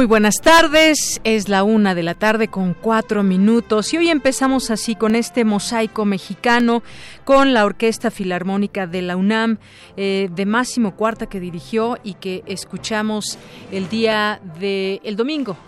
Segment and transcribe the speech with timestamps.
[0.00, 4.70] Muy buenas tardes, es la una de la tarde con cuatro minutos y hoy empezamos
[4.70, 6.82] así con este mosaico mexicano
[7.26, 9.58] con la Orquesta Filarmónica de la UNAM
[9.98, 13.36] eh, de Máximo Cuarta que dirigió y que escuchamos
[13.72, 15.58] el día de el domingo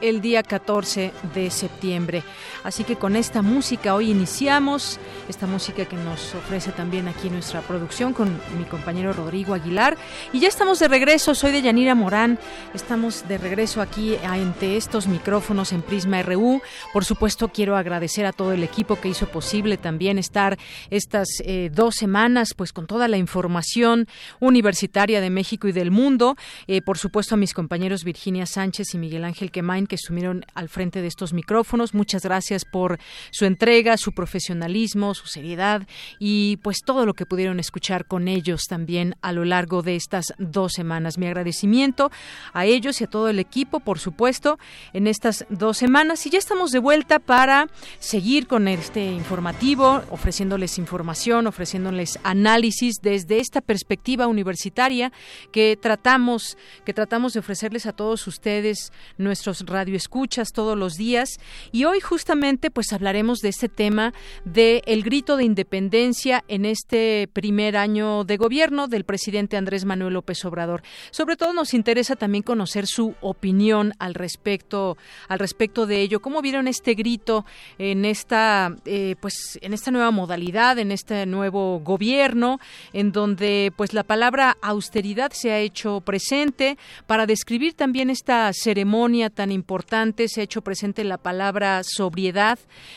[0.00, 2.24] el día 14 de septiembre.
[2.64, 7.60] Así que con esta música hoy iniciamos, esta música que nos ofrece también aquí nuestra
[7.60, 9.96] producción con mi compañero Rodrigo Aguilar.
[10.32, 12.38] Y ya estamos de regreso, soy de Yanira Morán,
[12.72, 16.62] estamos de regreso aquí ante estos micrófonos en Prisma RU.
[16.92, 20.56] Por supuesto, quiero agradecer a todo el equipo que hizo posible también estar
[20.90, 24.06] estas eh, dos semanas, pues con toda la información
[24.38, 26.36] universitaria de México y del mundo.
[26.68, 30.68] Eh, por supuesto, a mis compañeros Virginia Sánchez y Miguel Ángel Quemain, que estuvieron al
[30.68, 31.94] frente de estos micrófonos.
[31.94, 32.98] Muchas gracias por
[33.30, 35.86] su entrega, su profesionalismo, su seriedad
[36.18, 40.34] y pues todo lo que pudieron escuchar con ellos también a lo largo de estas
[40.38, 41.18] dos semanas.
[41.18, 42.10] Mi agradecimiento
[42.52, 44.58] a ellos y a todo el equipo, por supuesto,
[44.92, 46.26] en estas dos semanas.
[46.26, 47.68] Y ya estamos de vuelta para
[47.98, 55.12] seguir con este informativo, ofreciéndoles información, ofreciéndoles análisis desde esta perspectiva universitaria
[55.52, 61.38] que tratamos, que tratamos de ofrecerles a todos ustedes, nuestros radio escuchas todos los días
[61.70, 62.41] y hoy justamente
[62.72, 64.12] pues hablaremos de este tema
[64.44, 70.14] de el grito de independencia en este primer año de gobierno del presidente Andrés Manuel
[70.14, 70.82] López Obrador.
[71.12, 74.96] Sobre todo nos interesa también conocer su opinión al respecto
[75.28, 76.20] al respecto de ello.
[76.20, 77.46] ¿Cómo vieron este grito
[77.78, 82.58] en esta eh, pues en esta nueva modalidad, en este nuevo gobierno
[82.92, 86.76] en donde pues la palabra austeridad se ha hecho presente
[87.06, 92.31] para describir también esta ceremonia tan importante se ha hecho presente la palabra sobriedad.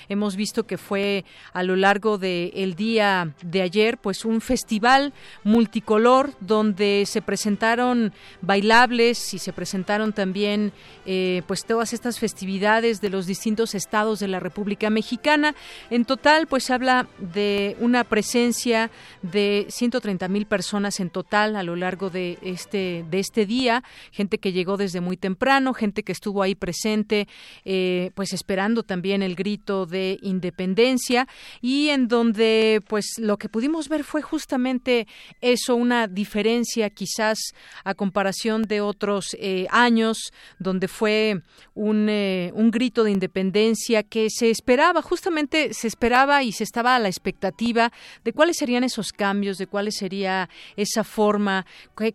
[0.07, 5.13] Hemos visto que fue a lo largo del día de ayer, pues un festival
[5.43, 10.71] multicolor donde se presentaron bailables y se presentaron también
[11.05, 15.55] eh, pues todas estas festividades de los distintos estados de la República Mexicana.
[15.89, 18.91] En total, pues habla de una presencia
[19.21, 24.37] de 130 mil personas en total a lo largo de este de este día, gente
[24.37, 27.27] que llegó desde muy temprano, gente que estuvo ahí presente presente,
[27.63, 31.27] eh, pues esperando también el grito de independencia
[31.61, 35.07] y en donde pues lo que pudimos ver fue justamente
[35.41, 37.39] eso, una diferencia quizás
[37.83, 41.41] a comparación de otros eh, años donde fue
[41.73, 46.95] un, eh, un grito de independencia que se esperaba, justamente se esperaba y se estaba
[46.95, 47.91] a la expectativa
[48.23, 51.65] de cuáles serían esos cambios, de cuál sería esa forma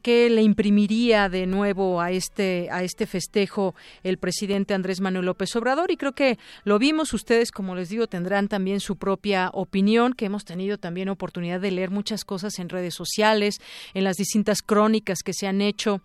[0.02, 5.54] que, le imprimiría de nuevo a este, a este festejo el presidente Andrés Manuel López
[5.56, 5.90] Obrador.
[5.90, 10.26] Y creo que lo vimos ustedes como les digo tendrán también su propia opinión que
[10.26, 13.60] hemos tenido también oportunidad de leer muchas cosas en redes sociales
[13.94, 16.02] en las distintas crónicas que se han hecho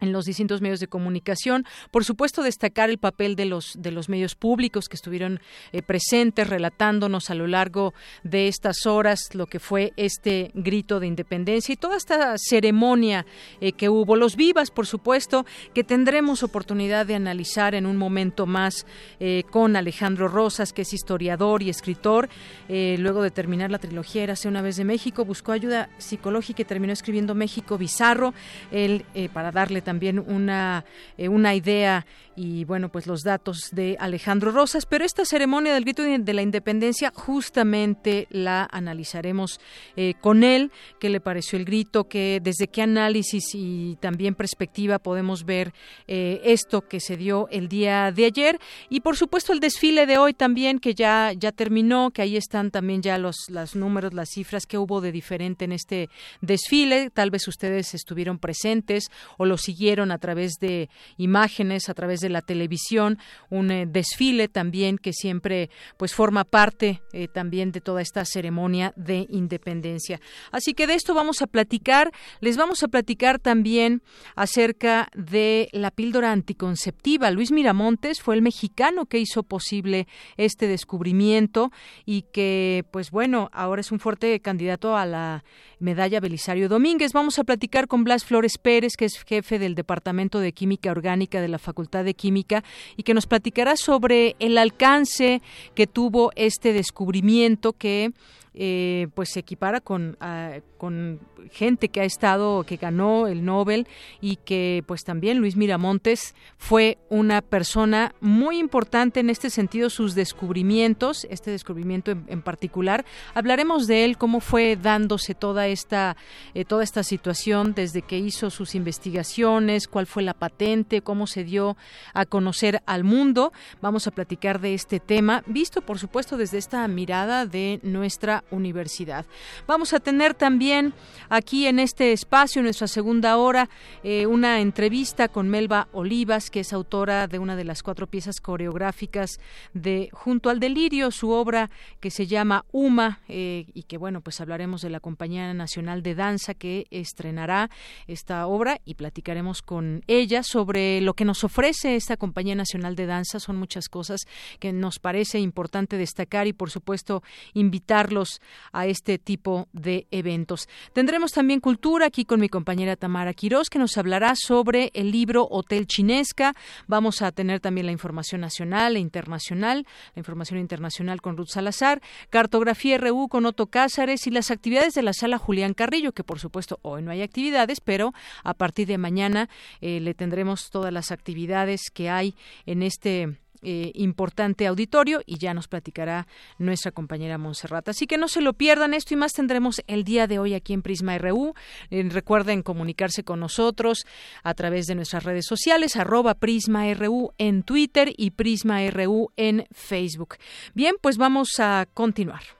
[0.00, 1.64] en los distintos medios de comunicación.
[1.90, 5.40] Por supuesto, destacar el papel de los de los medios públicos que estuvieron
[5.72, 11.06] eh, presentes relatándonos a lo largo de estas horas lo que fue este grito de
[11.06, 13.26] independencia y toda esta ceremonia
[13.60, 14.16] eh, que hubo.
[14.16, 18.86] Los vivas, por supuesto, que tendremos oportunidad de analizar en un momento más
[19.18, 22.28] eh, con Alejandro Rosas, que es historiador y escritor.
[22.68, 26.92] luego de terminar la trilogía Érase una vez de México, buscó ayuda psicológica y terminó
[26.92, 28.34] escribiendo México Bizarro,
[28.70, 29.89] él para darle también
[30.26, 30.84] una,
[31.18, 32.06] una idea
[32.36, 36.40] y bueno, pues los datos de Alejandro Rosas, pero esta ceremonia del grito de la
[36.40, 39.60] independencia justamente la analizaremos
[39.94, 44.98] eh, con él, qué le pareció el grito, que desde qué análisis y también perspectiva
[44.98, 45.74] podemos ver
[46.06, 48.58] eh, esto que se dio el día de ayer
[48.88, 52.70] y por supuesto el desfile de hoy también que ya ya terminó, que ahí están
[52.70, 56.08] también ya los los números, las cifras que hubo de diferente en este
[56.40, 59.79] desfile, tal vez ustedes estuvieron presentes o lo siguieron
[60.10, 63.18] a través de imágenes, a través de la televisión,
[63.48, 68.92] un eh, desfile también que siempre pues forma parte eh, también de toda esta ceremonia
[68.96, 70.20] de independencia.
[70.52, 74.02] Así que de esto vamos a platicar, les vamos a platicar también
[74.36, 77.30] acerca de la píldora anticonceptiva.
[77.30, 80.06] Luis Miramontes fue el mexicano que hizo posible
[80.36, 81.72] este descubrimiento
[82.04, 85.42] y que pues bueno, ahora es un fuerte candidato a la
[85.78, 87.12] medalla Belisario Domínguez.
[87.12, 91.48] Vamos a platicar con Blas Flores Pérez, que es jefe Departamento de Química Orgánica de
[91.48, 92.64] la Facultad de Química
[92.96, 95.42] y que nos platicará sobre el alcance
[95.74, 98.12] que tuvo este descubrimiento que
[98.54, 101.20] eh, pues se equipara con, ah, con
[101.52, 103.86] gente que ha estado, que ganó el Nobel
[104.20, 110.14] y que pues también Luis Miramontes fue una persona muy importante en este sentido, sus
[110.14, 113.04] descubrimientos, este descubrimiento en, particular.
[113.34, 116.16] Hablaremos de él, cómo fue dándose toda esta,
[116.54, 121.44] eh, toda esta situación desde que hizo sus investigaciones, cuál fue la patente, cómo se
[121.44, 121.76] dio
[122.14, 123.52] a conocer al mundo.
[123.80, 129.26] Vamos a platicar de este tema, visto por supuesto desde esta mirada de nuestra universidad.
[129.66, 130.94] Vamos a tener también
[131.28, 133.68] aquí en este espacio, en nuestra segunda hora,
[134.02, 138.40] eh, una entrevista con Melba Olivas, que es autora de una de las cuatro piezas
[138.40, 139.40] coreográficas
[139.74, 141.70] de Junto al Delirio, su obra
[142.00, 146.14] que se llama Uma, eh, y que bueno, pues hablaremos de la Compañía Nacional de
[146.14, 147.70] Danza que estrenará
[148.06, 153.06] esta obra y platicaremos con ella sobre lo que nos ofrece esta Compañía Nacional de
[153.06, 153.40] Danza.
[153.40, 154.20] Son muchas cosas
[154.58, 157.22] que nos parece importante destacar y por supuesto
[157.54, 158.29] invitarlos
[158.72, 160.68] a este tipo de eventos.
[160.92, 165.46] Tendremos también cultura aquí con mi compañera Tamara Quirós, que nos hablará sobre el libro
[165.50, 166.54] Hotel Chinesca.
[166.86, 172.00] Vamos a tener también la información nacional e internacional, la información internacional con Ruth Salazar,
[172.28, 176.38] cartografía RU con Otto Cázares y las actividades de la sala Julián Carrillo, que por
[176.38, 178.12] supuesto hoy no hay actividades, pero
[178.44, 179.48] a partir de mañana
[179.80, 182.34] eh, le tendremos todas las actividades que hay
[182.66, 186.26] en este eh, importante auditorio y ya nos platicará
[186.58, 187.88] nuestra compañera Montserrat.
[187.88, 190.72] Así que no se lo pierdan, esto y más tendremos el día de hoy aquí
[190.72, 191.54] en Prisma RU.
[191.90, 194.06] Eh, recuerden comunicarse con nosotros
[194.42, 199.66] a través de nuestras redes sociales, arroba Prisma RU en Twitter y Prisma RU en
[199.72, 200.36] Facebook.
[200.74, 202.59] Bien, pues vamos a continuar.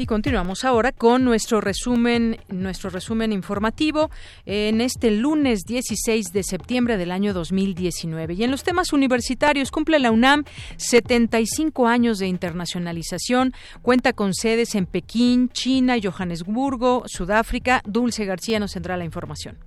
[0.00, 4.10] Y continuamos ahora con nuestro resumen, nuestro resumen informativo
[4.46, 8.32] en este lunes 16 de septiembre del año 2019.
[8.32, 10.44] Y en los temas universitarios cumple la UNAM
[10.78, 13.52] 75 años de internacionalización,
[13.82, 17.82] cuenta con sedes en Pekín, China, Johannesburgo, Sudáfrica.
[17.84, 19.58] Dulce García nos tendrá la información.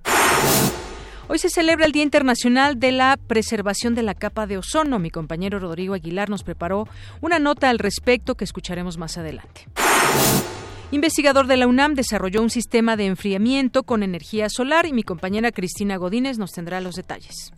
[1.26, 4.98] Hoy se celebra el Día Internacional de la Preservación de la Capa de Ozono.
[4.98, 6.86] Mi compañero Rodrigo Aguilar nos preparó
[7.22, 9.66] una nota al respecto que escucharemos más adelante.
[10.90, 15.50] Investigador de la UNAM desarrolló un sistema de enfriamiento con energía solar y mi compañera
[15.50, 17.52] Cristina Godínez nos tendrá los detalles.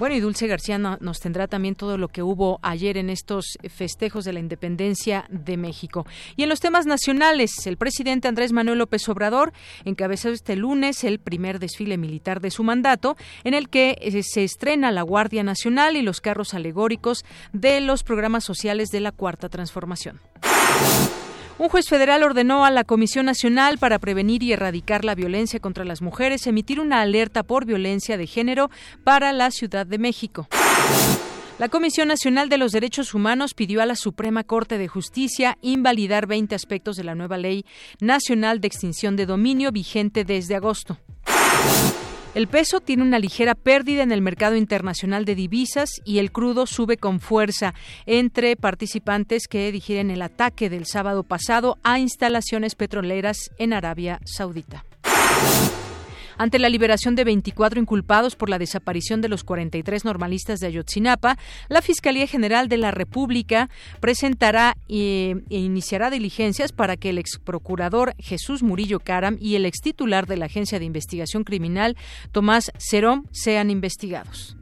[0.00, 4.24] Bueno, y Dulce García nos tendrá también todo lo que hubo ayer en estos festejos
[4.24, 6.06] de la independencia de México.
[6.36, 9.52] Y en los temas nacionales, el presidente Andrés Manuel López Obrador
[9.84, 14.42] encabezó este lunes el primer desfile militar de su mandato, en el que eh, se
[14.42, 19.50] estrena la Guardia Nacional y los carros alegóricos de los programas sociales de la Cuarta
[19.50, 20.18] Transformación.
[21.60, 25.84] Un juez federal ordenó a la Comisión Nacional para Prevenir y Erradicar la Violencia contra
[25.84, 28.70] las Mujeres emitir una alerta por violencia de género
[29.04, 30.48] para la Ciudad de México.
[31.58, 36.26] La Comisión Nacional de los Derechos Humanos pidió a la Suprema Corte de Justicia invalidar
[36.26, 37.66] 20 aspectos de la nueva Ley
[38.00, 40.96] Nacional de Extinción de Dominio vigente desde agosto.
[42.32, 46.66] El peso tiene una ligera pérdida en el mercado internacional de divisas y el crudo
[46.66, 47.74] sube con fuerza
[48.06, 54.84] entre participantes que digieren el ataque del sábado pasado a instalaciones petroleras en Arabia Saudita.
[56.40, 61.36] Ante la liberación de 24 inculpados por la desaparición de los 43 normalistas de Ayotzinapa,
[61.68, 63.68] la Fiscalía General de la República
[64.00, 69.82] presentará e, iniciará diligencias para que el ex procurador Jesús Murillo Caram y el ex
[69.82, 71.94] titular de la Agencia de Investigación Criminal,
[72.32, 74.56] Tomás Cerón, sean investigados.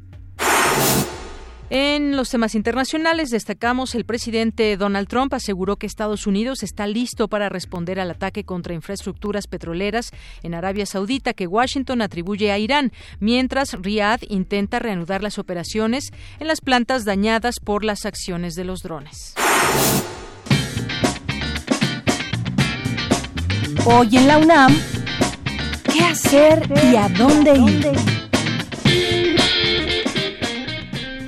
[1.71, 7.29] En los temas internacionales destacamos el presidente Donald Trump aseguró que Estados Unidos está listo
[7.29, 10.11] para responder al ataque contra infraestructuras petroleras
[10.43, 16.11] en Arabia Saudita que Washington atribuye a Irán, mientras Riyadh intenta reanudar las operaciones
[16.41, 19.35] en las plantas dañadas por las acciones de los drones.
[23.85, 24.75] Hoy en la UNAM,
[25.93, 28.28] ¿qué hacer y a dónde ir?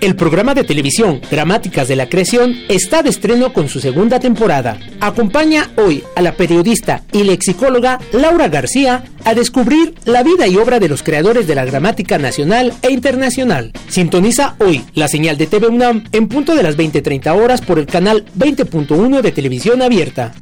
[0.00, 4.78] El programa de televisión Dramáticas de la Creación está de estreno con su segunda temporada.
[4.99, 10.80] Acompaña hoy a la periodista y lexicóloga Laura García a descubrir la vida y obra
[10.80, 13.73] de los creadores de la gramática nacional e internacional.
[13.88, 17.85] Sintoniza hoy la señal de TV UNAM en punto de las 20:30 horas por el
[17.85, 20.33] canal 20.1 de televisión abierta.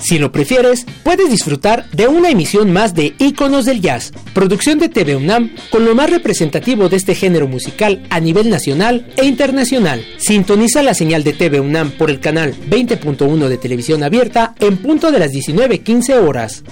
[0.00, 4.88] Si lo prefieres, puedes disfrutar de una emisión más de Íconos del Jazz, producción de
[4.88, 10.04] TV UNAM con lo más representativo de este género musical a nivel nacional e internacional.
[10.16, 15.12] Sintoniza la señal de TV UNAM por el canal 20.1 de televisión abierta en punto
[15.12, 16.64] de las 19.15 horas.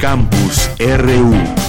[0.00, 1.67] Campus RU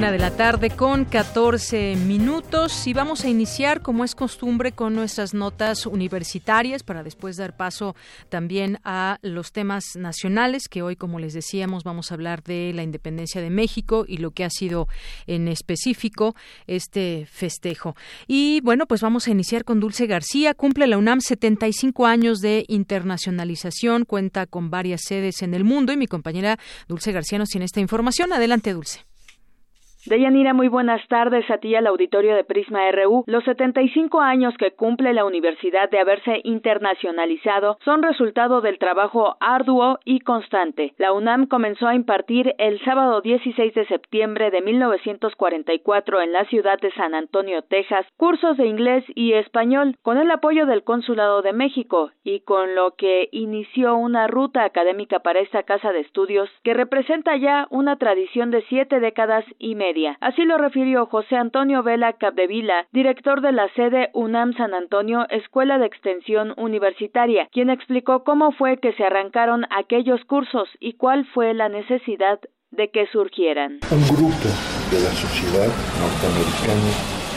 [0.00, 5.34] de la tarde con 14 minutos y vamos a iniciar como es costumbre con nuestras
[5.34, 7.94] notas universitarias para después dar paso
[8.30, 12.82] también a los temas nacionales que hoy como les decíamos vamos a hablar de la
[12.82, 14.88] independencia de México y lo que ha sido
[15.26, 16.34] en específico
[16.66, 17.94] este festejo.
[18.26, 20.54] Y bueno, pues vamos a iniciar con Dulce García.
[20.54, 25.98] Cumple la UNAM 75 años de internacionalización, cuenta con varias sedes en el mundo y
[25.98, 28.32] mi compañera Dulce García nos tiene esta información.
[28.32, 29.09] Adelante, Dulce.
[30.10, 33.22] Deyanira, muy buenas tardes a ti y al auditorio de Prisma RU.
[33.28, 40.00] Los 75 años que cumple la universidad de haberse internacionalizado son resultado del trabajo arduo
[40.04, 40.94] y constante.
[40.98, 46.80] La UNAM comenzó a impartir el sábado 16 de septiembre de 1944 en la ciudad
[46.80, 51.52] de San Antonio, Texas, cursos de inglés y español con el apoyo del Consulado de
[51.52, 56.74] México y con lo que inició una ruta académica para esta casa de estudios que
[56.74, 62.14] representa ya una tradición de siete décadas y media Así lo refirió José Antonio Vela
[62.14, 68.52] Capdevila, director de la sede UNAM San Antonio, Escuela de Extensión Universitaria, quien explicó cómo
[68.52, 72.40] fue que se arrancaron aquellos cursos y cuál fue la necesidad
[72.70, 73.80] de que surgieran.
[73.90, 74.48] Un grupo
[74.90, 75.68] de la sociedad
[76.00, 76.90] norteamericana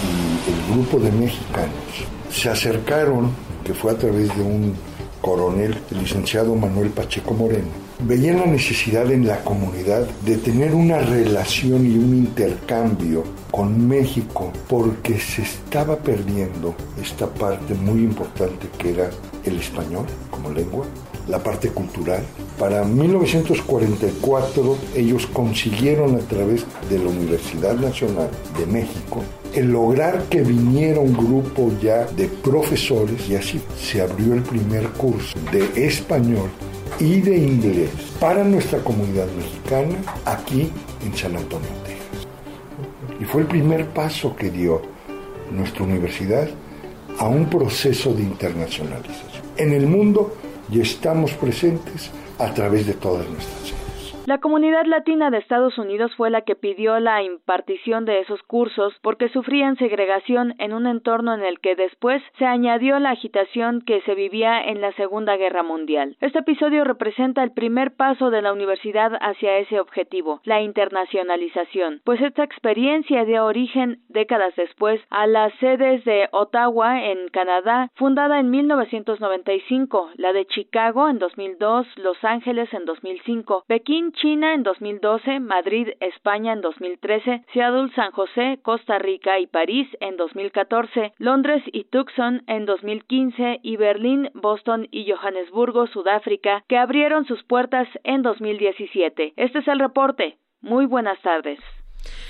[0.03, 3.32] y el grupo de mexicanos se acercaron,
[3.65, 4.75] que fue a través de un
[5.22, 11.00] coronel, el licenciado Manuel Pacheco Moreno, veían la necesidad en la comunidad de tener una
[11.00, 18.92] relación y un intercambio con México porque se estaba perdiendo esta parte muy importante que
[18.92, 19.10] era
[19.46, 20.86] el español como lengua,
[21.28, 22.24] la parte cultural.
[22.58, 29.24] Para 1944 ellos consiguieron a través de la Universidad Nacional de México
[29.54, 34.90] el lograr que viniera un grupo ya de profesores y así se abrió el primer
[34.90, 36.50] curso de español
[37.00, 40.72] y de inglés para nuestra comunidad mexicana aquí
[41.06, 42.28] en San Antonio, Texas.
[43.20, 44.82] Y fue el primer paso que dio
[45.52, 46.48] nuestra universidad
[47.20, 49.44] a un proceso de internacionalización.
[49.58, 50.36] En el mundo
[50.70, 52.10] ya estamos presentes
[52.40, 53.83] a través de todas nuestras
[54.25, 58.94] la comunidad latina de Estados Unidos fue la que pidió la impartición de esos cursos
[59.01, 64.01] porque sufrían segregación en un entorno en el que después se añadió la agitación que
[64.01, 66.15] se vivía en la Segunda Guerra Mundial.
[66.22, 72.22] Este episodio representa el primer paso de la universidad hacia ese objetivo, la internacionalización, pues
[72.22, 78.51] esta experiencia dio origen décadas después a las sedes de Ottawa en Canadá, fundada en
[78.51, 85.89] 1995, la de Chicago en 2002, Los Ángeles en 2005, Pekín China en 2012, Madrid,
[86.00, 92.43] España en 2013, Seattle, San José, Costa Rica y París en 2014, Londres y Tucson
[92.48, 99.34] en 2015 y Berlín, Boston y Johannesburgo, Sudáfrica, que abrieron sus puertas en 2017.
[99.36, 100.38] Este es el reporte.
[100.62, 101.60] Muy buenas tardes.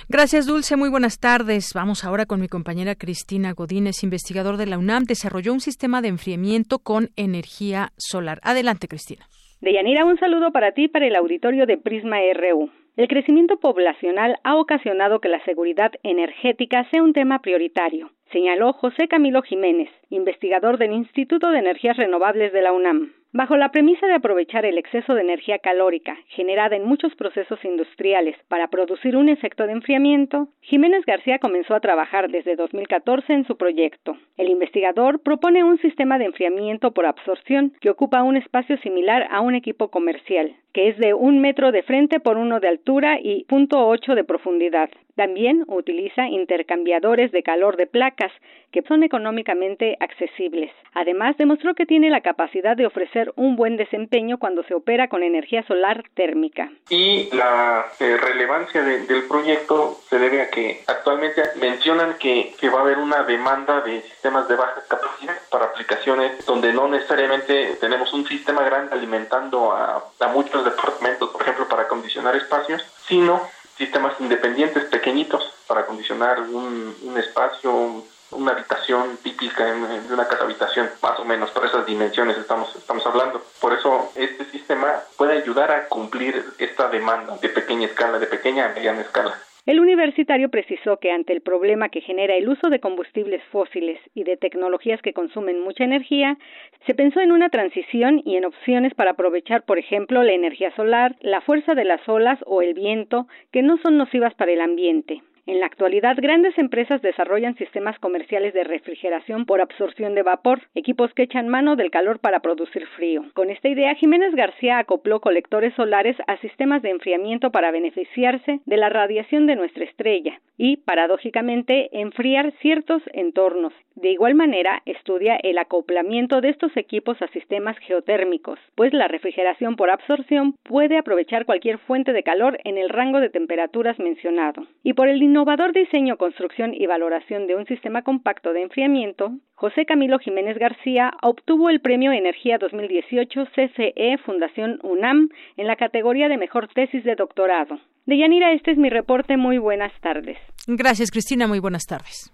[0.09, 0.75] Gracias, Dulce.
[0.75, 1.71] Muy buenas tardes.
[1.73, 5.03] Vamos ahora con mi compañera Cristina Godínez, investigador de la UNAM.
[5.03, 8.39] Desarrolló un sistema de enfriamiento con energía solar.
[8.43, 9.27] Adelante, Cristina.
[9.63, 12.69] Deyanira, un saludo para ti para el auditorio de Prisma RU.
[12.97, 19.07] El crecimiento poblacional ha ocasionado que la seguridad energética sea un tema prioritario, señaló José
[19.07, 23.13] Camilo Jiménez, investigador del Instituto de Energías Renovables de la UNAM.
[23.31, 28.35] Bajo la premisa de aprovechar el exceso de energía calórica generada en muchos procesos industriales
[28.47, 33.57] para producir un efecto de enfriamiento, Jiménez García comenzó a trabajar desde 2014 en su
[33.57, 34.17] proyecto.
[34.37, 39.41] El investigador propone un sistema de enfriamiento por absorción que ocupa un espacio similar a
[39.41, 43.45] un equipo comercial, que es de un metro de frente por uno de altura y
[43.47, 44.89] .8 de profundidad.
[45.15, 48.31] También utiliza intercambiadores de calor de placas
[48.71, 50.71] que son económicamente accesibles.
[50.95, 55.21] Además, demostró que tiene la capacidad de ofrecer un buen desempeño cuando se opera con
[55.21, 56.71] energía solar térmica.
[56.89, 62.81] Y la eh, relevancia del proyecto se debe a que actualmente mencionan que, va a
[62.81, 68.25] haber una demanda de sistemas de baja capacidad para aplicaciones donde no necesariamente tenemos un
[68.25, 73.41] sistema grande alimentando a, a muchos departamentos, por ejemplo, para acondicionar espacios, sino
[73.77, 80.89] sistemas independientes pequeñitos para acondicionar un, un espacio, una habitación típica en, una casa habitación,
[81.01, 83.43] más o menos por esas dimensiones estamos, estamos hablando.
[83.59, 88.65] Por eso este sistema puede ayudar a cumplir esta demanda de pequeña escala, de pequeña
[88.65, 89.37] a mediana escala.
[89.65, 94.25] El universitario precisó que ante el problema que genera el uso de combustibles fósiles y
[94.25, 96.37] de tecnologías que consumen mucha energía,
[96.85, 101.15] se pensó en una transición y en opciones para aprovechar, por ejemplo, la energía solar,
[101.21, 105.21] la fuerza de las olas o el viento, que no son nocivas para el ambiente.
[105.45, 111.13] En la actualidad, grandes empresas desarrollan sistemas comerciales de refrigeración por absorción de vapor, equipos
[111.13, 113.25] que echan mano del calor para producir frío.
[113.33, 118.77] Con esta idea, Jiménez García acopló colectores solares a sistemas de enfriamiento para beneficiarse de
[118.77, 123.73] la radiación de nuestra estrella y, paradójicamente, enfriar ciertos entornos.
[123.95, 129.75] De igual manera, estudia el acoplamiento de estos equipos a sistemas geotérmicos, pues la refrigeración
[129.75, 134.65] por absorción puede aprovechar cualquier fuente de calor en el rango de temperaturas mencionado.
[134.83, 139.83] Y por el innovador diseño, construcción y valoración de un sistema compacto de enfriamiento, José
[139.87, 146.37] Camilo Jiménez García obtuvo el Premio Energía 2018 CCE Fundación UNAM en la categoría de
[146.37, 147.79] Mejor Tesis de Doctorado.
[148.05, 149.35] Deyanira, este es mi reporte.
[149.35, 150.37] Muy buenas tardes.
[150.67, 151.47] Gracias, Cristina.
[151.47, 152.31] Muy buenas tardes.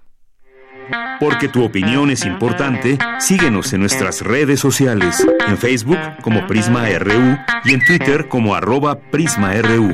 [1.21, 7.38] Porque tu opinión es importante, síguenos en nuestras redes sociales, en Facebook como Prisma RU
[7.63, 9.93] y en Twitter como arroba PrismaRU.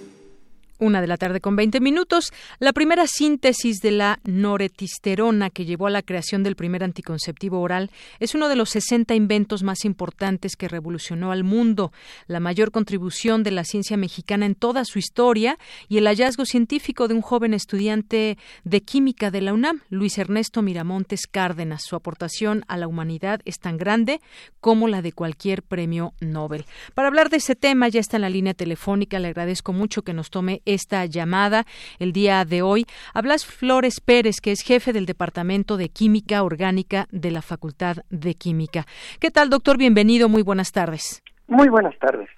[0.81, 2.33] Una de la tarde con 20 minutos.
[2.57, 7.91] La primera síntesis de la noretisterona que llevó a la creación del primer anticonceptivo oral
[8.19, 11.91] es uno de los 60 inventos más importantes que revolucionó al mundo.
[12.25, 17.07] La mayor contribución de la ciencia mexicana en toda su historia y el hallazgo científico
[17.07, 21.83] de un joven estudiante de química de la UNAM, Luis Ernesto Miramontes Cárdenas.
[21.83, 24.19] Su aportación a la humanidad es tan grande
[24.61, 26.65] como la de cualquier premio Nobel.
[26.95, 29.19] Para hablar de ese tema ya está en la línea telefónica.
[29.19, 31.65] Le agradezco mucho que nos tome esta llamada
[31.99, 36.43] el día de hoy a Blas Flores Pérez, que es jefe del Departamento de Química
[36.43, 38.85] Orgánica de la Facultad de Química.
[39.19, 39.77] ¿Qué tal, doctor?
[39.77, 41.21] Bienvenido, muy buenas tardes.
[41.47, 42.29] Muy buenas tardes.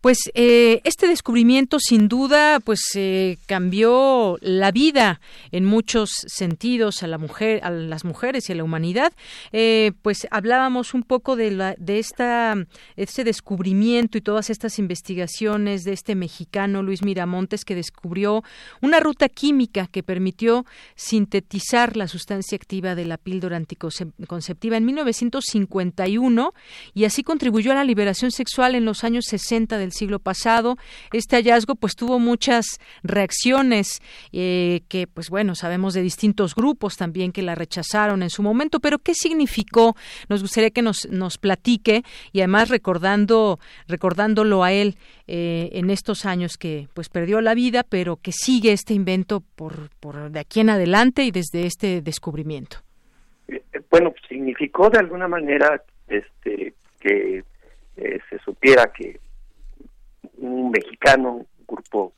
[0.00, 5.20] Pues eh, este descubrimiento sin duda pues eh, cambió la vida
[5.52, 9.12] en muchos sentidos a la mujer, a las mujeres y a la humanidad.
[9.52, 12.56] Eh, pues hablábamos un poco de la, de esta
[12.96, 18.42] este descubrimiento y todas estas investigaciones de este mexicano Luis Miramontes que descubrió
[18.80, 26.54] una ruta química que permitió sintetizar la sustancia activa de la píldora anticonceptiva en 1951
[26.94, 30.76] y así contribuyó a la liberación sexual en los años 60 del siglo pasado.
[31.12, 32.66] Este hallazgo pues tuvo muchas
[33.02, 34.00] reacciones
[34.32, 38.80] eh, que pues bueno, sabemos de distintos grupos también que la rechazaron en su momento,
[38.80, 39.96] pero ¿qué significó?
[40.28, 44.96] Nos gustaría que nos, nos platique y además recordando recordándolo a él
[45.26, 49.90] eh, en estos años que pues perdió la vida, pero que sigue este invento por,
[50.00, 52.78] por de aquí en adelante y desde este descubrimiento.
[53.48, 57.44] Eh, bueno, significó de alguna manera este que
[57.96, 59.20] se supiera que
[60.38, 62.12] un mexicano, un grupo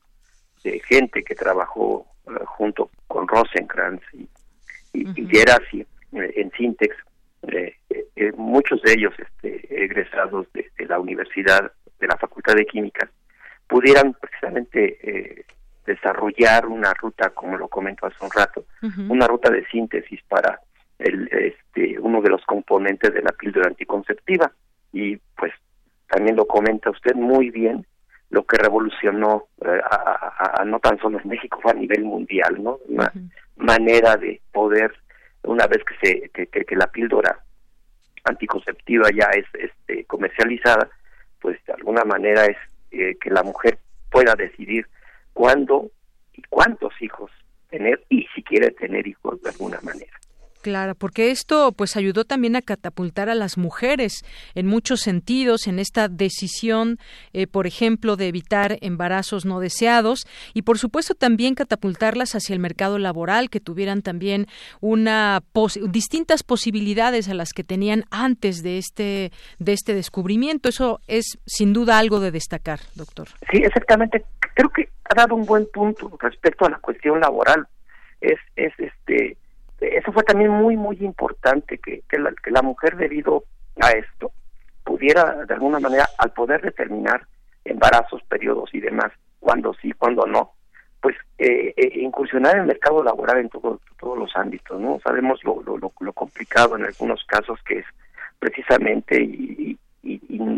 [0.65, 4.29] de gente que trabajó eh, junto con Rosenkrantz y,
[4.93, 5.81] y, Gerasi
[6.13, 6.95] eh, en Sintex,
[8.37, 13.09] muchos de ellos este, egresados de, la universidad, de la Facultad de Química,
[13.69, 15.45] pudieran precisamente
[15.87, 18.65] desarrollar una ruta, como lo comento hace un rato,
[19.09, 20.61] una ruta de síntesis para
[20.99, 24.53] el, este, uno de los componentes de la píldora anticonceptiva.
[24.93, 25.53] Y pues
[26.09, 27.87] también lo comenta usted muy bien,
[28.31, 32.79] lo que revolucionó eh, a, no tan solo en México, fue a nivel mundial, ¿no?
[32.89, 33.12] Una
[33.57, 34.93] manera de poder,
[35.43, 37.41] una vez que, se, que, la píldora
[38.25, 40.91] anticonceptiva ya es este, comercializada,
[41.41, 42.57] pues de alguna manera es
[42.91, 43.79] eh, que la mujer
[44.11, 44.87] pueda decidir
[45.33, 45.91] cuándo
[46.33, 47.31] y cuántos hijos
[47.71, 50.19] tener y si quiere tener hijos de alguna manera.
[50.67, 54.25] Claro, porque esto pues ayudó también a catapultar a las mujeres
[54.57, 56.99] en muchos sentidos en esta decisión,
[57.33, 62.59] eh, por ejemplo, de evitar embarazos no deseados y por supuesto también catapultarlas hacia el
[62.59, 64.49] mercado laboral, que tuvieran también
[64.81, 65.41] una
[65.89, 70.69] distintas posibilidades a las que tenían antes de este de este descubrimiento.
[70.69, 73.29] Eso es sin duda algo de destacar, doctor.
[73.53, 74.25] Sí, exactamente.
[74.57, 77.69] Creo que ha dado un buen punto respecto a la cuestión laboral.
[78.21, 79.37] Es es este
[79.81, 83.45] eso fue también muy, muy importante, que, que, la, que la mujer debido
[83.81, 84.33] a esto
[84.85, 87.27] pudiera de alguna manera, al poder determinar
[87.65, 90.53] embarazos, periodos y demás, cuando sí, cuando no,
[91.01, 94.99] pues eh, eh, incursionar en el mercado laboral en todo, todos los ámbitos, ¿no?
[95.05, 97.87] Sabemos lo, lo, lo, complicado en algunos casos que es
[98.39, 99.79] precisamente y,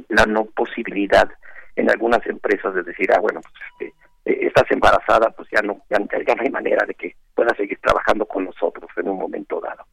[0.09, 1.31] la no posibilidad
[1.76, 3.94] en algunas empresas de decir, ah, bueno, pues este,
[4.28, 8.26] eh, estás embarazada, pues ya no, ya, no hay manera de que puedas seguir trabajando
[8.26, 9.86] con nosotros en un momento dado.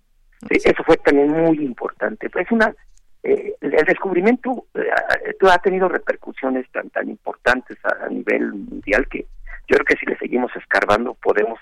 [0.49, 2.29] eso fue también muy importante.
[2.29, 2.75] Pues una
[3.23, 4.89] eh, el descubrimiento eh,
[5.49, 9.25] ha tenido repercusiones tan tan importantes a, nivel mundial que
[9.67, 11.57] yo creo que si le seguimos escarbando podemos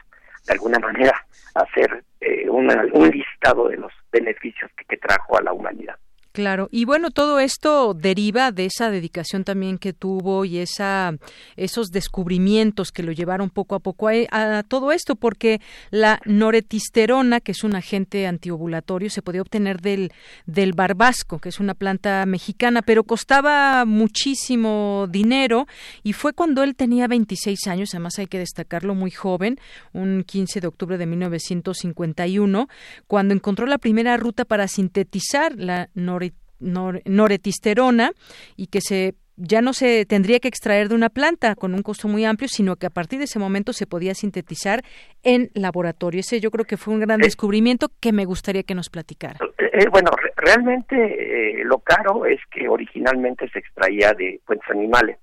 [0.47, 1.13] de alguna manera
[1.53, 2.03] hacer
[2.49, 5.95] un listado de los beneficios que trajo a la humanidad.
[6.34, 11.15] Claro, y bueno, todo esto deriva de esa dedicación también que tuvo y esa
[11.58, 17.52] esos descubrimientos que lo llevaron poco a poco a, todo esto, porque la noretisterona, que
[17.52, 20.12] es un agente antiovulatorio, se podía obtener del,
[20.48, 25.67] del barbasco, que es una planta mexicana, pero costaba muchísimo dinero
[26.02, 29.60] y fue cuando él tenía 26 años, además hay que destacarlo muy joven,
[29.91, 32.67] un 15 de octubre de 1951,
[33.06, 36.22] cuando encontró la primera ruta para sintetizar la noretisterona
[36.63, 38.12] noretisterona
[38.56, 42.08] y que se ya no se tendría que extraer de una planta con un costo
[42.08, 44.84] muy amplio, sino que a partir de ese momento se podía sintetizar
[45.23, 46.19] en laboratorio.
[46.19, 49.39] Ese yo creo que fue un gran eh, descubrimiento que me gustaría que nos platicara.
[49.58, 55.17] Eh, eh, bueno, realmente lo caro es que originalmente se extraía de fuentes animales.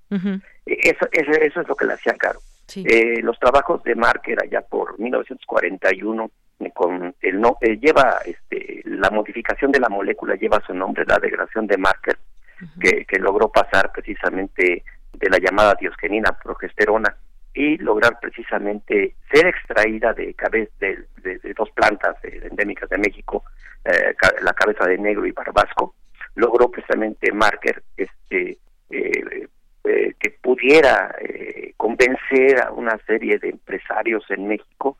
[0.65, 2.39] eso, eso, es lo que le hacía caro.
[3.23, 6.31] los trabajos de Marker allá por 1941
[6.69, 11.17] con el no eh, lleva este, la modificación de la molécula lleva su nombre la
[11.17, 12.17] degradación de Marker
[12.79, 17.15] que, que, logró pasar precisamente de la llamada diosgenina progesterona
[17.55, 23.43] y lograr precisamente ser extraída de cabeza de, dos plantas endémicas de México
[23.83, 25.95] eh, la cabeza de negro y barbasco
[26.35, 28.59] logró precisamente Marker este
[28.91, 29.47] eh,
[30.19, 31.15] que pudiera
[31.75, 34.97] convencer a una serie de empresarios en México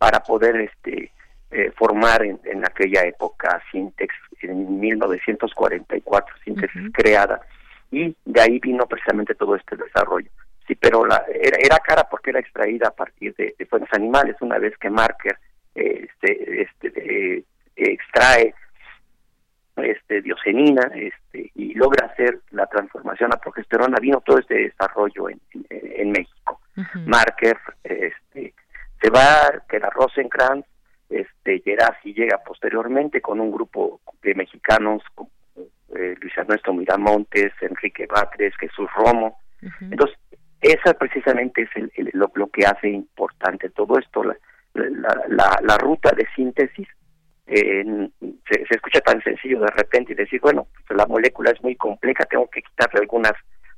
[0.00, 1.12] para poder este
[1.50, 7.42] eh, formar en, aquella época Sintex en 1944 Sintex creada.
[7.90, 10.30] Y de ahí vino precisamente todo este desarrollo.
[10.66, 14.36] Sí pero la, era, cara porque era extraída a partir de, fuentes animales.
[14.40, 15.36] Una vez que Marker
[15.74, 17.44] este, este
[17.76, 18.54] extrae
[19.76, 25.40] este diosenina este y logra hacer la transformación a progesterona vino todo este desarrollo en,
[25.68, 26.58] en, México.
[27.04, 28.54] Marker este
[29.00, 30.66] se va, queda Rosenkrantz,
[31.08, 35.02] este, Gerasi llega posteriormente con un grupo de mexicanos,
[35.94, 39.38] eh, Luis Ernesto Miramontes, Enrique Batres, Jesús Romo.
[39.80, 40.16] Entonces,
[40.60, 44.36] esa precisamente es el, lo, que hace importante todo esto, la,
[45.60, 46.88] la, ruta de síntesis.
[47.46, 48.10] se,
[48.48, 52.24] se, escucha tan sencillo de repente y decir, bueno, pues la molécula es muy compleja,
[52.26, 53.32] tengo que quitarle algunas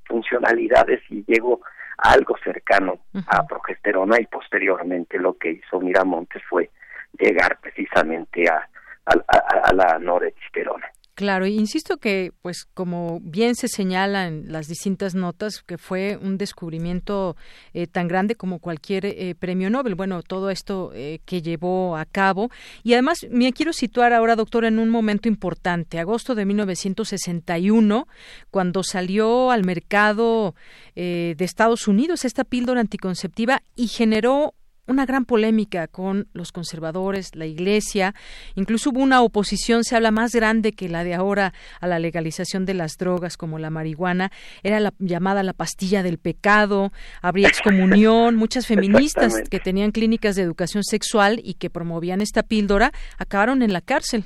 [0.04, 1.60] funcionalidades y llego
[1.98, 6.70] algo cercano a progesterona y posteriormente lo que hizo Miramontes fue
[7.18, 8.68] llegar precisamente a,
[9.04, 10.86] a, la noresterona.
[11.14, 16.38] Claro, insisto que, pues, como bien se señala en las distintas notas, que fue un
[16.38, 17.36] descubrimiento
[17.74, 19.94] eh, tan grande como cualquier eh, premio Nobel.
[19.94, 22.50] Bueno, todo esto eh, que llevó a cabo.
[22.82, 28.08] Y además, me quiero situar ahora, doctor, en un momento importante, agosto de 1961,
[28.50, 30.54] cuando salió al mercado
[30.94, 34.54] de Estados Unidos esta píldora anticonceptiva y generó
[34.88, 38.14] una gran polémica con los conservadores, la Iglesia,
[38.56, 42.66] incluso hubo una oposición, se habla más grande que la de ahora a la legalización
[42.66, 44.30] de las drogas como la marihuana,
[44.64, 46.90] era la llamada la pastilla del pecado,
[47.22, 52.90] habría excomunión, muchas feministas que tenían clínicas de educación sexual y que promovían esta píldora
[53.18, 54.24] acabaron en la cárcel.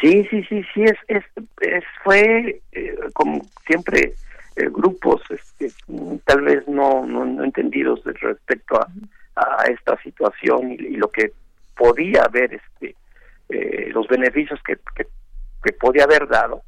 [0.00, 4.14] Sí, sí, sí, sí, es, es, fue eh, como siempre
[4.56, 5.70] eh, grupos este,
[6.24, 8.88] tal vez no, no, entendidos respecto a,
[9.36, 11.32] a esta situación y, lo que
[11.76, 12.96] podía haber este
[13.48, 15.06] eh, los beneficios que, que,
[15.80, 16.62] podía haber dado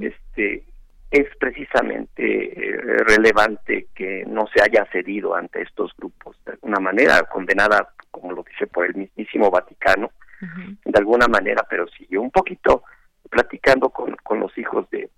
[0.00, 0.64] este
[1.10, 7.90] es precisamente relevante que no se haya cedido ante estos grupos de alguna manera condenada
[8.10, 12.84] como lo dice por el mismísimo Vaticano de alguna manera, pero siguió un poquito
[13.30, 15.10] platicando con, con los hijos de,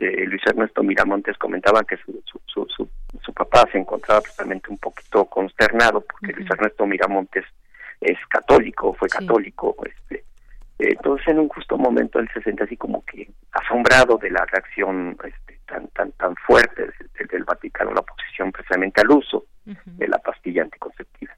[0.00, 2.88] Luis Ernesto Miramontes, comentaban que su, su, su,
[3.22, 7.44] su, papá se encontraba precisamente un poquito consternado porque Luis Ernesto Miramontes
[8.00, 10.24] es católico, fue católico, este
[10.78, 15.16] entonces en un justo momento él se siente así como que asombrado de la reacción
[15.24, 16.86] este, tan tan tan fuerte
[17.18, 21.34] del, del Vaticano la oposición precisamente al uso de la pastilla anticonceptiva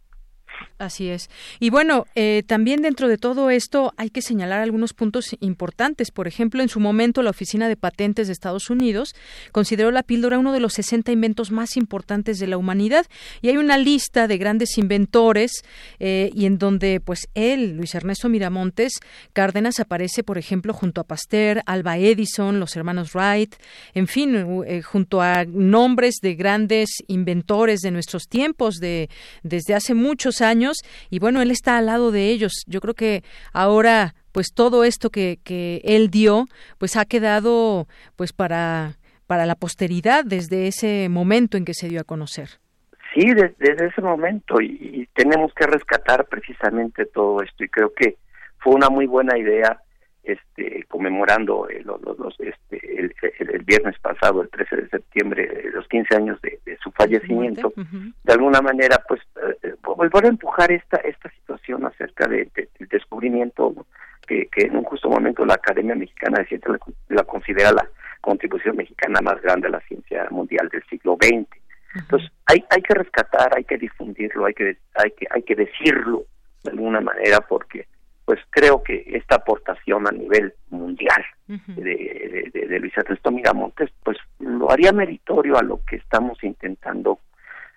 [0.79, 1.31] Así es.
[1.61, 6.11] Y bueno, eh, también dentro de todo esto hay que señalar algunos puntos importantes.
[6.11, 9.14] Por ejemplo, en su momento la Oficina de Patentes de Estados Unidos
[9.53, 13.07] consideró la píldora uno de los 60 inventos más importantes de la humanidad.
[13.42, 15.62] Y hay una lista de grandes inventores
[16.01, 18.94] eh, y en donde pues él, Luis Ernesto Miramontes
[19.33, 23.55] Cárdenas, aparece, por ejemplo, junto a Pasteur, Alba Edison, los hermanos Wright,
[23.94, 29.09] en fin, eh, junto a nombres de grandes inventores de nuestros tiempos, de
[29.42, 30.52] desde hace muchos años
[31.11, 32.65] y bueno, él está al lado de ellos.
[32.67, 36.47] Yo creo que ahora pues todo esto que, que él dio
[36.79, 37.87] pues ha quedado
[38.17, 42.49] pues para para la posteridad desde ese momento en que se dio a conocer.
[43.15, 48.17] Sí, desde, ese momento y, tenemos que rescatar precisamente todo esto y creo que
[48.59, 49.81] fue una muy buena idea
[50.23, 56.17] este conmemorando eh, los, este, el, el, viernes pasado, el 13 de septiembre, los 15
[56.17, 59.21] años de, su fallecimiento, de alguna manera, pues,
[59.63, 63.75] eh, volver a empujar esta esta situación acerca de, del descubrimiento
[64.27, 67.89] que, que, en un justo momento la Academia Mexicana de Ciencias la, considera la
[68.21, 71.47] contribución mexicana más grande a la ciencia mundial del siglo XX.
[71.95, 76.25] Entonces, hay, hay que rescatar, hay que difundirlo, hay que, hay que, hay que decirlo
[76.63, 77.87] de alguna manera porque
[78.25, 84.17] pues creo que esta aportación a nivel mundial de, de, de, Luis Ernesto Miramontes, pues
[84.39, 87.19] lo haría meritorio a lo que estamos intentando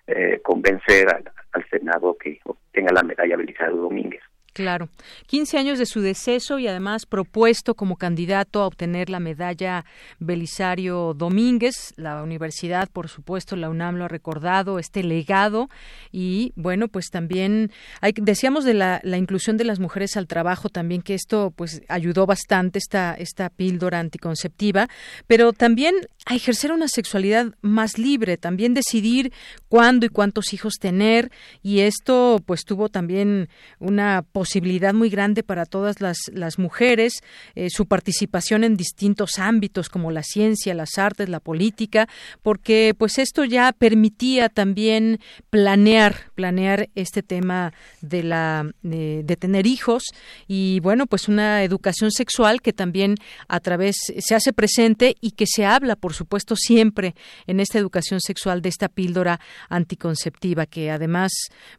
[0.06, 4.22] eh, convencer al, al, Senado que obtenga la medalla Belisario Domínguez.
[4.56, 4.88] Claro.
[5.26, 9.84] 15 años de su deceso y además propuesto como candidato a obtener la medalla
[10.18, 11.92] Belisario Domínguez.
[11.96, 15.68] La universidad, por supuesto, la UNAM lo ha recordado, este legado.
[16.10, 20.70] Y bueno, pues también hay, decíamos de la, la inclusión de las mujeres al trabajo
[20.70, 24.88] también, que esto pues ayudó bastante esta, esta píldora anticonceptiva,
[25.26, 29.32] pero también a ejercer una sexualidad más libre, también decidir
[29.68, 31.30] cuándo y cuántos hijos tener.
[31.62, 37.14] Y esto pues tuvo también una posibilidad posibilidad muy grande para todas las, las mujeres,
[37.56, 42.08] eh, su participación en distintos ámbitos como la ciencia, las artes, la política,
[42.42, 45.18] porque pues esto ya permitía también
[45.50, 50.04] planear, planear este tema de la de, tener hijos
[50.46, 53.16] y bueno, pues una educación sexual que también
[53.48, 57.16] a través se hace presente y que se habla, por supuesto, siempre
[57.48, 61.32] en esta educación sexual de esta píldora anticonceptiva que además,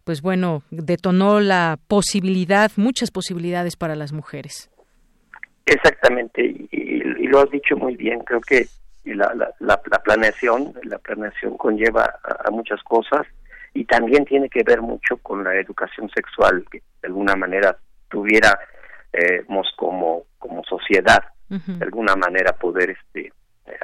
[0.03, 4.69] pues bueno, detonó la posibilidad muchas posibilidades para las mujeres.
[5.65, 8.67] Exactamente, y, lo has dicho muy bien, creo que
[9.03, 13.27] la, la, planeación, la planeación conlleva a, muchas cosas
[13.73, 17.77] y también tiene que ver mucho con la educación sexual, que de alguna manera
[18.09, 23.33] tuviéramos como, como sociedad, de alguna manera poder este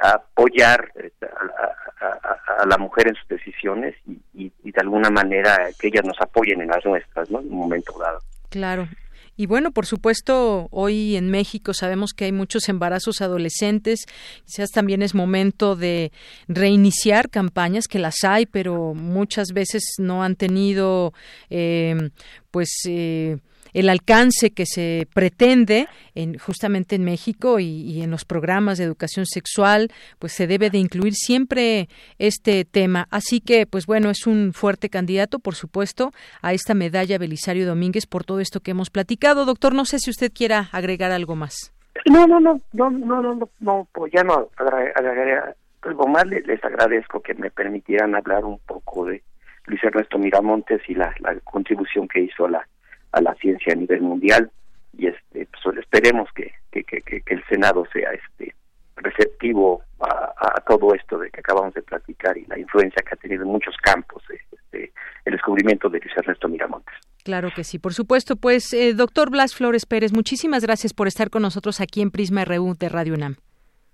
[0.02, 6.04] apoyar este, a, la mujer en sus decisiones y, y, de alguna manera que ellas
[6.04, 7.40] nos apoyen en las nuestras, ¿no?
[7.40, 8.20] En un momento dado.
[8.54, 8.88] Claro.
[9.36, 14.06] Y bueno, por supuesto, hoy en México sabemos que hay muchos embarazos adolescentes.
[14.44, 16.12] Quizás también es momento de
[16.46, 21.14] reiniciar campañas, que las hay, pero muchas veces no han tenido,
[21.50, 22.10] eh,
[22.52, 23.38] pues, eh,
[23.74, 29.26] el alcance que se pretende en, justamente en México y, en los programas de educación
[29.26, 33.06] sexual, pues se debe de incluir siempre este tema.
[33.10, 38.06] Así que, pues bueno, es un fuerte candidato, por supuesto, a esta medalla Belisario Domínguez
[38.06, 39.44] por todo esto que hemos platicado.
[39.44, 41.72] Doctor, no sé si usted quiera agregar algo más.
[42.10, 46.26] No, no, no, no, no, no, no, pues ya no agregaré algo más.
[46.26, 49.22] Les, agradezco que me permitieran hablar un poco de,
[49.66, 52.68] Luis Ernesto Miramontes y la, contribución que hizo a la,
[53.14, 54.50] a la ciencia a nivel mundial
[54.96, 58.54] y este pues, esperemos que, que, que, el Senado sea este
[58.96, 63.42] receptivo a, todo esto de que acabamos de platicar y la influencia que ha tenido
[63.42, 64.92] en muchos campos este,
[65.24, 66.94] el descubrimiento de Luis Ernesto Miramontes.
[67.22, 68.36] Claro que sí, por supuesto.
[68.36, 72.44] Pues, eh, doctor Blas Flores Pérez, muchísimas gracias por estar con nosotros aquí en Prisma
[72.44, 73.36] RU de Radio UNAM.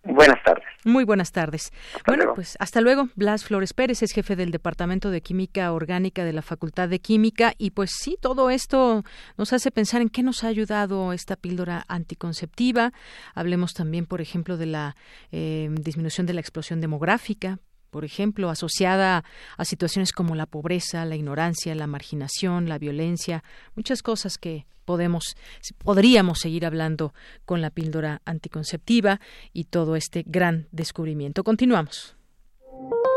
[0.04, 0.69] Buenas tardes.
[0.90, 1.70] Muy buenas tardes.
[2.04, 3.08] bueno, pues hasta luego.
[3.14, 7.54] Blas Flores Pérez es jefe del Departamento de Química Orgánica de la Facultad de Química
[7.58, 9.04] y pues sí, todo esto
[9.38, 12.92] nos hace pensar en qué nos ha ayudado esta píldora anticonceptiva.
[13.34, 14.96] Hablemos también, por ejemplo, de la
[15.30, 19.24] eh, disminución de la explosión demográfica, por ejemplo, asociada
[19.56, 25.36] a situaciones como la pobreza, la ignorancia, la marginación, la violencia, muchas cosas que podemos
[25.78, 29.20] podríamos seguir hablando con la píldora anticonceptiva
[29.52, 31.44] y todo este gran descubrimiento.
[31.44, 32.16] Continuamos.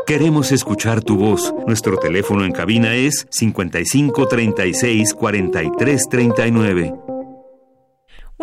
[0.06, 1.54] Queremos escuchar tu voz.
[1.66, 7.03] Nuestro teléfono en cabina es 55 36 43 39.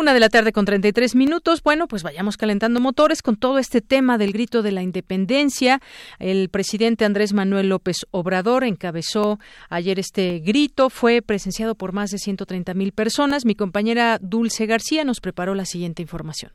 [0.02, 1.62] Una de la tarde con 33 minutos.
[1.62, 5.80] Bueno, pues vayamos calentando motores con todo este tema del grito de la independencia.
[6.18, 9.38] El presidente Andrés Manuel López Obrador encabezó
[9.68, 10.90] ayer este grito.
[10.90, 13.44] Fue presenciado por más de 130 mil personas.
[13.44, 16.50] Mi compañera Dulce García nos preparó la siguiente información.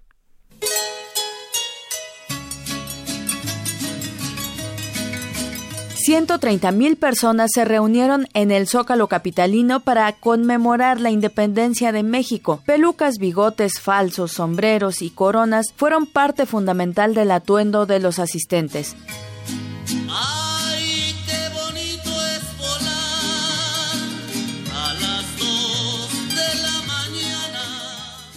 [6.08, 12.64] 130 mil personas se reunieron en el Zócalo Capitalino para conmemorar la independencia de México.
[12.66, 18.96] Pelucas, bigotes falsos, sombreros y coronas fueron parte fundamental del atuendo de los asistentes.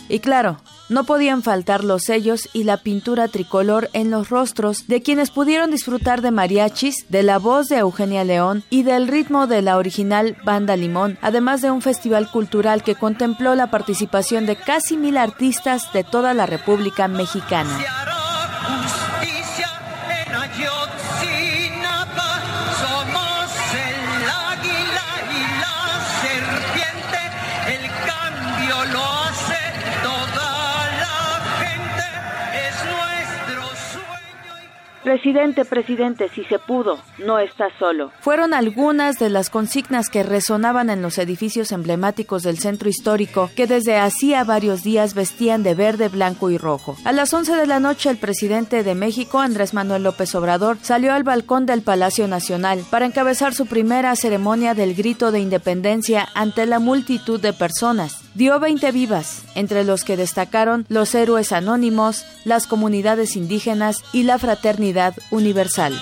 [0.08, 0.58] Y claro,
[0.90, 5.70] no podían faltar los sellos y la pintura tricolor en los rostros de quienes pudieron
[5.70, 10.36] disfrutar de mariachis, de la voz de Eugenia León y del ritmo de la original
[10.44, 15.92] Banda Limón, además de un festival cultural que contempló la participación de casi mil artistas
[15.94, 18.19] de toda la República Mexicana.
[35.10, 38.12] Presidente, presidente, si se pudo, no está solo.
[38.20, 43.66] Fueron algunas de las consignas que resonaban en los edificios emblemáticos del centro histórico que
[43.66, 46.96] desde hacía varios días vestían de verde, blanco y rojo.
[47.04, 51.12] A las 11 de la noche el presidente de México, Andrés Manuel López Obrador, salió
[51.12, 56.66] al balcón del Palacio Nacional para encabezar su primera ceremonia del grito de independencia ante
[56.66, 62.66] la multitud de personas dio 20 vivas, entre los que destacaron los héroes anónimos, las
[62.66, 65.92] comunidades indígenas y la fraternidad universal.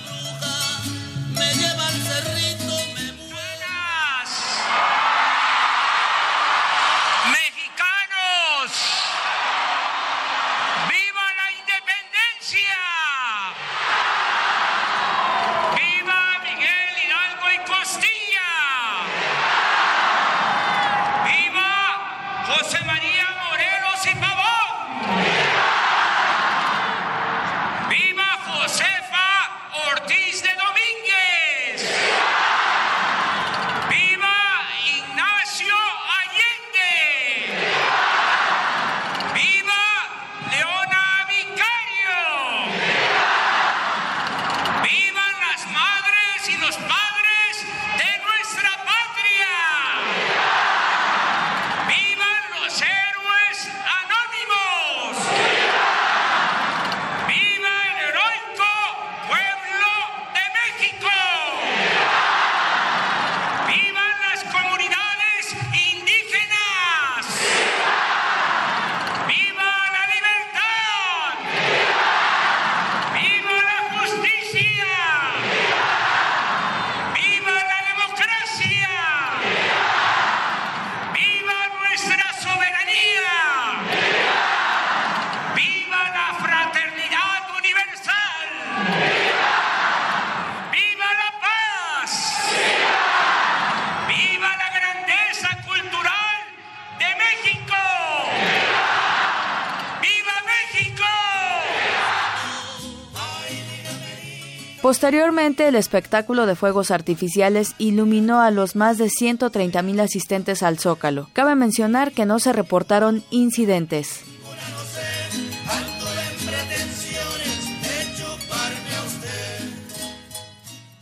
[105.00, 110.80] Posteriormente, el espectáculo de fuegos artificiales iluminó a los más de 130 mil asistentes al
[110.80, 111.30] Zócalo.
[111.34, 114.25] Cabe mencionar que no se reportaron incidentes.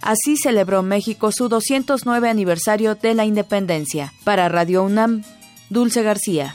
[0.02, 4.12] Así celebró México su 209 aniversario de la independencia.
[4.24, 5.22] Para Radio UNAM,
[5.70, 6.54] Dulce García.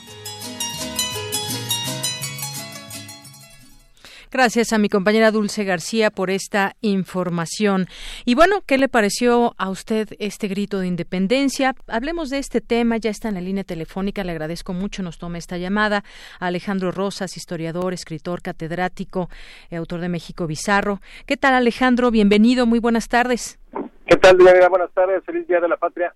[4.32, 7.86] Gracias a mi compañera Dulce García por esta información.
[8.24, 11.74] Y bueno, ¿qué le pareció a usted este grito de independencia?
[11.86, 15.38] Hablemos de este tema, ya está en la línea telefónica, le agradezco mucho, nos tome
[15.38, 16.02] esta llamada.
[16.40, 19.28] Alejandro Rosas, historiador, escritor, catedrático,
[19.70, 21.02] eh, autor de México Bizarro.
[21.26, 22.10] ¿Qué tal Alejandro?
[22.10, 23.58] Bienvenido, muy buenas tardes.
[24.06, 24.66] ¿Qué tal, Diana?
[24.70, 26.14] Buenas tardes, feliz Día de la Patria.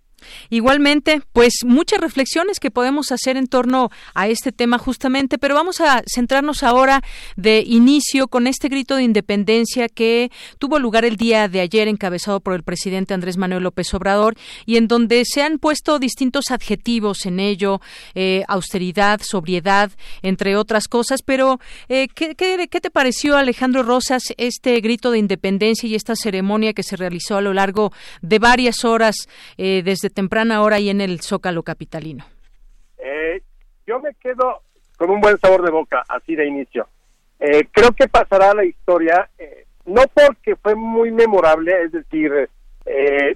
[0.48, 5.80] Igualmente, pues muchas reflexiones que podemos hacer en torno a este tema justamente, pero vamos
[5.80, 7.02] a centrarnos ahora
[7.36, 12.40] de inicio con este grito de independencia que tuvo lugar el día de ayer encabezado
[12.40, 17.26] por el presidente Andrés Manuel López Obrador y en donde se han puesto distintos adjetivos
[17.26, 17.80] en ello,
[18.14, 19.90] eh, austeridad, sobriedad,
[20.22, 25.94] entre otras cosas, pero eh, ¿qué, te pareció Alejandro Rosas este grito de independencia y
[25.94, 27.92] esta ceremonia que se realizó a lo largo
[28.22, 29.16] de varias horas
[29.58, 32.24] eh, desde temprana hora y en el Zócalo Capitalino?
[32.96, 33.42] Eh,
[33.86, 34.62] yo me quedo
[34.96, 36.88] con un buen sabor de boca, así de inicio.
[37.38, 42.48] Eh, creo que pasará la historia, eh, no porque fue muy memorable, es decir,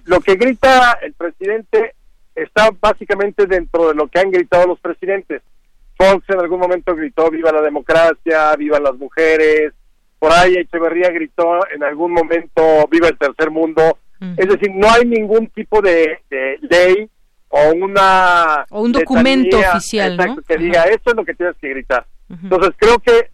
[0.04, 1.94] lo que grita el presidente
[2.34, 5.42] está básicamente dentro de lo que han gritado los presidentes.
[5.98, 9.74] Fox en algún momento gritó viva la democracia, viva las mujeres,
[10.18, 13.98] por ahí Echeverría gritó en algún momento viva el tercer mundo,
[14.36, 16.18] es decir, no hay ningún tipo de,
[16.60, 17.08] ley
[17.48, 18.66] o una...
[18.70, 20.42] O un documento oficial, ¿no?
[20.42, 22.06] que diga, esto es lo que tienes que gritar.
[22.28, 23.30] Entonces, creo que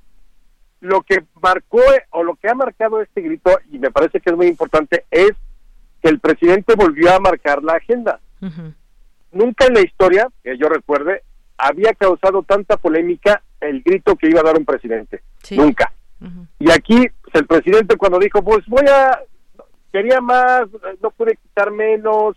[0.80, 1.80] lo que marcó
[2.11, 5.32] o lo que ha marcado este grito, y me parece que es muy importante, es
[6.03, 8.20] que el presidente volvió a marcar la agenda.
[9.32, 11.22] Nunca en la historia, que yo recuerde,
[11.59, 15.22] había causado tanta polémica el grito que iba a dar un presidente.
[15.51, 15.93] Nunca.
[16.59, 19.18] Y aquí, pues, el presidente cuando dijo, pues voy a
[19.97, 20.66] quería más,
[21.01, 22.36] no pude quitar menos,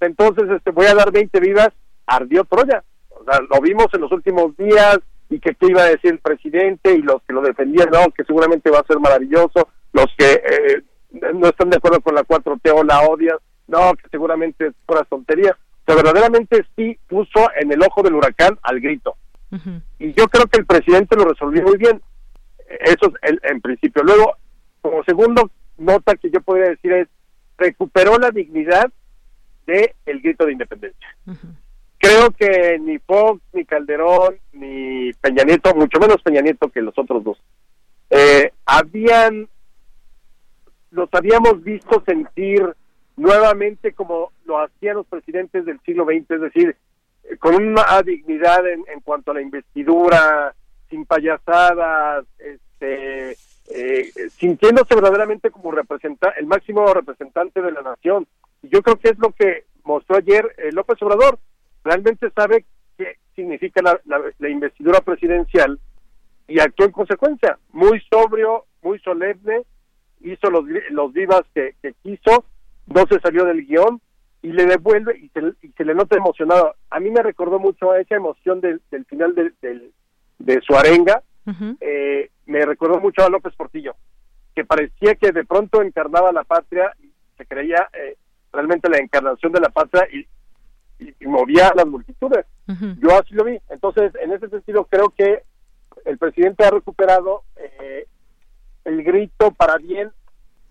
[0.00, 1.70] entonces este voy a dar 20 vivas,
[2.06, 2.84] ardió Troya.
[3.08, 4.98] O sea, lo vimos en los últimos días
[5.30, 8.24] y que qué iba a decir el presidente y los que lo defendían, no, que
[8.24, 10.82] seguramente va a ser maravilloso, los que eh,
[11.32, 13.38] no están de acuerdo con la 4T o la odian,
[13.68, 15.52] no, que seguramente es pura tontería.
[15.52, 19.14] O sea, verdaderamente sí puso en el ojo del huracán al grito.
[19.98, 22.00] Y yo creo que el presidente lo resolvió muy bien.
[22.68, 24.02] Eso es el, en principio.
[24.04, 24.36] Luego,
[24.82, 25.50] como segundo,
[25.80, 27.08] nota que yo podría decir es,
[27.58, 28.90] recuperó la dignidad
[29.66, 31.16] de el grito de independencia.
[31.98, 36.96] Creo que ni Fox, ni Calderón, ni Peña Nieto, mucho menos Peña Nieto que los
[36.98, 37.42] otros dos,
[38.08, 39.48] eh, habían,
[40.90, 42.74] los habíamos visto sentir
[43.16, 46.76] nuevamente como lo hacían los presidentes del siglo XX, es decir,
[47.38, 50.54] con una dignidad en, en cuanto a la investidura,
[50.88, 53.36] sin payasadas, este,
[53.74, 58.26] eh, sintiéndose verdaderamente como representa, el máximo representante de la nación.
[58.62, 61.38] Y yo creo que es lo que mostró ayer eh, López Obrador.
[61.84, 62.64] Realmente sabe
[62.98, 65.78] qué significa la, investidura presidencial
[66.48, 67.58] y actuó en consecuencia.
[67.72, 69.62] Muy sobrio, muy solemne,
[70.20, 72.44] hizo los, los vivas que, quiso,
[72.86, 74.00] no se salió del guion
[74.42, 76.74] y le devuelve y se, le nota emocionado.
[76.90, 81.22] A mí me recordó mucho a esa emoción del, final de su arenga,
[81.80, 83.94] eh, me recordó mucho a López Portillo,
[84.54, 88.16] que parecía que de pronto encarnaba la patria, y se creía eh,
[88.52, 90.26] realmente la encarnación de la patria y,
[91.26, 92.44] movía a las multitudes.
[92.98, 93.58] Yo así lo vi.
[93.70, 95.44] Entonces, en ese sentido, creo que
[96.04, 98.06] el presidente ha recuperado eh,
[98.84, 100.10] el grito para bien,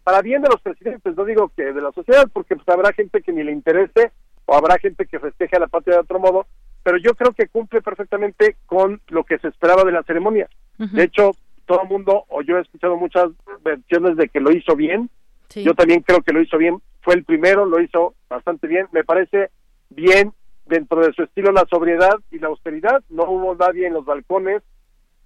[0.03, 3.21] para bien de los presidentes, no digo que de la sociedad, porque pues, habrá gente
[3.21, 4.11] que ni le interese
[4.45, 6.47] o habrá gente que festeje a la patria de otro modo,
[6.83, 10.49] pero yo creo que cumple perfectamente con lo que se esperaba de la ceremonia.
[10.79, 11.31] De hecho,
[11.65, 13.29] todo el mundo, o yo he escuchado muchas
[13.63, 15.09] versiones de que lo hizo bien.
[15.55, 16.81] Yo también creo que lo hizo bien.
[17.01, 18.87] Fue el primero, lo hizo bastante bien.
[18.91, 19.49] Me parece
[19.89, 20.31] bien
[20.65, 23.03] dentro de su estilo la sobriedad y la austeridad.
[23.09, 24.61] No hubo nadie en los balcones,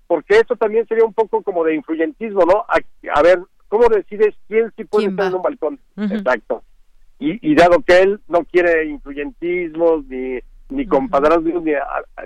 [0.08, 2.66] porque eso también sería un poco como de influyentismo, ¿no?
[2.68, 5.80] A, ver, ¿cómo decides quién sí puede estar en un balcón?
[5.98, 6.64] Exacto.
[7.20, 10.40] Y, y dado que él no quiere influyentismos ni
[10.74, 11.74] ni compadrazgos, ni,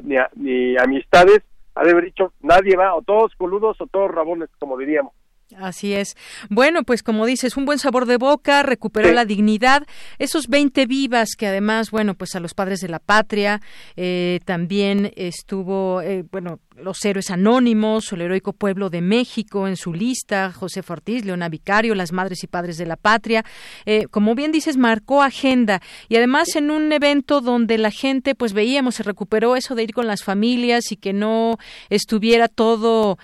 [0.03, 1.41] ni, ni, amistades,
[1.77, 5.13] ha de haber dicho, nadie va, o todos coludos o todos rabones, como diríamos.
[5.55, 6.17] Así es.
[6.49, 9.87] Bueno, pues como dices, un buen sabor de boca, recuperó la dignidad.
[10.19, 13.61] Esos 20 vivas que además, bueno, pues a los padres de la patria,
[13.95, 19.93] eh, también estuvo, eh, bueno, los héroes anónimos, el heroico pueblo de México en su
[19.93, 23.45] lista, José Ortiz, Leona Vicario, las madres y padres de la patria.
[23.85, 28.51] Eh, como bien dices, marcó agenda y además en un evento donde la gente, pues
[28.51, 31.57] veíamos, se recuperó eso de ir con las familias y que no
[31.89, 33.17] estuviera todo,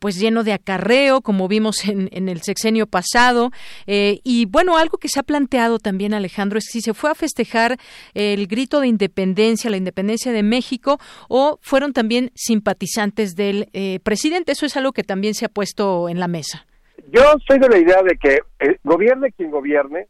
[0.00, 3.50] pues lleno de acarreo, como vimos en, en el sexenio pasado.
[3.86, 7.14] Eh, y bueno, algo que se ha planteado también, Alejandro, es si se fue a
[7.14, 7.76] festejar
[8.14, 10.98] el grito de independencia, la independencia de México,
[11.28, 14.52] o fueron también simpatizantes del eh, presidente.
[14.52, 16.64] Eso es algo que también se ha puesto en la mesa.
[17.12, 20.06] Yo soy de la idea de que eh, gobierne quien gobierne,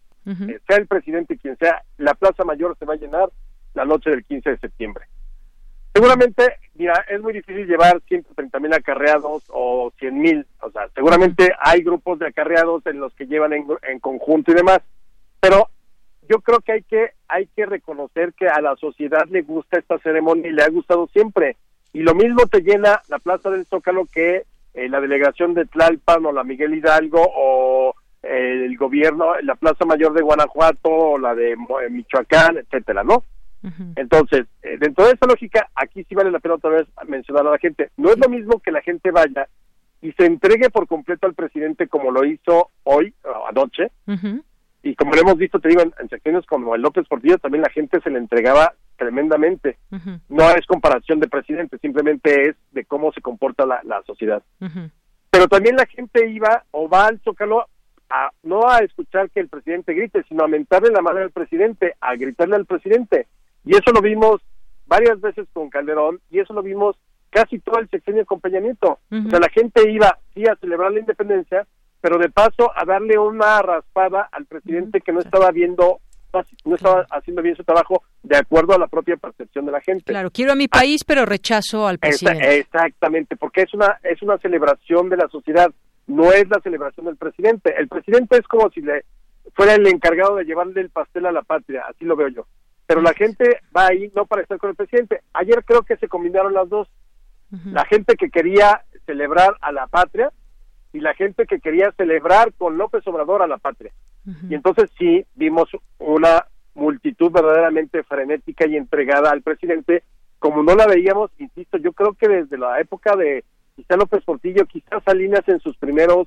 [0.68, 3.30] sea el presidente quien sea, la Plaza Mayor se va a llenar
[3.74, 5.07] la noche del 15 de septiembre.
[5.93, 11.52] Seguramente, mira, es muy difícil llevar 130 mil acarreados o 100 mil, o sea, seguramente
[11.60, 14.80] hay grupos de acarreados en los que llevan en, conjunto y demás,
[15.40, 15.68] pero
[16.26, 19.98] yo creo que hay que hay que reconocer que a la sociedad le gusta esta
[19.98, 21.58] ceremonia y le ha gustado siempre.
[21.92, 26.24] Y lo mismo te llena la Plaza del Zócalo que eh, la delegación de Tlalpan
[26.24, 31.34] o la Miguel Hidalgo o eh, el gobierno, la Plaza Mayor de Guanajuato o la
[31.34, 31.56] de
[31.90, 33.24] Michoacán, etcétera, ¿no?
[33.96, 37.50] Entonces, eh, dentro de esa lógica, aquí sí vale la pena otra vez mencionar a
[37.50, 37.90] la gente.
[37.96, 39.48] No es lo mismo que la gente vaya
[40.02, 43.90] y se entregue por completo al presidente como lo hizo hoy, o anoche,
[44.82, 47.70] y como lo hemos visto, te digo, en, secciones como el López Portillo, también la
[47.70, 49.78] gente se le entregaba tremendamente.
[50.28, 54.42] No es comparación de presidente, simplemente es de cómo se comporta la, sociedad.
[55.30, 57.66] Pero también la gente iba o va al Zócalo
[58.08, 61.94] a, no a escuchar que el presidente grite, sino a mentarle la mano al presidente,
[62.00, 63.28] a gritarle al presidente.
[63.64, 64.40] Y eso lo vimos
[64.86, 66.96] varias veces con Calderón y eso lo vimos
[67.30, 68.98] casi todo el sexenio con Peña Nieto.
[69.11, 71.66] O sea, la gente iba, sí, a celebrar la independencia,
[72.00, 76.00] pero de paso a darle una raspada al presidente que no estaba viendo
[76.64, 80.04] no estaba haciendo bien su trabajo de acuerdo a la propia percepción de la gente.
[80.04, 82.58] Claro, quiero a mi país, pero rechazo al presidente.
[82.58, 85.72] Exactamente, porque es una es una celebración de la sociedad,
[86.06, 87.74] no es la celebración del presidente.
[87.76, 89.04] El presidente es como si le
[89.54, 92.46] fuera el encargado de llevarle el pastel a la patria, así lo veo yo
[92.91, 95.20] pero la gente va ahí no para estar con el presidente.
[95.32, 96.88] Ayer creo que se combinaron las dos.
[97.66, 100.32] La gente que quería celebrar a la patria
[100.93, 103.93] y la gente que quería celebrar con López Obrador a la patria.
[104.49, 105.68] Y entonces sí vimos
[106.01, 110.03] una multitud verdaderamente frenética y entregada al presidente,
[110.41, 113.45] como no la veíamos, insisto, yo creo que desde la época de
[113.76, 116.26] quizá López Portillo, quizás Salinas en sus primeros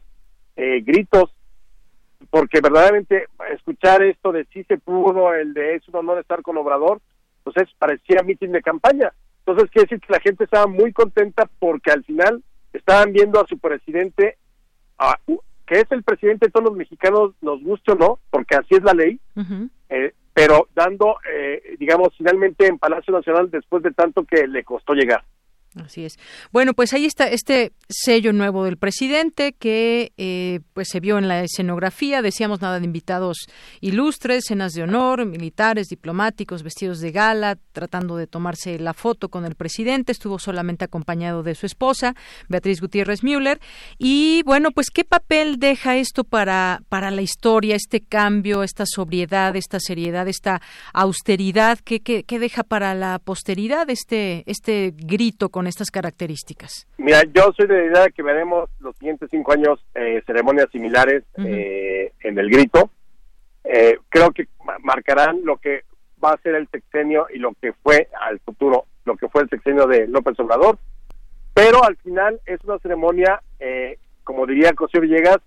[0.55, 1.29] eh, gritos
[2.29, 6.57] porque verdaderamente escuchar esto de si se pudo, el de es un honor estar con
[6.57, 7.01] Obrador,
[7.43, 9.11] pues es, parecía mitin de campaña.
[9.45, 13.47] Entonces quiere decir que la gente estaba muy contenta porque al final estaban viendo a
[13.47, 14.37] su presidente,
[15.65, 18.83] que es el presidente de todos los mexicanos, nos guste o no, porque así es
[18.83, 19.19] la ley,
[19.89, 24.93] eh, pero dando, eh, digamos, finalmente en Palacio Nacional después de tanto que le costó
[24.93, 25.23] llegar.
[25.81, 26.19] Así es.
[26.51, 31.27] Bueno, pues ahí está este sello nuevo del presidente que eh, pues se vio en
[31.27, 32.21] la escenografía.
[32.21, 33.47] Decíamos nada de invitados
[33.81, 39.45] ilustres, cenas de honor, militares, diplomáticos, vestidos de gala, tratando de tomarse la foto con
[39.45, 40.11] el presidente.
[40.11, 42.13] Estuvo solamente acompañado de su esposa,
[42.49, 43.59] Beatriz Gutiérrez Müller.
[43.97, 49.55] Y bueno, pues qué papel deja esto para para la historia, este cambio, esta sobriedad,
[49.55, 50.61] esta seriedad, esta
[50.93, 56.87] austeridad, qué, qué, qué deja para la posteridad este este grito con estas características?
[56.97, 60.67] Mira, yo soy de la idea de que veremos los siguientes cinco años eh, ceremonias
[60.71, 62.89] similares eh, en el grito.
[63.63, 64.47] Eh, creo que
[64.81, 65.83] marcarán lo que
[66.23, 69.49] va a ser el sexenio y lo que fue al futuro, lo que fue el
[69.49, 70.77] sexenio de López Obrador.
[71.53, 73.41] Pero al final es una ceremonia,
[74.23, 75.37] como diría José Villegas,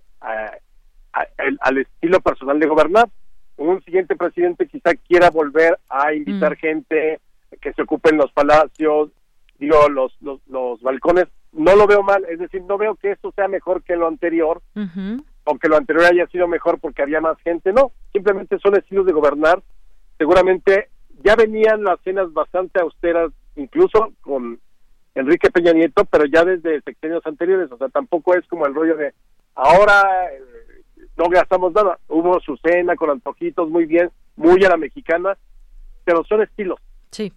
[1.61, 3.09] al estilo personal de gobernar.
[3.57, 6.57] Un siguiente presidente quizá quiera volver a invitar mm.
[6.57, 7.21] gente
[7.61, 9.11] que se ocupe en los palacios,
[9.59, 13.33] digo, los, los, los balcones, no lo veo mal, es decir, no veo que esto
[13.33, 14.63] sea mejor que lo anterior,
[15.45, 19.07] o que lo anterior haya sido mejor porque había más gente, no, simplemente son estilos
[19.07, 19.63] de gobernar,
[20.19, 20.91] seguramente
[21.25, 24.61] ya venían las cenas bastante austeras, incluso con
[25.15, 28.97] Enrique Peña Nieto, pero ya desde sexenios anteriores, o sea, tampoco es como el rollo
[28.97, 29.15] de
[29.55, 30.03] ahora
[30.33, 30.83] eh,
[31.17, 35.37] no gastamos nada, hubo su cena con antojitos muy bien, muy a la mexicana,
[36.05, 36.79] pero son estilos.
[37.11, 37.33] Sí.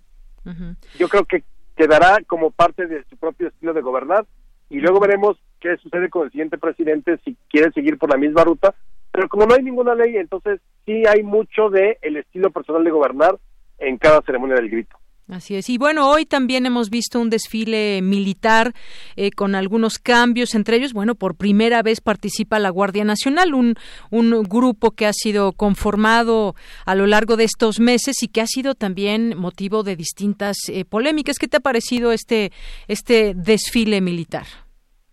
[0.98, 1.44] Yo creo que
[1.80, 4.26] quedará como parte de su propio estilo de gobernar
[4.70, 8.44] y luego veremos qué sucede con el siguiente presidente si quiere seguir por la misma
[8.44, 8.76] ruta.
[9.14, 12.92] Pero como no hay ninguna ley, entonces sí hay mucho de el estilo personal de
[12.92, 13.40] gobernar
[13.78, 14.99] en cada ceremonia del grito.
[15.30, 15.70] Así es.
[15.70, 18.74] Y bueno, hoy también hemos visto un desfile militar
[19.16, 23.76] eh, con algunos cambios, entre ellos, bueno, por primera vez participa la Guardia Nacional, un,
[24.10, 26.56] un grupo que ha sido conformado
[26.86, 30.84] a lo largo de estos meses y que ha sido también motivo de distintas eh,
[30.84, 31.38] polémicas.
[31.38, 32.52] ¿Qué te ha parecido este,
[32.88, 34.48] este desfile militar?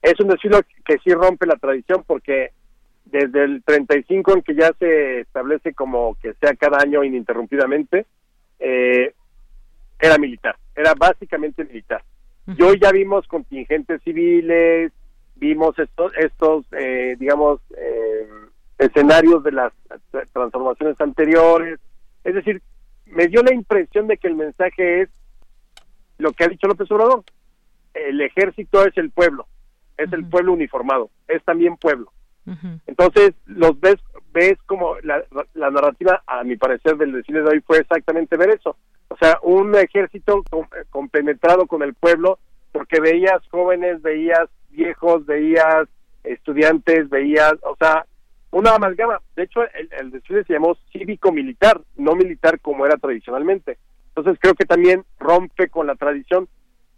[0.00, 2.52] Es un desfile que sí rompe la tradición porque
[3.04, 8.06] desde el 35 en que ya se establece como que sea cada año ininterrumpidamente,
[8.58, 9.12] eh,
[9.98, 12.02] era militar, era básicamente militar.
[12.46, 14.92] Y hoy ya vimos contingentes civiles,
[15.34, 18.28] vimos estos, estos eh, digamos, eh,
[18.78, 19.72] escenarios de las
[20.32, 21.80] transformaciones anteriores.
[22.24, 22.62] Es decir,
[23.06, 25.08] me dio la impresión de que el mensaje es
[26.18, 27.24] lo que ha dicho López Obrador.
[27.94, 29.46] El ejército es el pueblo,
[29.96, 32.12] es el pueblo uniformado, es también pueblo.
[32.86, 33.96] Entonces, los ves,
[34.32, 35.24] ves como la,
[35.54, 38.76] la, narrativa, a mi parecer, del desfile de hoy fue exactamente ver eso.
[39.08, 40.42] O sea, un ejército
[40.90, 42.38] compenetrado con el pueblo,
[42.72, 45.88] porque veías jóvenes, veías viejos, veías
[46.24, 48.04] estudiantes, veías, o sea,
[48.50, 49.20] una amalgama.
[49.36, 53.78] De hecho, el, el desfile se llamó cívico-militar, no militar como era tradicionalmente.
[54.08, 56.48] Entonces creo que también rompe con la tradición.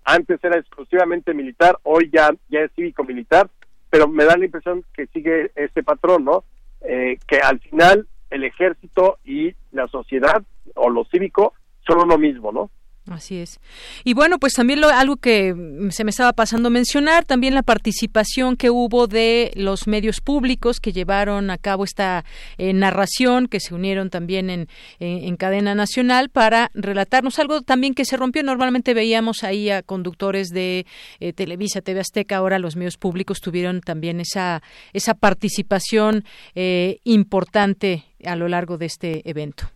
[0.04, 3.50] Antes era exclusivamente militar, hoy ya, ya es cívico-militar,
[3.90, 6.44] pero me da la impresión que sigue este patrón, ¿no?
[6.82, 10.42] Eh, que al final el ejército y la sociedad
[10.74, 11.54] o lo cívico
[11.88, 12.70] son uno mismo, ¿no?
[13.10, 13.58] Así es.
[14.04, 15.54] Y bueno, pues también lo, algo que
[15.90, 20.80] se me estaba pasando a mencionar, también la participación que hubo de los medios públicos
[20.80, 22.24] que llevaron a cabo esta
[22.58, 24.68] eh, narración, que se unieron también en,
[25.00, 28.42] en, cadena nacional para relatarnos algo también que se rompió.
[28.42, 30.86] Normalmente veíamos ahí a conductores de
[31.20, 34.62] eh, Televisa, TV Azteca, ahora los medios públicos tuvieron también esa,
[34.92, 36.24] esa participación
[36.54, 39.70] eh, importante a lo largo de este evento.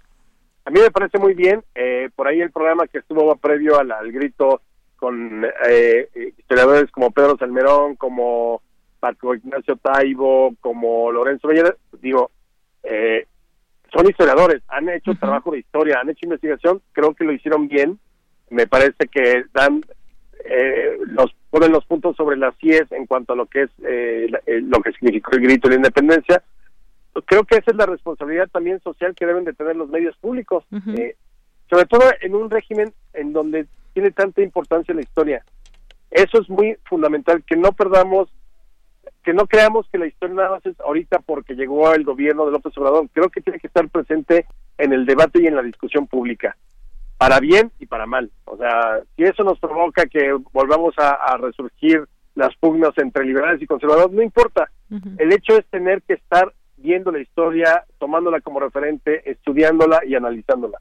[0.64, 1.62] A mí me parece muy bien.
[1.74, 4.60] Eh, por ahí el programa que estuvo previo al, grito
[4.96, 6.08] con eh,
[6.38, 8.62] historiadores como Pedro Salmerón, como
[9.00, 12.30] Paco Ignacio Taibo, como Lorenzo Bellera, digo,
[12.84, 13.26] eh,
[13.92, 17.98] son historiadores, han hecho trabajo de historia, han hecho investigación, creo que lo hicieron bien.
[18.48, 19.82] Me parece que dan
[20.44, 24.28] eh, los ponen los puntos sobre las CIES en cuanto a lo que es eh,
[24.46, 26.42] lo que significó el grito de la independencia
[27.20, 30.64] creo que esa es la responsabilidad también social que deben de tener los medios públicos,
[30.96, 31.16] eh,
[31.68, 35.44] sobre todo en un régimen en donde tiene tanta importancia la historia.
[36.10, 38.30] Eso es muy fundamental, que no perdamos,
[39.22, 42.52] que no creamos que la historia nada más es ahorita porque llegó el gobierno de
[42.52, 43.08] López Obrador.
[43.12, 44.46] Creo que tiene que estar presente
[44.78, 46.56] en el debate y en la discusión pública,
[47.18, 48.30] para bien y para mal.
[48.46, 53.66] O sea, si eso nos provoca que volvamos a, resurgir las pugnas entre liberales y
[53.66, 54.70] conservadores, no importa.
[55.18, 56.52] El hecho es tener que estar
[56.82, 60.78] viendo la historia, tomándola como referente, estudiándola y analizándola.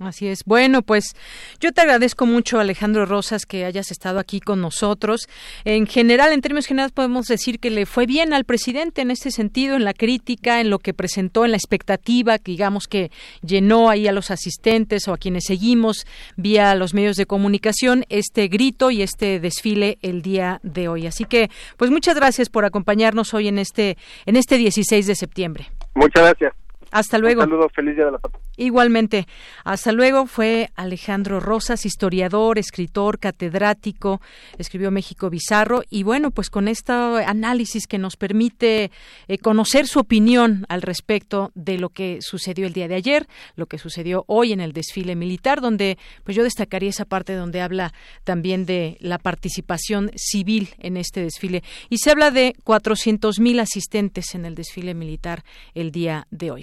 [0.00, 0.44] Así es.
[0.44, 1.14] Bueno, pues
[1.60, 5.28] yo te agradezco mucho, Alejandro Rosas, que hayas estado aquí con nosotros.
[5.64, 9.30] En general, en términos generales, podemos decir que le fue bien al presidente en este
[9.30, 13.88] sentido, en la crítica, en lo que presentó, en la expectativa, que digamos que llenó
[13.88, 18.90] ahí a los asistentes o a quienes seguimos vía los medios de comunicación este grito
[18.90, 21.06] y este desfile el día de hoy.
[21.06, 25.70] Así que, pues muchas gracias por acompañarnos hoy en este, en este 16 de septiembre.
[25.94, 26.63] Muchas gracias.
[26.94, 27.42] Hasta luego.
[27.42, 28.20] Un saludo, feliz día de la
[28.56, 29.26] Igualmente.
[29.64, 30.26] Hasta luego.
[30.26, 34.20] Fue Alejandro Rosas, historiador, escritor, catedrático,
[34.58, 38.92] escribió México Bizarro y bueno, pues con este análisis que nos permite
[39.26, 43.26] eh, conocer su opinión al respecto de lo que sucedió el día de ayer,
[43.56, 47.60] lo que sucedió hoy en el desfile militar, donde pues yo destacaría esa parte donde
[47.60, 47.92] habla
[48.22, 54.36] también de la participación civil en este desfile y se habla de 400 mil asistentes
[54.36, 55.42] en el desfile militar
[55.74, 56.62] el día de hoy.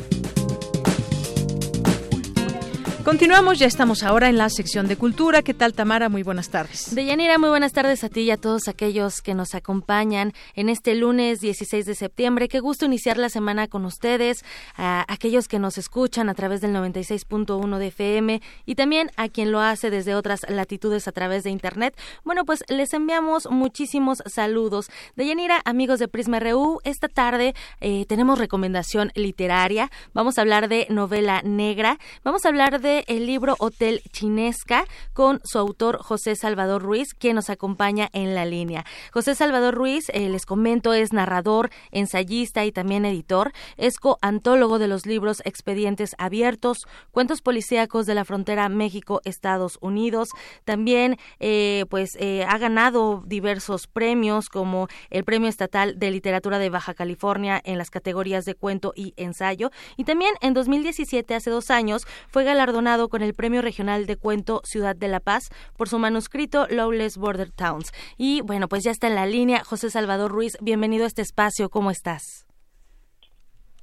[3.03, 5.41] Continuamos, ya estamos ahora en la sección de cultura.
[5.41, 6.07] ¿Qué tal, Tamara?
[6.07, 6.93] Muy buenas tardes.
[6.93, 10.93] Deyanira, muy buenas tardes a ti y a todos aquellos que nos acompañan en este
[10.93, 12.47] lunes 16 de septiembre.
[12.47, 14.45] Qué gusto iniciar la semana con ustedes,
[14.77, 19.51] a aquellos que nos escuchan a través del 96.1 de FM y también a quien
[19.51, 21.97] lo hace desde otras latitudes a través de Internet.
[22.23, 24.91] Bueno, pues les enviamos muchísimos saludos.
[25.15, 29.89] Deyanira, amigos de Prisma RU, esta tarde eh, tenemos recomendación literaria.
[30.13, 31.97] Vamos a hablar de novela negra.
[32.23, 37.35] Vamos a hablar de el libro Hotel Chinesca con su autor José Salvador Ruiz, quien
[37.35, 38.85] nos acompaña en la línea.
[39.13, 43.53] José Salvador Ruiz, eh, les comento, es narrador, ensayista y también editor.
[43.77, 50.29] Es coantólogo de los libros Expedientes Abiertos, Cuentos Policíacos de la Frontera México-Estados Unidos.
[50.65, 56.69] También, eh, pues, eh, ha ganado diversos premios como el Premio Estatal de Literatura de
[56.69, 59.71] Baja California en las categorías de cuento y ensayo.
[59.97, 64.61] Y también en 2017, hace dos años, fue galardonado con el Premio Regional de Cuento
[64.63, 67.91] Ciudad de la Paz por su manuscrito Lawless Border Towns.
[68.17, 70.57] Y bueno, pues ya está en la línea José Salvador Ruiz.
[70.61, 71.69] Bienvenido a este espacio.
[71.69, 72.47] ¿Cómo estás?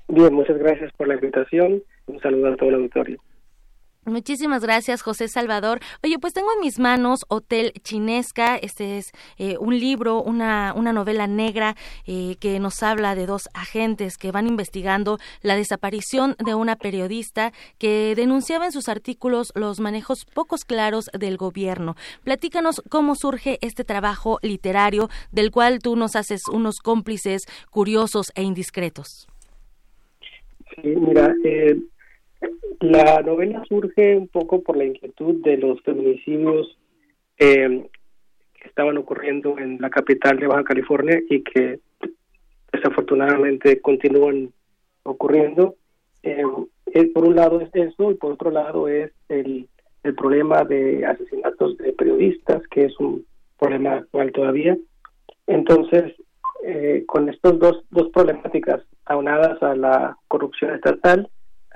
[0.09, 1.81] Bien, muchas gracias por la invitación.
[2.07, 3.21] Un saludo a todo el auditorio.
[4.09, 5.81] Muchísimas gracias, José Salvador.
[6.03, 8.57] Oye, pues tengo en mis manos Hotel Chinesca.
[8.57, 13.49] Este es eh, un libro, una, una novela negra eh, que nos habla de dos
[13.55, 19.81] agentes que van investigando la desaparición de una periodista que denunciaba en sus artículos los
[19.81, 21.97] manejos pocos claros del gobierno.
[22.25, 28.43] Platícanos cómo surge este trabajo literario del cual tú nos haces unos cómplices curiosos e
[28.43, 29.27] indiscretos.
[30.75, 31.77] Sí, mira, eh
[32.81, 36.79] la novela surge un poco por la inquietud de los feminicidios
[37.39, 37.89] eh,
[38.55, 41.81] que estaban ocurriendo en la capital de Baja California y que
[42.73, 44.53] desafortunadamente continúan
[45.03, 45.77] ocurriendo.
[46.23, 46.43] Eh,
[47.15, 49.69] por un lado es eso y por otro lado es el,
[50.03, 53.25] el problema de asesinatos de periodistas, que es un
[53.59, 54.77] problema actual todavía.
[55.47, 56.15] Entonces,
[56.65, 61.29] eh, con estas dos, dos problemáticas aunadas a la corrupción estatal,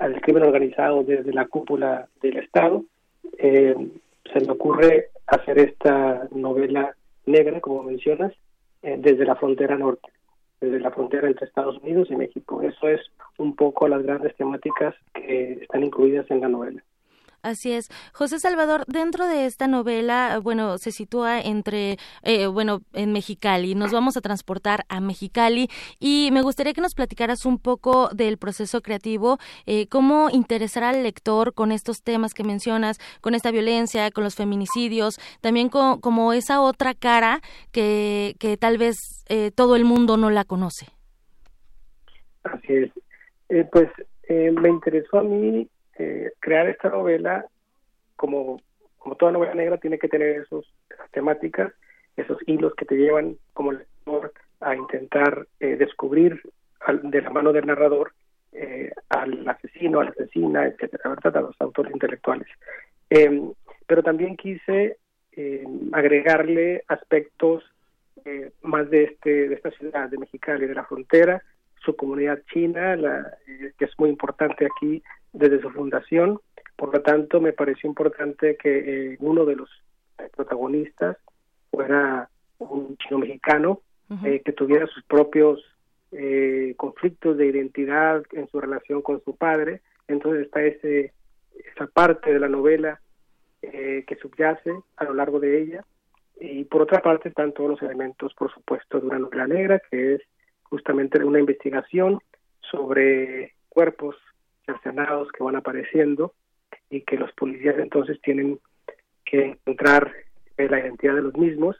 [0.03, 2.83] al crimen organizado desde la cúpula del Estado.
[3.37, 3.73] Eh,
[4.31, 6.93] se me ocurre hacer esta novela
[7.25, 8.33] negra, como mencionas,
[8.81, 10.09] eh, desde la frontera norte,
[10.59, 12.61] desde la frontera entre Estados Unidos y México.
[12.61, 12.99] Eso es
[13.37, 16.83] un poco las grandes temáticas que están incluidas en la novela.
[17.43, 17.89] Así es.
[18.13, 23.75] José Salvador, dentro de esta novela, bueno, se sitúa entre, eh, bueno, en Mexicali.
[23.75, 25.67] Nos vamos a transportar a Mexicali
[25.99, 31.03] y me gustaría que nos platicaras un poco del proceso creativo, eh, cómo interesar al
[31.03, 36.31] lector con estos temas que mencionas, con esta violencia, con los feminicidios, también con, como
[36.31, 37.41] esa otra cara
[37.73, 38.95] que, que tal vez
[39.27, 40.87] eh, todo el mundo no la conoce.
[42.45, 42.91] Así es.
[43.69, 43.89] pues
[44.29, 45.67] me interesó a mí
[45.97, 47.45] eh, crear esta novela,
[48.15, 48.61] como,
[48.97, 50.65] como toda novela negra, tiene que tener esas
[51.11, 51.71] temáticas,
[52.15, 56.41] esos hilos que te llevan como lector a intentar eh, descubrir
[57.03, 58.13] de la mano del narrador
[58.51, 61.37] eh, al asesino, a la asesina, etcétera, ¿verdad?
[61.37, 62.47] a los autores intelectuales.
[63.09, 63.51] Em,
[63.87, 64.97] pero también quise
[65.31, 67.63] em, agregarle aspectos
[68.61, 71.43] más de este de esta ciudad de Mexicali, de la frontera,
[71.83, 73.37] su comunidad china, la,
[73.77, 75.03] que es muy importante aquí
[75.33, 76.39] desde su fundación.
[76.75, 79.69] Por lo tanto, me pareció importante que eh, uno de los
[80.35, 81.17] protagonistas
[81.71, 82.29] fuera
[82.59, 83.81] un chino mexicano
[84.23, 85.59] eh, que tuviera sus propios
[86.11, 89.81] eh, conflictos de identidad en su relación con su padre.
[90.07, 91.13] Entonces está ese,
[91.73, 92.99] esa parte de la novela
[93.61, 95.85] que subyace a lo largo de ella.
[96.37, 100.15] Y por otra parte están todos los elementos, por supuesto, de una novela negra, que
[100.15, 100.21] es
[100.73, 102.17] justamente una investigación
[102.59, 104.15] sobre cuerpos
[104.65, 106.33] cercenados que van apareciendo
[106.89, 108.59] y que los policías entonces tienen
[109.23, 110.11] que encontrar
[110.57, 111.75] eh, la identidad de los mismos.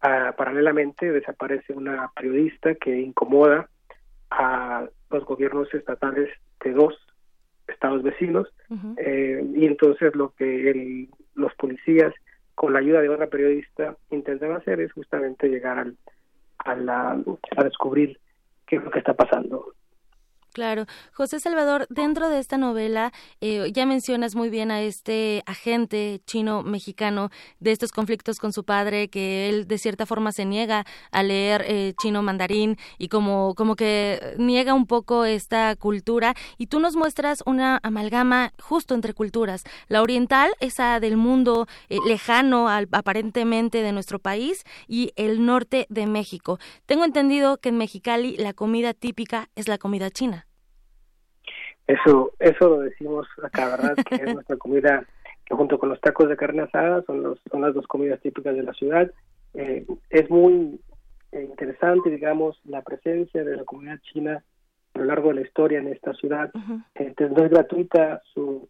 [0.00, 3.68] Ah, paralelamente desaparece una periodista que incomoda
[4.30, 6.28] a los gobiernos estatales
[6.64, 6.98] de dos
[7.68, 8.52] estados vecinos
[8.96, 12.12] eh, y entonces lo que los policías
[12.56, 15.96] con la ayuda de otra periodista intentan hacer es justamente llegar al,
[16.64, 17.18] a, la,
[17.56, 18.18] a descubrir
[18.66, 19.74] qué es lo que está pasando.
[20.52, 20.84] Claro.
[21.14, 27.30] José Salvador, dentro de esta novela eh, ya mencionas muy bien a este agente chino-mexicano
[27.58, 31.64] de estos conflictos con su padre, que él de cierta forma se niega a leer
[31.66, 36.34] eh, chino-mandarín y como, como que niega un poco esta cultura.
[36.58, 39.64] Y tú nos muestras una amalgama justo entre culturas.
[39.88, 45.86] La oriental, esa del mundo eh, lejano al, aparentemente de nuestro país, y el norte
[45.88, 46.58] de México.
[46.86, 50.41] Tengo entendido que en Mexicali la comida típica es la comida china.
[51.92, 53.96] Eso, eso lo decimos acá, ¿verdad?
[54.08, 55.04] Que es nuestra comida,
[55.44, 58.54] que junto con los tacos de carne asada son, los, son las dos comidas típicas
[58.56, 59.10] de la ciudad.
[59.52, 60.80] Eh, es muy
[61.32, 64.42] eh, interesante, digamos, la presencia de la comunidad china
[64.94, 66.50] a lo largo de la historia en esta ciudad.
[66.94, 68.68] Entonces, no es gratuita su,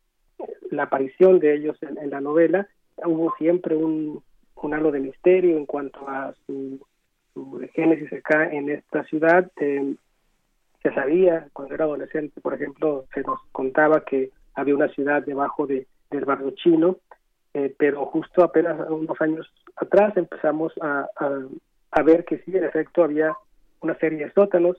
[0.71, 2.67] la aparición de ellos en, la novela.
[3.05, 4.23] Hubo siempre un,
[4.57, 6.85] un halo de misterio en cuanto a su,
[7.35, 9.49] su génesis acá en esta ciudad.
[9.61, 9.95] Eh,
[10.83, 15.67] se sabía cuando era adolescente, por ejemplo, se nos contaba que había una ciudad debajo
[15.67, 16.97] de, del barrio chino,
[17.55, 21.07] eh, pero justo apenas unos años atrás empezamos a,
[22.05, 23.37] ver que sí, en efecto, había
[23.81, 24.77] una serie de sótanos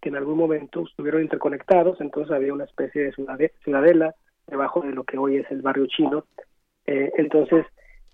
[0.00, 4.14] que en algún momento estuvieron interconectados, entonces había una especie de ciudadela
[4.46, 6.24] debajo de lo que hoy es el barrio chino.
[6.86, 7.66] Eh, entonces,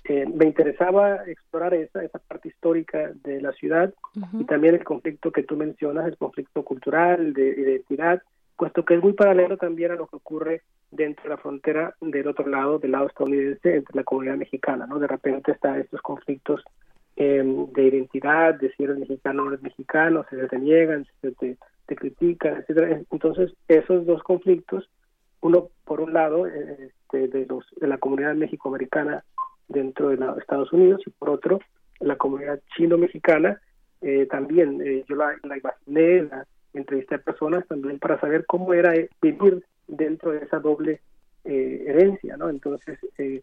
[0.05, 3.95] eh, me interesaba explorar esa, esa parte histórica de la ciudad
[4.33, 8.21] y también el conflicto que tú mencionas, el conflicto cultural, de identidad,
[8.57, 12.27] puesto que es muy paralelo también a lo que ocurre dentro de la frontera del
[12.27, 14.99] otro lado, del lado estadounidense, entre la comunidad mexicana, ¿no?
[14.99, 16.65] De repente están estos conflictos
[17.15, 21.31] em, de identidad, de si eres mexicano o no eres mexicano, se te niegan, se
[21.33, 23.01] te, te critican, etcétera.
[23.11, 24.91] Entonces, esos dos conflictos,
[25.41, 29.25] uno por un lado este, de los de la comunidad mexicoamericana
[29.69, 31.61] dentro de los Estados Unidos y por otro
[32.01, 33.61] la comunidad chino-mexicana,
[34.01, 38.75] eh, también eh, yo la, la imaginé, la entrevisté a personas también para saber cómo
[38.75, 41.01] era vivir dentro de esa doble
[41.45, 42.49] eh, herencia, ¿no?
[42.49, 43.43] Entonces, eh,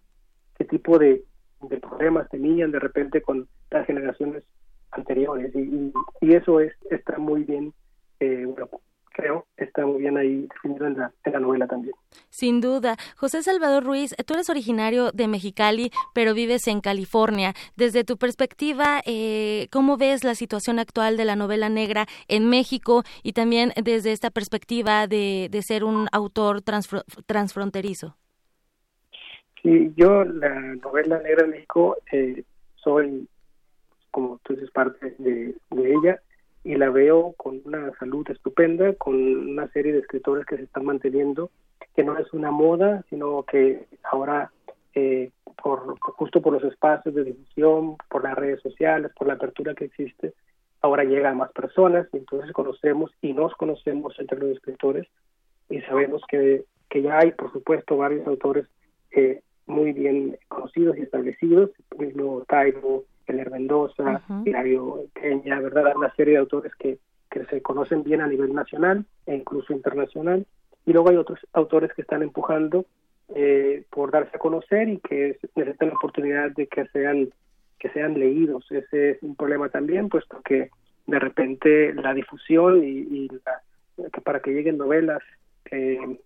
[0.57, 1.24] qué tipo de,
[1.61, 4.43] de, problemas tenían de repente con las generaciones
[4.91, 5.91] anteriores y,
[6.22, 7.74] y, eso es está muy bien,
[8.20, 8.70] eh, bueno,
[9.20, 11.93] creo, está muy bien ahí definido en la, en la novela también.
[12.30, 12.95] Sin duda.
[13.17, 17.53] José Salvador Ruiz, tú eres originario de Mexicali, pero vives en California.
[17.76, 23.03] Desde tu perspectiva, eh, ¿cómo ves la situación actual de la novela negra en México
[23.24, 28.15] y también desde esta perspectiva de, de ser un autor transfronterizo?
[29.61, 32.43] Sí, yo la novela negra en México eh,
[32.76, 33.28] soy,
[34.11, 36.22] como tú dices, parte de, de ella
[36.64, 40.86] y la veo con una salud estupenda, con una serie de escritores que se están
[40.86, 41.51] manteniendo,
[41.95, 44.51] que no es una moda, sino que ahora,
[44.93, 45.32] eh,
[45.62, 49.86] por justo por los espacios de difusión, por las redes sociales, por la apertura que
[49.86, 50.34] existe,
[50.82, 55.07] ahora llega a más personas y entonces conocemos y nos conocemos entre los escritores
[55.70, 58.66] y sabemos que, que ya hay, por supuesto, varios autores
[59.12, 65.95] eh, muy bien conocidos y establecidos, mismo Tairo, Keller Mendoza, Hilario Peña, ¿verdad?
[65.95, 66.97] Una serie de autores que,
[67.30, 70.47] que se conocen bien a nivel nacional e incluso internacional.
[70.88, 72.86] Y luego hay otros autores que están empujando
[73.36, 77.30] eh, por darse a conocer y que necesitan la oportunidad de que sean
[77.77, 78.65] que sean leídos.
[78.71, 80.71] Ese es un problema también, puesto que
[81.05, 83.30] de repente la difusión y, y
[84.11, 85.21] que para que lleguen novelas
[85.69, 86.19] eh,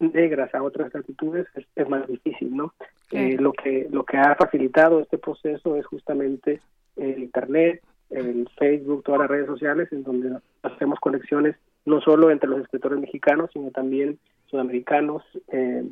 [0.00, 1.46] negras a otras latitudes
[1.76, 2.74] es, más difícil, ¿no?
[3.12, 6.60] Eh, lo que lo que ha facilitado este proceso es justamente
[6.96, 12.48] el internet, el Facebook, todas las redes sociales, en donde hacemos conexiones no solo entre
[12.48, 15.84] los escritores mexicanos, sino también sudamericanos, eh,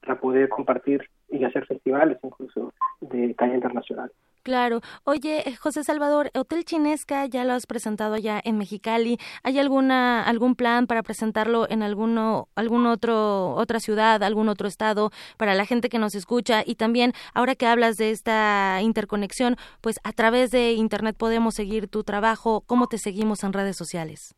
[0.00, 4.10] para poder compartir y hacer festivales incluso de talla internacional.
[4.42, 4.80] Claro.
[5.04, 9.18] Oye, eh, José Salvador, Hotel Chinesca ya lo has presentado ya en Mexicali.
[9.44, 15.10] ¿Hay alguna algún plan para presentarlo en alguno algún otro otra ciudad, algún otro estado
[15.36, 20.00] para la gente que nos escucha y también ahora que hablas de esta interconexión, pues
[20.02, 24.34] a través de internet podemos seguir tu trabajo, ¿cómo te seguimos en redes sociales?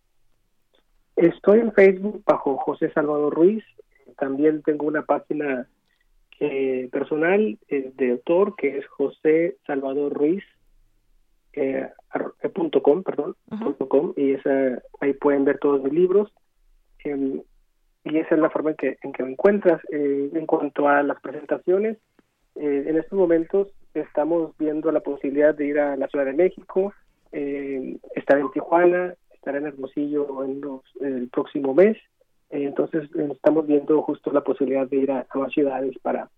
[1.16, 3.64] Estoy en Facebook bajo José Salvador Ruiz,
[4.18, 5.66] también tengo una página
[6.44, 10.44] eh, personal eh, de autor que es José Salvador Ruiz
[11.52, 11.88] eh,
[12.52, 16.32] punto com, perdón, punto com, y esa, ahí pueden ver todos mis libros
[17.04, 17.40] em,
[18.04, 19.80] y esa es la forma en que, en que me encuentras.
[19.90, 21.96] en cuanto a las presentaciones,
[22.54, 26.92] en estos momentos estamos viendo la posibilidad de ir a la Ciudad de México,
[27.32, 31.96] estar en Tijuana, estar en Hermosillo en los, el próximo mes
[32.62, 36.30] entonces estamos viendo justo la posibilidad de ir a nuevas ciudades para,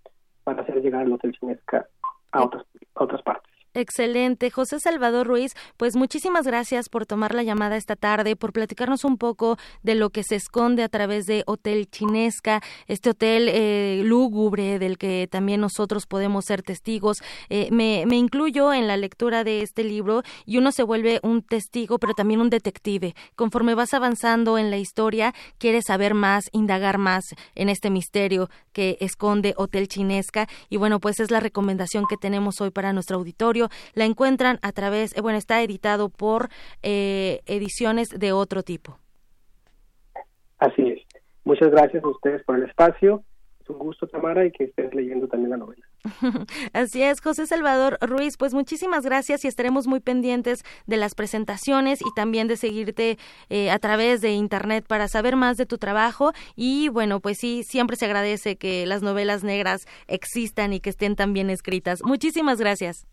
[0.45, 1.87] para hacer llegar el Hotel Chinesca
[2.33, 2.65] a otras,
[2.95, 3.56] a otras partes.
[3.77, 4.51] Excelente.
[4.51, 9.19] José Salvador Ruiz, pues muchísimas gracias por tomar la llamada esta tarde, por platicarnos un
[9.19, 14.79] poco de lo que se esconde a través de Hotel Chinesca, este hotel eh, lúgubre
[14.79, 17.19] del que también nosotros podemos ser testigos.
[17.51, 21.43] Eh, me, me, incluyo en la lectura de este libro y uno se vuelve un
[21.43, 23.15] testigo, pero también un detective.
[23.35, 28.97] Conforme vas avanzando en la historia, quieres saber más, indagar más en este misterio que
[29.01, 30.49] esconde Hotel Chinesca.
[30.71, 34.73] Y bueno, pues es la recomendación que tenemos hoy para nuestro auditorio la encuentran a
[34.73, 36.49] través, eh, bueno, está editado por
[36.83, 38.99] eh, ediciones de otro tipo.
[40.59, 41.03] Así es.
[41.45, 43.23] Muchas gracias a ustedes por el espacio.
[43.61, 45.85] Es un gusto, Tamara, y que estés leyendo también la novela.
[46.73, 52.01] Así es, José Salvador Ruiz, pues muchísimas gracias y estaremos muy pendientes de las presentaciones
[52.01, 56.33] y también de seguirte eh, a través de Internet para saber más de tu trabajo
[56.55, 61.17] y bueno, pues sí, siempre se agradece que las novelas negras existan y que estén
[61.17, 62.03] tan bien escritas.
[62.05, 63.07] Muchísimas gracias.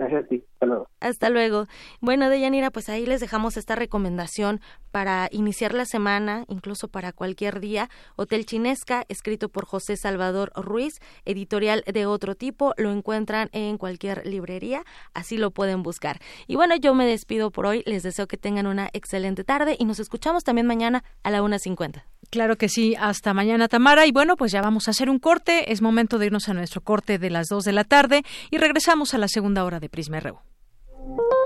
[0.00, 0.49] Gracias a ti.
[0.60, 0.88] Hasta luego.
[1.00, 1.66] Hasta luego.
[2.02, 7.60] Bueno, Deyanira, pues ahí les dejamos esta recomendación para iniciar la semana, incluso para cualquier
[7.60, 7.88] día.
[8.16, 12.74] Hotel Chinesca, escrito por José Salvador Ruiz, editorial de otro tipo.
[12.76, 14.84] Lo encuentran en cualquier librería,
[15.14, 16.20] así lo pueden buscar.
[16.46, 17.82] Y bueno, yo me despido por hoy.
[17.86, 22.04] Les deseo que tengan una excelente tarde y nos escuchamos también mañana a la 1.50.
[22.28, 24.04] Claro que sí, hasta mañana Tamara.
[24.04, 25.72] Y bueno, pues ya vamos a hacer un corte.
[25.72, 29.14] Es momento de irnos a nuestro corte de las 2 de la tarde y regresamos
[29.14, 30.49] a la segunda hora de Prisma RU.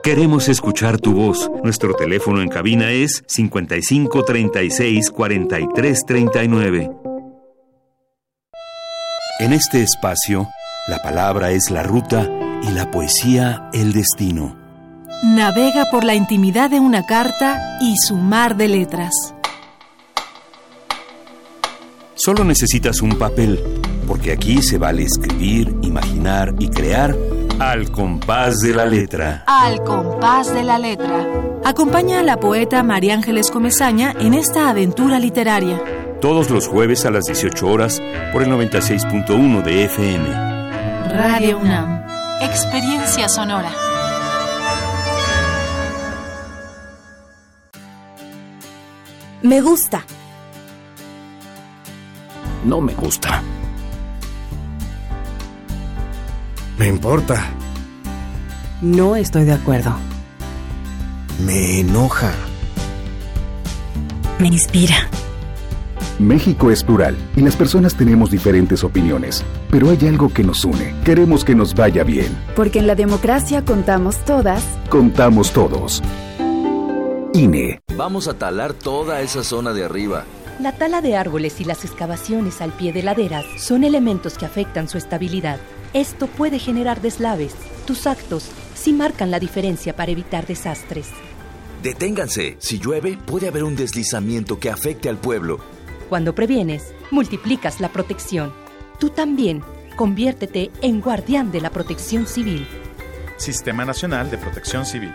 [0.02, 1.50] Queremos escuchar tu voz.
[1.62, 6.90] Nuestro teléfono en cabina es 55 36 43 39.
[9.40, 10.46] En este espacio,
[10.88, 12.30] la palabra es la ruta
[12.62, 14.56] y la poesía el destino.
[15.24, 19.34] Navega por la intimidad de una carta y su mar de letras.
[22.14, 23.58] Solo necesitas un papel,
[24.06, 27.16] porque aquí se vale escribir, imaginar y crear
[27.58, 29.44] al compás de la letra.
[29.46, 31.26] Al compás de la letra.
[31.64, 35.80] Acompaña a la poeta María Ángeles Comezaña en esta aventura literaria.
[36.20, 38.02] Todos los jueves a las 18 horas
[38.32, 40.28] por el 96.1 de FM.
[41.16, 42.04] Radio UNAM.
[42.40, 43.70] Experiencia sonora.
[49.42, 50.04] Me gusta.
[52.64, 53.42] No me gusta.
[56.78, 57.52] Me importa.
[58.82, 59.94] No estoy de acuerdo.
[61.44, 62.32] Me enoja.
[64.40, 65.08] Me inspira.
[66.18, 70.94] México es plural y las personas tenemos diferentes opiniones, pero hay algo que nos une.
[71.04, 72.36] Queremos que nos vaya bien.
[72.54, 74.62] Porque en la democracia contamos todas.
[74.90, 76.02] Contamos todos.
[77.34, 77.80] INE.
[77.96, 80.24] Vamos a talar toda esa zona de arriba.
[80.60, 84.88] La tala de árboles y las excavaciones al pie de laderas son elementos que afectan
[84.88, 85.58] su estabilidad.
[85.94, 87.54] Esto puede generar deslaves.
[87.86, 91.06] Tus actos sí marcan la diferencia para evitar desastres.
[91.84, 92.56] Deténganse.
[92.58, 95.60] Si llueve, puede haber un deslizamiento que afecte al pueblo.
[96.08, 98.52] Cuando previenes, multiplicas la protección.
[98.98, 99.62] Tú también,
[99.94, 102.66] conviértete en guardián de la protección civil.
[103.36, 105.12] Sistema Nacional de Protección Civil.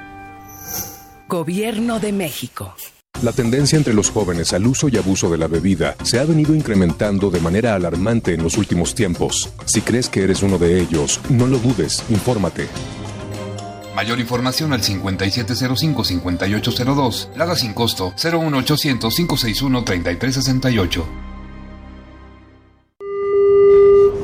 [1.27, 2.73] Gobierno de México.
[3.21, 6.55] La tendencia entre los jóvenes al uso y abuso de la bebida se ha venido
[6.55, 9.49] incrementando de manera alarmante en los últimos tiempos.
[9.65, 12.69] Si crees que eres uno de ellos, no lo dudes, infórmate.
[13.93, 17.35] Mayor información al 5705-5802.
[17.35, 21.03] Lada sin costo 01800-561-3368.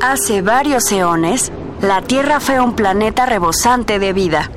[0.02, 4.50] Hace varios eones, la Tierra fue un planeta rebosante de vida.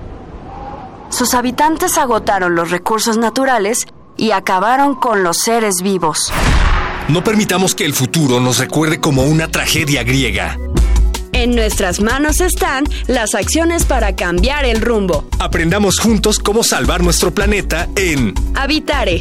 [1.08, 3.84] Sus habitantes agotaron los recursos naturales
[4.18, 6.30] y acabaron con los seres vivos.
[7.08, 10.58] No permitamos que el futuro nos recuerde como una tragedia griega.
[11.32, 15.26] En nuestras manos están las acciones para cambiar el rumbo.
[15.38, 19.20] Aprendamos juntos cómo salvar nuestro planeta en Habitare,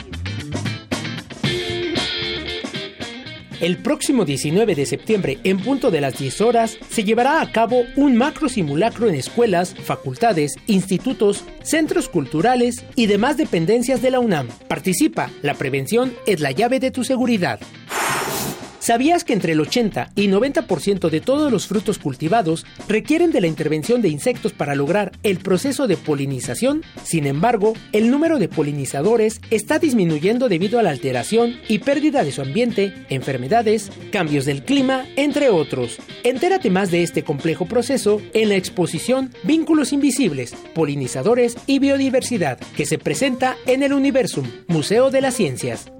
[3.61, 7.83] El próximo 19 de septiembre, en punto de las 10 horas, se llevará a cabo
[7.95, 14.47] un macro simulacro en escuelas, facultades, institutos, centros culturales y demás dependencias de la UNAM.
[14.67, 17.59] Participa, la prevención es la llave de tu seguridad.
[18.81, 23.45] ¿Sabías que entre el 80 y 90% de todos los frutos cultivados requieren de la
[23.45, 26.81] intervención de insectos para lograr el proceso de polinización?
[27.03, 32.31] Sin embargo, el número de polinizadores está disminuyendo debido a la alteración y pérdida de
[32.31, 35.99] su ambiente, enfermedades, cambios del clima, entre otros.
[36.23, 42.87] Entérate más de este complejo proceso en la exposición Vínculos Invisibles, Polinizadores y Biodiversidad, que
[42.87, 45.91] se presenta en el Universum, Museo de las Ciencias.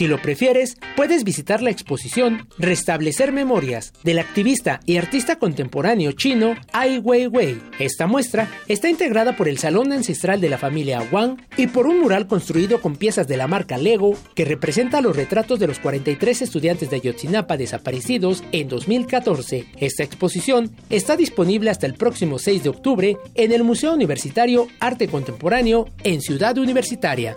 [0.00, 6.54] Si lo prefieres, puedes visitar la exposición Restablecer Memorias del activista y artista contemporáneo chino
[6.72, 7.60] Ai Weiwei.
[7.78, 12.00] Esta muestra está integrada por el Salón Ancestral de la familia Wang y por un
[12.00, 16.40] mural construido con piezas de la marca Lego que representa los retratos de los 43
[16.40, 19.66] estudiantes de Ayotzinapa desaparecidos en 2014.
[19.80, 25.08] Esta exposición está disponible hasta el próximo 6 de octubre en el Museo Universitario Arte
[25.08, 27.36] Contemporáneo en Ciudad Universitaria.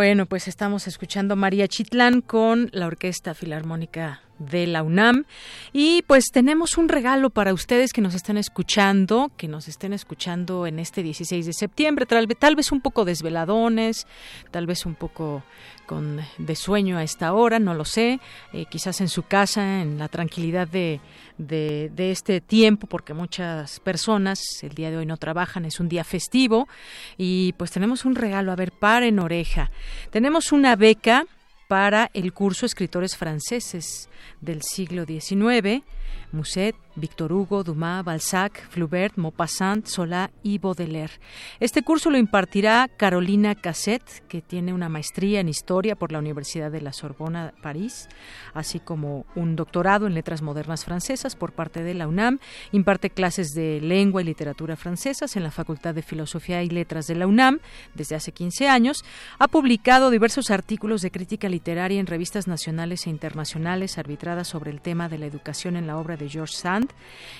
[0.00, 5.26] Bueno, pues estamos escuchando María Chitlán con la Orquesta Filarmónica de la UNAM.
[5.74, 10.66] Y pues tenemos un regalo para ustedes que nos están escuchando, que nos estén escuchando
[10.66, 14.06] en este 16 de septiembre, tal, tal vez un poco desveladones,
[14.50, 15.44] tal vez un poco
[16.38, 18.20] de sueño a esta hora, no lo sé,
[18.52, 21.00] eh, quizás en su casa, en la tranquilidad de,
[21.38, 26.04] de, este tiempo, porque muchas personas el día de hoy no trabajan, es un día
[26.04, 26.68] festivo,
[27.16, 29.70] y pues tenemos un regalo, a ver, para en oreja.
[30.10, 31.26] Tenemos una beca
[31.68, 34.08] para el curso Escritores Franceses
[34.40, 35.82] del siglo XIX,
[36.32, 41.14] Musset, Victor Hugo, Dumas, Balzac, Flaubert, Maupassant, Solá y Baudelaire.
[41.60, 46.70] Este curso lo impartirá Carolina Casset, que tiene una maestría en Historia por la Universidad
[46.70, 48.08] de la Sorbona, París,
[48.54, 52.38] así como un doctorado en Letras Modernas Francesas por parte de la UNAM.
[52.72, 57.14] Imparte clases de Lengua y Literatura Francesas en la Facultad de Filosofía y Letras de
[57.14, 57.60] la UNAM
[57.94, 59.04] desde hace 15 años.
[59.38, 64.80] Ha publicado diversos artículos de crítica literaria en revistas nacionales e internacionales arbitradas sobre el
[64.80, 66.79] tema de la educación en la obra de George Sand.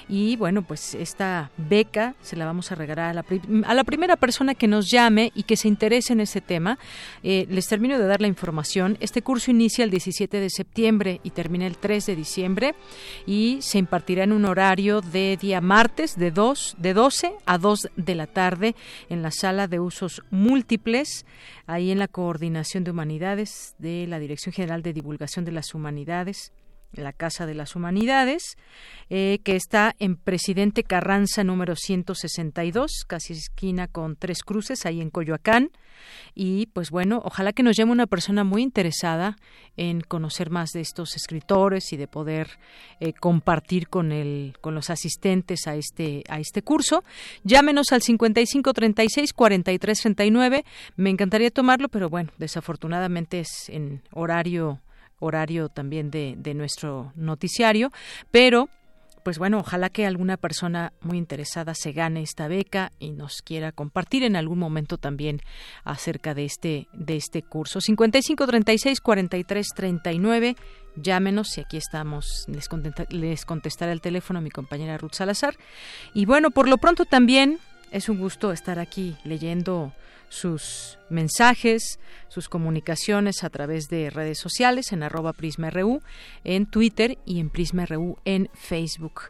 [0.08, 3.24] Y bueno, pues esta beca se la vamos a regalar a la,
[3.64, 6.78] a la primera persona que nos llame y que se interese en ese tema.
[7.22, 8.98] Eh, les termino de dar la información.
[9.00, 12.74] Este curso inicia el 17 de septiembre y termina el 3 de diciembre
[13.24, 17.90] y se impartirá en un horario de día martes de, 2, de 12 a 2
[17.94, 18.74] de la tarde
[19.08, 21.24] en la sala de usos múltiples,
[21.66, 26.52] ahí en la Coordinación de Humanidades de la Dirección General de Divulgación de las Humanidades
[26.92, 28.56] la Casa de las Humanidades,
[29.08, 35.10] eh, que está en Presidente Carranza número 162, casi esquina con Tres Cruces, ahí en
[35.10, 35.70] Coyoacán.
[36.34, 39.36] Y pues bueno, ojalá que nos llame una persona muy interesada
[39.76, 42.58] en conocer más de estos escritores y de poder
[43.00, 47.04] eh, compartir con el, con los asistentes a este, a este curso.
[47.44, 50.64] Llámenos al 5536 4339.
[50.96, 54.80] Me encantaría tomarlo, pero bueno, desafortunadamente es en horario
[55.20, 57.92] horario también de, de nuestro noticiario,
[58.30, 58.68] pero
[59.22, 63.72] pues bueno, ojalá que alguna persona muy interesada se gane esta beca y nos quiera
[63.72, 65.40] compartir en algún momento también
[65.84, 67.80] acerca de este de este curso.
[67.80, 70.56] 55 36 43 39
[70.96, 72.46] llámenos y aquí estamos.
[72.48, 72.68] Les,
[73.10, 75.56] les contestará el teléfono mi compañera Ruth Salazar.
[76.14, 77.58] Y bueno, por lo pronto también
[77.90, 79.92] es un gusto estar aquí leyendo
[80.30, 86.00] sus mensajes, sus comunicaciones a través de redes sociales en arroba PrismaRU,
[86.44, 89.24] en Twitter y en PrismaRU en Facebook.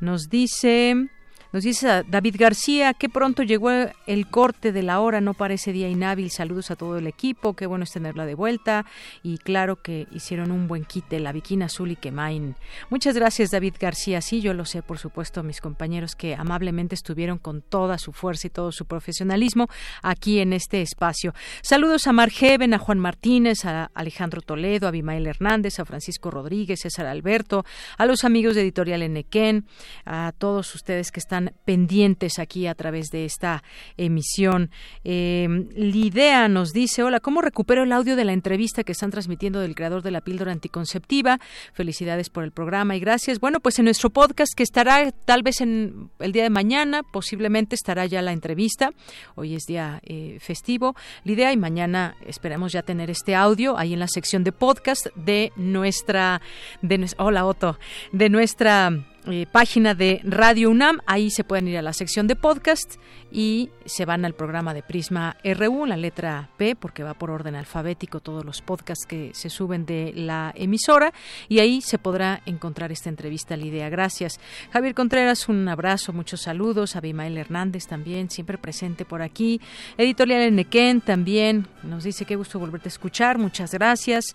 [0.00, 1.08] Nos dice
[1.54, 5.88] nos dice David García que pronto llegó el corte de la hora, no parece día
[5.88, 6.32] inhábil.
[6.32, 8.86] Saludos a todo el equipo, qué bueno es tenerla de vuelta.
[9.22, 12.56] Y claro que hicieron un buen quite, la Bikina Azul y Quemain.
[12.90, 14.20] Muchas gracias, David García.
[14.20, 18.48] Sí, yo lo sé, por supuesto, mis compañeros que amablemente estuvieron con toda su fuerza
[18.48, 19.68] y todo su profesionalismo
[20.02, 21.34] aquí en este espacio.
[21.62, 26.80] Saludos a Margeven, a Juan Martínez, a Alejandro Toledo, a Abimael Hernández, a Francisco Rodríguez,
[26.80, 27.64] César Alberto,
[27.96, 29.66] a los amigos de Editorial Enequén,
[30.04, 33.62] a todos ustedes que están pendientes aquí a través de esta
[33.96, 34.70] emisión.
[35.04, 39.60] Eh, Lidea nos dice, hola, ¿cómo recupero el audio de la entrevista que están transmitiendo
[39.60, 41.40] del creador de la píldora anticonceptiva?
[41.72, 43.40] Felicidades por el programa y gracias.
[43.40, 47.74] Bueno, pues en nuestro podcast que estará tal vez en el día de mañana, posiblemente
[47.74, 48.90] estará ya la entrevista.
[49.34, 54.00] Hoy es día eh, festivo, Lidea, y mañana esperamos ya tener este audio ahí en
[54.00, 56.40] la sección de podcast de nuestra,
[56.82, 57.78] de, hola Otto,
[58.12, 61.00] de nuestra eh, página de Radio UNAM.
[61.06, 62.96] Ahí se pueden ir a la sección de podcast
[63.32, 67.56] y se van al programa de Prisma RU, la letra P, porque va por orden
[67.56, 71.12] alfabético todos los podcasts que se suben de la emisora.
[71.48, 73.88] Y ahí se podrá encontrar esta entrevista, la idea.
[73.88, 74.38] Gracias.
[74.72, 76.94] Javier Contreras, un abrazo, muchos saludos.
[76.94, 79.60] Abimael Hernández también, siempre presente por aquí.
[79.98, 83.38] Editorial Enequén también nos dice qué gusto volverte a escuchar.
[83.38, 84.26] Muchas gracias.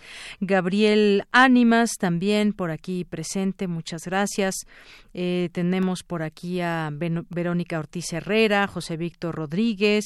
[0.42, 3.68] Gabriel Ánimas también por aquí presente.
[3.68, 4.66] Muchas gracias.
[5.14, 10.06] Eh, tenemos por aquí a Verónica Ortiz Herrera, José Víctor Rodríguez,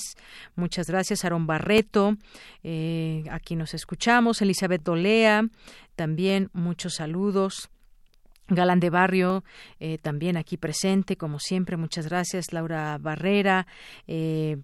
[0.55, 2.15] muchas gracias, Aaron Barreto,
[2.63, 5.43] eh, aquí nos escuchamos, Elizabeth Dolea,
[5.95, 7.69] también muchos saludos.
[8.49, 9.45] Galán de Barrio,
[9.79, 12.51] eh, también aquí presente, como siempre, muchas gracias.
[12.51, 13.65] Laura Barrera,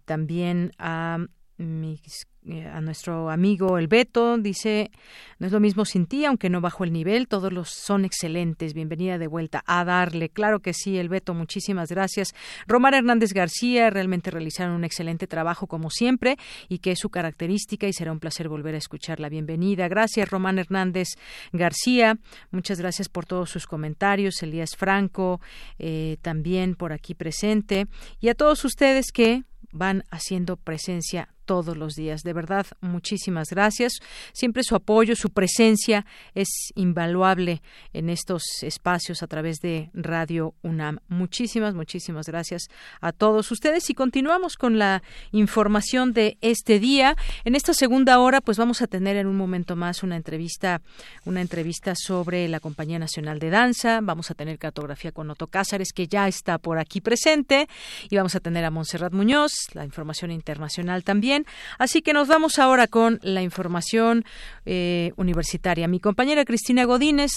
[0.06, 1.20] también a
[1.58, 2.28] mis
[2.72, 4.92] a nuestro amigo El Beto, dice,
[5.40, 8.74] no es lo mismo sin ti, aunque no bajo el nivel, todos los son excelentes,
[8.74, 12.34] bienvenida de vuelta a darle, claro que sí, El Beto, muchísimas gracias.
[12.66, 16.38] Romar Hernández García, realmente realizaron un excelente trabajo como siempre
[16.70, 19.88] y que es su característica y será un placer volver a escuchar la bienvenida.
[19.88, 21.10] Gracias, Román Hernández
[21.52, 22.18] García,
[22.52, 25.42] muchas gracias por todos sus comentarios, Elías Franco,
[25.78, 27.88] eh, también por aquí presente,
[28.20, 32.22] y a todos ustedes que van haciendo presencia todos los días.
[32.22, 33.94] De verdad, muchísimas gracias.
[34.34, 36.06] Siempre su apoyo, su presencia
[36.36, 41.00] es invaluable en estos espacios a través de Radio UNAM.
[41.08, 42.68] Muchísimas, muchísimas gracias
[43.02, 45.02] a todos ustedes y continuamos con la
[45.32, 47.16] información de este día.
[47.46, 50.84] En esta segunda hora, pues vamos a tener en un momento más una entrevista,
[51.26, 54.02] una entrevista sobre la Compañía Nacional de Danza.
[54.04, 57.68] Vamos a tener cartografía con Otto Cázares, que ya está por aquí presente,
[58.08, 61.39] y vamos a tener a Montserrat Muñoz, la información internacional también.
[61.78, 64.24] Así que nos vamos ahora con la información
[64.66, 65.88] eh, universitaria.
[65.88, 67.32] Mi compañera Cristina Godínez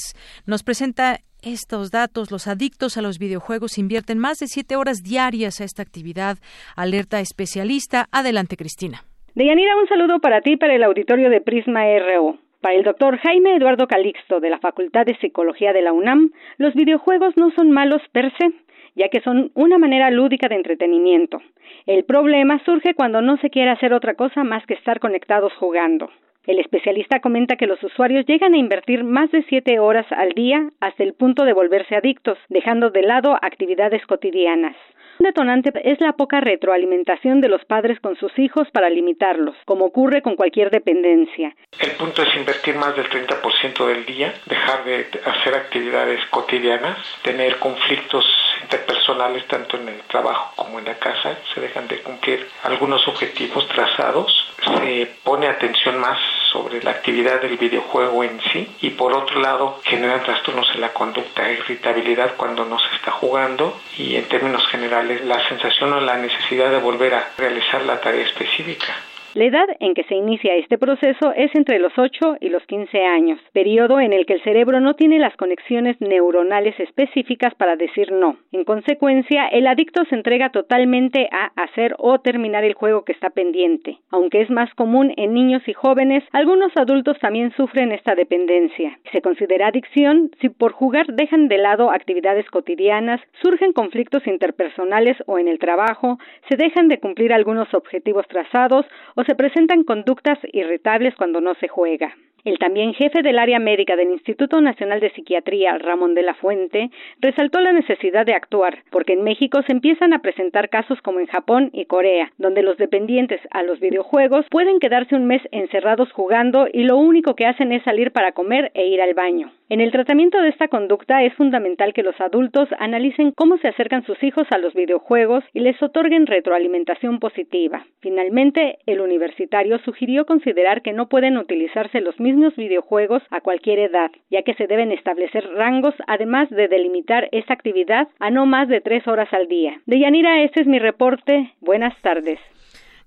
[0.46, 5.60] nos presenta estos datos, los adictos a los videojuegos invierten más de siete horas diarias
[5.60, 6.38] a esta actividad.
[6.76, 8.06] Alerta especialista.
[8.12, 9.02] Adelante, Cristina.
[9.34, 12.38] Deyanira, un saludo para ti para el auditorio de Prisma RO.
[12.60, 16.74] Para el doctor Jaime Eduardo Calixto de la Facultad de Psicología de la UNAM, los
[16.74, 18.52] videojuegos no son malos per se,
[18.94, 21.40] ya que son una manera lúdica de entretenimiento.
[21.86, 26.10] El problema surge cuando no se quiere hacer otra cosa más que estar conectados jugando.
[26.44, 30.70] El especialista comenta que los usuarios llegan a invertir más de siete horas al día
[30.80, 34.74] hasta el punto de volverse adictos, dejando de lado actividades cotidianas.
[35.20, 39.84] Un detonante es la poca retroalimentación de los padres con sus hijos para limitarlos, como
[39.84, 41.54] ocurre con cualquier dependencia.
[41.78, 47.56] El punto es invertir más del 30% del día, dejar de hacer actividades cotidianas, tener
[47.60, 48.24] conflictos
[48.62, 53.68] interpersonales tanto en el trabajo como en la casa, se dejan de cumplir algunos objetivos
[53.68, 56.18] trazados, se pone atención más
[56.52, 60.92] sobre la actividad del videojuego en sí y por otro lado generan trastornos en la
[60.92, 66.16] conducta, irritabilidad cuando no se está jugando y en términos generales la sensación o la
[66.16, 68.94] necesidad de volver a realizar la tarea específica.
[69.34, 73.02] La edad en que se inicia este proceso es entre los 8 y los 15
[73.02, 78.12] años, periodo en el que el cerebro no tiene las conexiones neuronales específicas para decir
[78.12, 78.36] no.
[78.52, 83.30] En consecuencia, el adicto se entrega totalmente a hacer o terminar el juego que está
[83.30, 83.96] pendiente.
[84.10, 88.98] Aunque es más común en niños y jóvenes, algunos adultos también sufren esta dependencia.
[89.12, 95.38] Se considera adicción si por jugar dejan de lado actividades cotidianas, surgen conflictos interpersonales o
[95.38, 96.18] en el trabajo,
[96.50, 98.84] se dejan de cumplir algunos objetivos trazados
[99.16, 102.14] o se presentan conductas irritables cuando no se juega.
[102.44, 106.90] El también jefe del área médica del Instituto Nacional de Psiquiatría, Ramón de la Fuente,
[107.20, 111.28] resaltó la necesidad de actuar, porque en México se empiezan a presentar casos como en
[111.28, 116.66] Japón y Corea, donde los dependientes a los videojuegos pueden quedarse un mes encerrados jugando
[116.72, 119.52] y lo único que hacen es salir para comer e ir al baño.
[119.72, 124.04] En el tratamiento de esta conducta es fundamental que los adultos analicen cómo se acercan
[124.04, 127.86] sus hijos a los videojuegos y les otorguen retroalimentación positiva.
[128.00, 134.10] Finalmente, el universitario sugirió considerar que no pueden utilizarse los mismos videojuegos a cualquier edad,
[134.30, 138.82] ya que se deben establecer rangos, además de delimitar esta actividad a no más de
[138.82, 139.80] tres horas al día.
[139.86, 141.50] De Yanira, este es mi reporte.
[141.60, 142.38] Buenas tardes.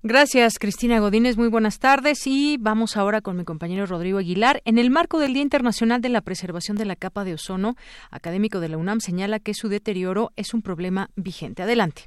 [0.02, 1.36] Gracias, Cristina Godínez.
[1.36, 2.26] Muy buenas tardes.
[2.26, 4.60] Y vamos ahora con mi compañero Rodrigo Aguilar.
[4.64, 7.74] En el marco del Día Internacional de la Preservación de la Capa de Ozono,
[8.10, 11.62] académico de la UNAM señala que su deterioro es un problema vigente.
[11.62, 12.02] Adelante.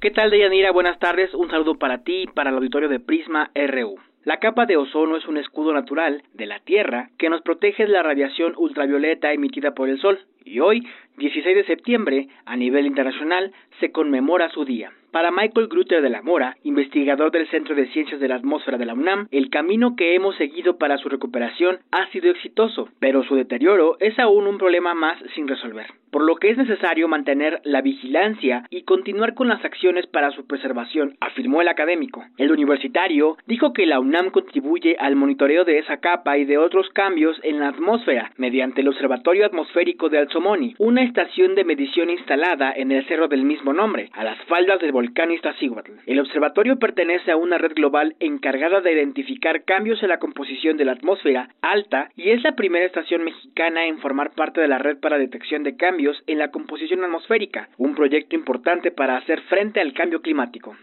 [0.00, 0.72] ¿Qué tal, Deyanira?
[0.72, 1.32] Buenas tardes.
[1.32, 3.96] Un saludo para ti y para el auditorio de Prisma RU.
[4.24, 7.92] La capa de ozono es un escudo natural de la Tierra que nos protege de
[7.92, 10.86] la radiación ultravioleta emitida por el Sol y hoy,
[11.22, 14.90] 16 de septiembre, a nivel internacional, se conmemora su día.
[15.12, 18.86] Para Michael Grutter de la Mora, investigador del Centro de Ciencias de la Atmósfera de
[18.86, 23.34] la UNAM, el camino que hemos seguido para su recuperación ha sido exitoso, pero su
[23.34, 27.82] deterioro es aún un problema más sin resolver, por lo que es necesario mantener la
[27.82, 32.24] vigilancia y continuar con las acciones para su preservación, afirmó el académico.
[32.38, 36.88] El universitario dijo que la UNAM contribuye al monitoreo de esa capa y de otros
[36.88, 42.72] cambios en la atmósfera mediante el Observatorio Atmosférico de Alzomoni, una estación de medición instalada
[42.74, 45.92] en el cerro del mismo nombre, a las faldas del volcán Iztaccíhuatl.
[46.06, 50.86] El observatorio pertenece a una red global encargada de identificar cambios en la composición de
[50.86, 54.98] la atmósfera alta y es la primera estación mexicana en formar parte de la red
[55.00, 59.92] para detección de cambios en la composición atmosférica, un proyecto importante para hacer frente al
[59.92, 60.74] cambio climático.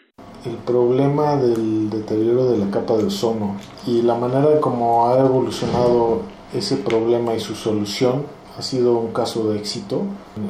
[0.45, 3.57] El problema del deterioro de la capa de ozono
[3.87, 6.21] y la manera en cómo ha evolucionado
[6.53, 10.01] ese problema y su solución ha sido un caso de éxito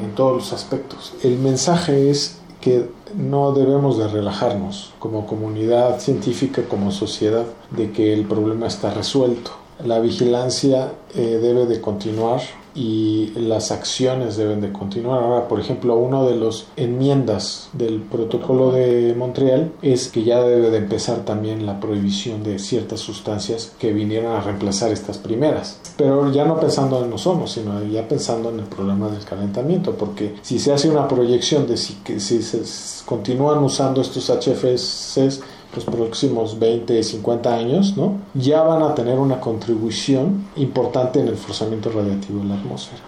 [0.04, 1.14] en todos los aspectos.
[1.22, 8.12] El mensaje es que no debemos de relajarnos como comunidad científica, como sociedad, de que
[8.12, 9.52] el problema está resuelto.
[9.86, 12.42] La vigilancia eh, debe de continuar
[12.76, 15.24] y las acciones deben de continuar.
[15.24, 20.70] Ahora, por ejemplo, una de las enmiendas del protocolo de Montreal es que ya debe
[20.70, 25.80] de empezar también la prohibición de ciertas sustancias que vinieran a reemplazar estas primeras.
[25.98, 30.36] Pero ya no pensando en nosotros, sino ya pensando en el problema del calentamiento, porque
[30.42, 32.62] si se hace una proyección de si, que si se
[33.06, 35.42] continúan usando estos HFCs,
[35.76, 38.20] los próximos 20, 50 años, ¿no?
[38.34, 43.02] ya van a tener una contribución importante en el forzamiento radiativo de la atmósfera.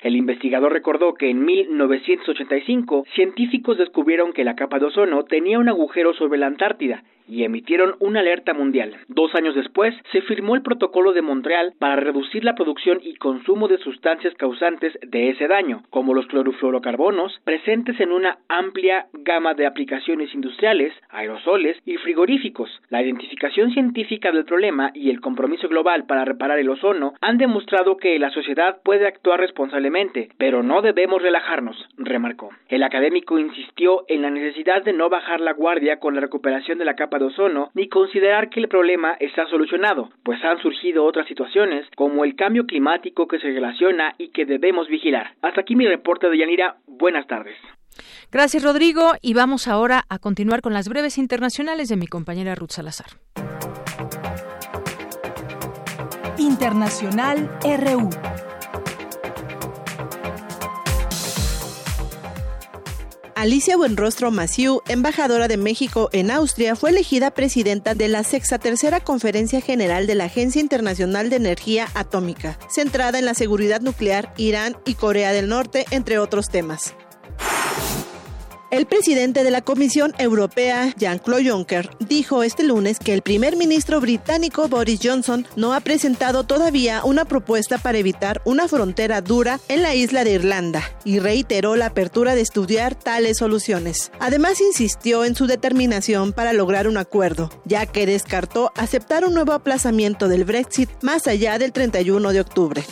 [0.00, 5.68] El investigador recordó que en 1985 científicos descubrieron que la capa de ozono tenía un
[5.68, 8.96] agujero sobre la Antártida y emitieron una alerta mundial.
[9.08, 13.68] Dos años después, se firmó el Protocolo de Montreal para reducir la producción y consumo
[13.68, 19.66] de sustancias causantes de ese daño, como los clorofluorocarbonos, presentes en una amplia gama de
[19.66, 22.70] aplicaciones industriales, aerosoles y frigoríficos.
[22.88, 27.96] La identificación científica del problema y el compromiso global para reparar el ozono han demostrado
[27.96, 32.50] que la sociedad puede actuar responsablemente, pero no debemos relajarnos, remarcó.
[32.68, 36.84] El académico insistió en la necesidad de no bajar la guardia con la recuperación de
[36.84, 41.26] la capa de ozono ni considerar que el problema está solucionado, pues han surgido otras
[41.26, 45.34] situaciones como el cambio climático que se relaciona y que debemos vigilar.
[45.42, 46.76] Hasta aquí mi reporte de Yanira.
[46.86, 47.56] Buenas tardes.
[48.30, 49.12] Gracias, Rodrigo.
[49.22, 53.06] Y vamos ahora a continuar con las breves internacionales de mi compañera Ruth Salazar.
[56.38, 58.47] Internacional RU.
[63.38, 68.98] Alicia Buenrostro Maciú, embajadora de México en Austria, fue elegida presidenta de la sexta tercera
[68.98, 74.76] Conferencia General de la Agencia Internacional de Energía Atómica, centrada en la seguridad nuclear, Irán
[74.84, 76.96] y Corea del Norte, entre otros temas.
[78.70, 83.98] El presidente de la Comisión Europea, Jean-Claude Juncker, dijo este lunes que el primer ministro
[83.98, 89.80] británico Boris Johnson no ha presentado todavía una propuesta para evitar una frontera dura en
[89.80, 94.12] la isla de Irlanda y reiteró la apertura de estudiar tales soluciones.
[94.20, 99.52] Además, insistió en su determinación para lograr un acuerdo, ya que descartó aceptar un nuevo
[99.52, 102.84] aplazamiento del Brexit más allá del 31 de octubre.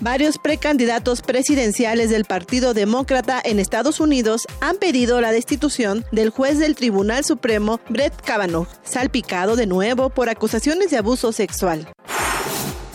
[0.00, 6.58] Varios precandidatos presidenciales del Partido Demócrata en Estados Unidos han pedido la destitución del juez
[6.58, 11.88] del Tribunal Supremo Brett Kavanaugh, salpicado de nuevo por acusaciones de abuso sexual.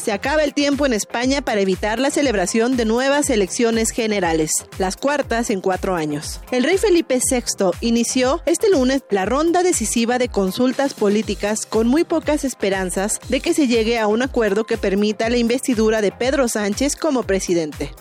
[0.03, 4.97] Se acaba el tiempo en España para evitar la celebración de nuevas elecciones generales, las
[4.97, 6.41] cuartas en cuatro años.
[6.51, 12.03] El rey Felipe VI inició este lunes la ronda decisiva de consultas políticas con muy
[12.03, 16.49] pocas esperanzas de que se llegue a un acuerdo que permita la investidura de Pedro
[16.49, 17.93] Sánchez como presidente.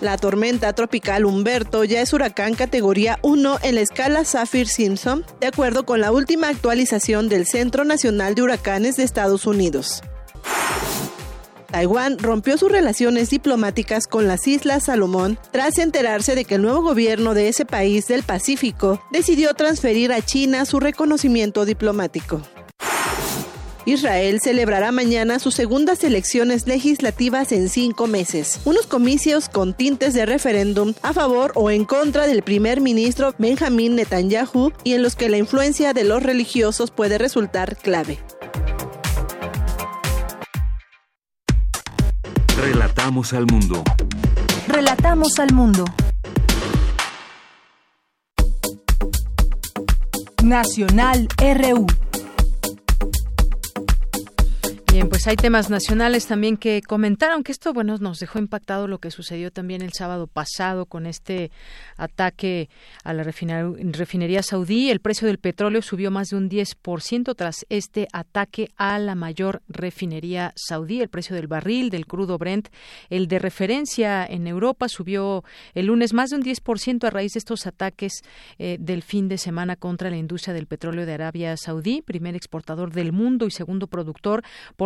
[0.00, 5.84] La tormenta tropical Humberto ya es huracán categoría 1 en la escala Saffir-Simpson, de acuerdo
[5.84, 10.02] con la última actualización del Centro Nacional de Huracanes de Estados Unidos.
[11.70, 16.82] Taiwán rompió sus relaciones diplomáticas con las Islas Salomón tras enterarse de que el nuevo
[16.82, 22.40] gobierno de ese país del Pacífico decidió transferir a China su reconocimiento diplomático.
[23.84, 30.26] Israel celebrará mañana sus segundas elecciones legislativas en cinco meses, unos comicios con tintes de
[30.26, 35.30] referéndum a favor o en contra del primer ministro Benjamin Netanyahu y en los que
[35.30, 38.18] la influencia de los religiosos puede resultar clave.
[42.60, 43.84] Relatamos al mundo.
[44.66, 45.84] Relatamos al mundo.
[50.42, 51.86] Nacional RU.
[54.98, 58.98] Bien, pues hay temas nacionales también que comentaron que esto, bueno, nos dejó impactado lo
[58.98, 61.52] que sucedió también el sábado pasado con este
[61.96, 62.68] ataque
[63.04, 64.90] a la refinería saudí.
[64.90, 69.62] El precio del petróleo subió más de un 10% tras este ataque a la mayor
[69.68, 71.00] refinería saudí.
[71.00, 72.66] El precio del barril del crudo Brent,
[73.08, 75.44] el de referencia en Europa, subió
[75.74, 78.24] el lunes más de un 10% a raíz de estos ataques
[78.58, 82.92] eh, del fin de semana contra la industria del petróleo de Arabia Saudí, primer exportador
[82.92, 84.42] del mundo y segundo productor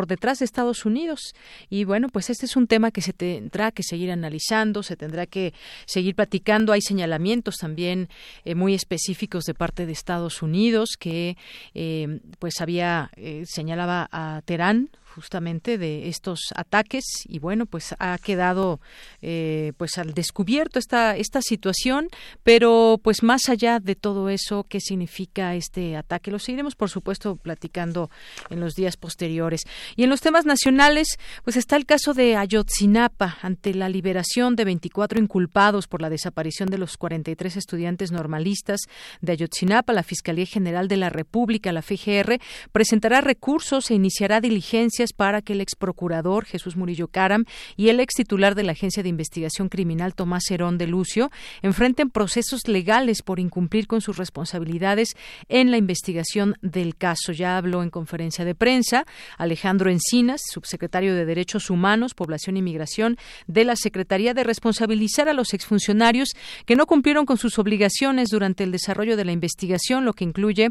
[0.07, 1.35] detrás de Estados Unidos.
[1.71, 5.27] Y bueno, pues este es un tema que se tendrá que seguir analizando, se tendrá
[5.27, 5.53] que
[5.87, 6.73] seguir platicando.
[6.73, 8.09] Hay señalamientos también
[8.45, 11.37] eh, muy específicos de parte de Estados Unidos que
[11.75, 18.19] eh, pues había eh, señalaba a Teherán justamente de estos ataques y bueno pues ha
[18.19, 18.81] quedado
[19.21, 22.09] eh, pues al descubierto esta esta situación
[22.43, 27.37] pero pues más allá de todo eso qué significa este ataque lo seguiremos por supuesto
[27.37, 28.11] platicando
[28.51, 29.63] en los días posteriores.
[29.97, 34.65] Y en los temas nacionales pues está el caso de Ayotzinapa ante la liberación de
[34.65, 38.81] 24 inculpados por la desaparición de los 43 estudiantes normalistas
[39.21, 42.39] de Ayotzinapa la Fiscalía General de la República la FGR
[42.73, 47.45] presentará recursos e iniciará diligencias para que el ex procurador Jesús Murillo Caram
[47.77, 51.31] y el ex titular de la Agencia de Investigación Criminal Tomás Herón de Lucio
[51.63, 55.15] enfrenten procesos legales por incumplir con sus responsabilidades
[55.49, 57.33] en la investigación del caso.
[57.33, 59.05] Ya habló en conferencia de prensa
[59.39, 63.17] Alejandro Encinas, subsecretario de Derechos Humanos, Población y Migración
[63.47, 66.31] de la Secretaría de responsabilizar a los exfuncionarios
[66.67, 70.71] que no cumplieron con sus obligaciones durante el desarrollo de la investigación, lo que incluye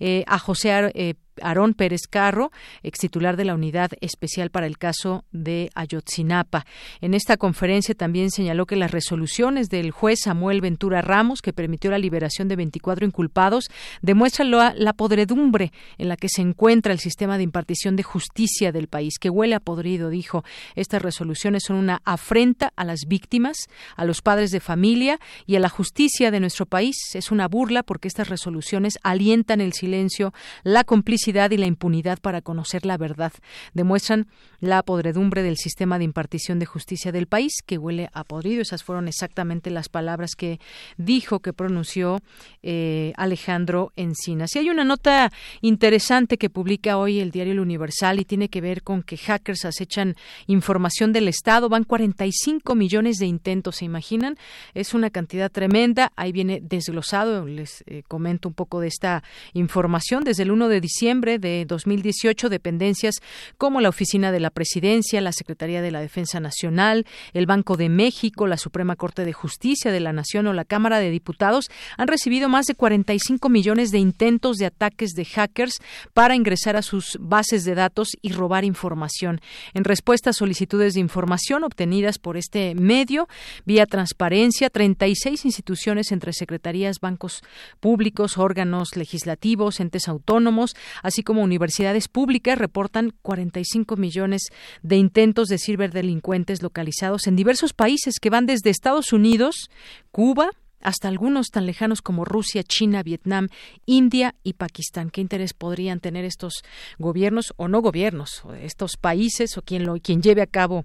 [0.00, 2.50] eh, a José eh, Aarón Pérez Carro,
[2.82, 6.66] ex titular de la Unidad Especial para el caso de Ayotzinapa.
[7.00, 11.90] En esta conferencia también señaló que las resoluciones del juez Samuel Ventura Ramos, que permitió
[11.90, 13.70] la liberación de 24 inculpados,
[14.02, 18.88] demuestran la, podredumbre en la que se encuentra el sistema de impartición de justicia del
[18.88, 20.44] país, que huele a podrido, dijo.
[20.74, 25.60] Estas resoluciones son una afrenta a las víctimas, a los padres de familia y a
[25.60, 26.96] la justicia de nuestro país.
[27.14, 30.32] Es una burla porque estas resoluciones alientan el silencio,
[30.62, 33.32] la complicidad y la impunidad para conocer la verdad.
[33.74, 34.26] Demuestran
[34.60, 38.62] la podredumbre del sistema de impartición de justicia del país, que huele a podrido.
[38.62, 40.58] Esas fueron exactamente las palabras que
[40.96, 42.20] dijo, que pronunció
[42.62, 44.54] eh, Alejandro Encinas.
[44.54, 48.60] Y hay una nota interesante que publica hoy el diario El Universal y tiene que
[48.60, 50.16] ver con que hackers acechan
[50.46, 51.68] información del Estado.
[51.68, 54.36] Van 45 millones de intentos, ¿se imaginan?
[54.74, 56.12] Es una cantidad tremenda.
[56.16, 57.46] Ahí viene desglosado.
[57.46, 59.22] Les eh, comento un poco de esta
[59.52, 60.24] información.
[60.24, 63.16] Desde el 1 de diciembre de 2018 dependencias
[63.58, 67.90] como la Oficina de la Presidencia, la Secretaría de la Defensa Nacional, el Banco de
[67.90, 72.08] México, la Suprema Corte de Justicia de la Nación o la Cámara de Diputados han
[72.08, 75.80] recibido más de 45 millones de intentos de ataques de hackers
[76.14, 79.40] para ingresar a sus bases de datos y robar información.
[79.74, 83.28] En respuesta a solicitudes de información obtenidas por este medio,
[83.66, 87.42] vía transparencia, 36 instituciones entre secretarías, bancos
[87.80, 94.42] públicos, órganos legislativos, entes autónomos, así como universidades públicas, reportan 45 millones
[94.82, 99.70] de intentos de ciberdelincuentes localizados en diversos países que van desde Estados Unidos,
[100.10, 100.50] Cuba,
[100.80, 103.48] hasta algunos tan lejanos como Rusia, China, Vietnam,
[103.86, 105.10] India y Pakistán.
[105.10, 106.62] ¿Qué interés podrían tener estos
[106.98, 110.84] gobiernos o no gobiernos, estos países o quien lo quien lleve a cabo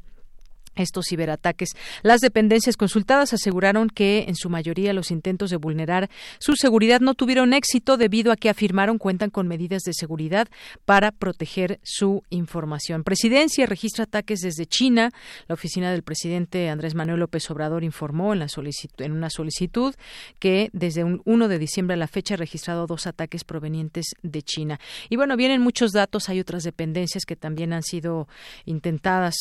[0.78, 1.70] estos ciberataques.
[2.04, 6.10] Las dependencias consultadas aseguraron que en su mayoría los intentos de vulnerar
[6.40, 10.48] su seguridad no tuvieron éxito debido a que afirmaron cuentan con medidas de seguridad
[10.86, 13.04] para proteger su información.
[13.04, 15.12] Presidencia registra ataques desde China.
[15.48, 18.48] La oficina del presidente Andrés Manuel López Obrador informó en, la
[19.00, 19.96] en una solicitud
[20.40, 24.42] que desde un 1 de diciembre a la fecha ha registrado dos ataques provenientes de
[24.42, 24.80] China.
[25.10, 26.30] Y bueno, vienen muchos datos.
[26.30, 28.28] Hay otras dependencias que también han sido
[28.66, 29.36] intentadas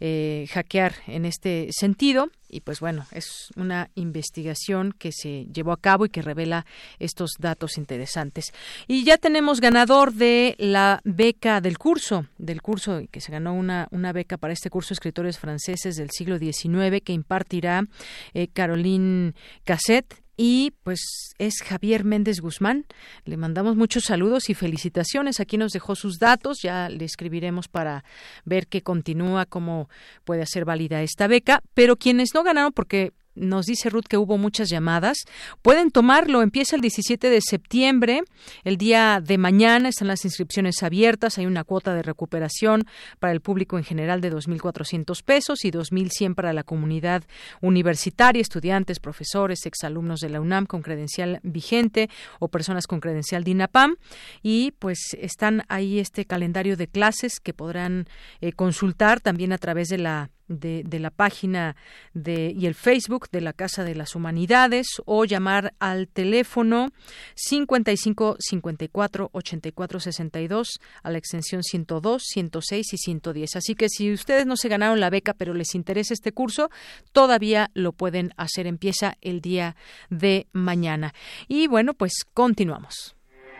[0.00, 5.80] eh, hackear en este sentido y pues bueno, es una investigación que se llevó a
[5.80, 6.64] cabo y que revela
[6.98, 8.52] estos datos interesantes.
[8.86, 13.88] Y ya tenemos ganador de la beca del curso, del curso que se ganó una,
[13.90, 17.84] una beca para este curso escritores franceses del siglo XIX que impartirá
[18.32, 19.34] eh, Caroline
[19.64, 22.86] Cassette y pues es Javier Méndez Guzmán.
[23.24, 25.40] Le mandamos muchos saludos y felicitaciones.
[25.40, 28.04] Aquí nos dejó sus datos, ya le escribiremos para
[28.44, 29.90] ver qué continúa, cómo
[30.24, 31.60] puede hacer válida esta beca.
[31.74, 35.18] Pero quienes no ganaron, porque nos dice Ruth que hubo muchas llamadas.
[35.62, 38.22] Pueden tomarlo, empieza el 17 de septiembre,
[38.64, 42.84] el día de mañana están las inscripciones abiertas, hay una cuota de recuperación
[43.18, 47.24] para el público en general de 2.400 pesos y 2.100 para la comunidad
[47.60, 53.96] universitaria, estudiantes, profesores, exalumnos de la UNAM con credencial vigente o personas con credencial DINAPAM
[54.42, 58.06] y pues están ahí este calendario de clases que podrán
[58.40, 61.76] eh, consultar también a través de la de, de, la página
[62.14, 66.90] de, y el Facebook de la Casa de las Humanidades o llamar al teléfono
[67.34, 73.56] 55 54 84 62 a la extensión 102, 106 y 110.
[73.56, 76.70] Así que si ustedes no se ganaron la beca pero les interesa este curso,
[77.12, 78.66] todavía lo pueden hacer.
[78.66, 79.76] Empieza el día
[80.10, 81.14] de mañana.
[81.48, 83.17] Y bueno, pues continuamos.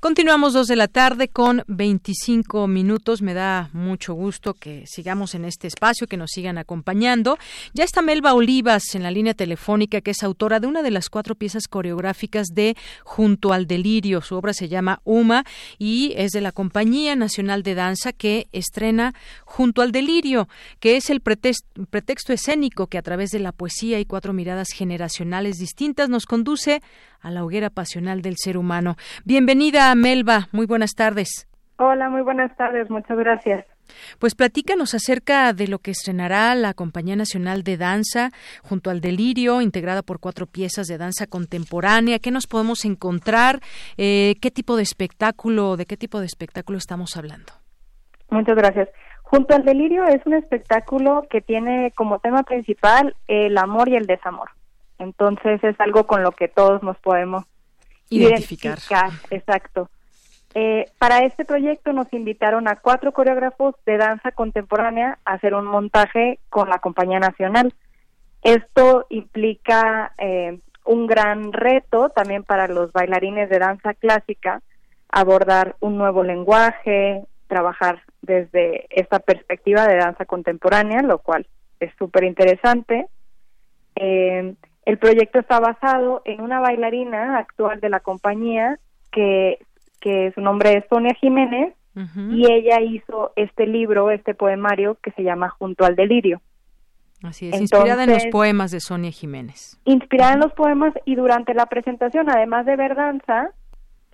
[0.00, 3.20] Continuamos dos de la tarde con 25 minutos.
[3.20, 7.36] Me da mucho gusto que sigamos en este espacio, que nos sigan acompañando.
[7.74, 11.10] Ya está Melba Olivas en la línea telefónica, que es autora de una de las
[11.10, 14.20] cuatro piezas coreográficas de Junto al Delirio.
[14.20, 15.42] Su obra se llama Uma
[15.78, 19.14] y es de la Compañía Nacional de Danza que estrena
[19.46, 20.48] Junto al Delirio,
[20.78, 25.56] que es el pretexto escénico que a través de la poesía y cuatro miradas generacionales
[25.56, 26.82] distintas nos conduce
[27.20, 28.96] a la hoguera pasional del ser humano.
[29.24, 30.48] Bienvenida, Melba.
[30.52, 31.48] Muy buenas tardes.
[31.78, 32.90] Hola, muy buenas tardes.
[32.90, 33.64] Muchas gracias.
[34.18, 38.30] Pues platícanos acerca de lo que estrenará la Compañía Nacional de Danza
[38.62, 42.18] junto al Delirio, integrada por cuatro piezas de danza contemporánea.
[42.18, 43.60] ¿Qué nos podemos encontrar?
[43.96, 47.52] Eh, ¿Qué tipo de espectáculo, de qué tipo de espectáculo estamos hablando?
[48.30, 48.88] Muchas gracias.
[49.22, 54.06] Junto al Delirio es un espectáculo que tiene como tema principal el amor y el
[54.06, 54.50] desamor.
[54.98, 57.44] Entonces es algo con lo que todos nos podemos
[58.10, 58.78] identificar.
[59.30, 59.90] Exacto.
[60.54, 65.66] Eh, para este proyecto nos invitaron a cuatro coreógrafos de danza contemporánea a hacer un
[65.66, 67.74] montaje con la Compañía Nacional.
[68.42, 74.62] Esto implica eh, un gran reto también para los bailarines de danza clásica,
[75.10, 81.46] abordar un nuevo lenguaje, trabajar desde esta perspectiva de danza contemporánea, lo cual
[81.78, 83.06] es súper interesante.
[83.96, 84.54] Eh,
[84.88, 88.78] el proyecto está basado en una bailarina actual de la compañía
[89.12, 89.58] que
[90.00, 91.74] que su nombre es Sonia Jiménez,
[92.30, 96.40] y ella hizo este libro, este poemario que se llama Junto al Delirio.
[97.24, 99.80] Así es, inspirada en los poemas de Sonia Jiménez.
[99.84, 103.50] Inspirada en los poemas y durante la presentación, además de ver danza,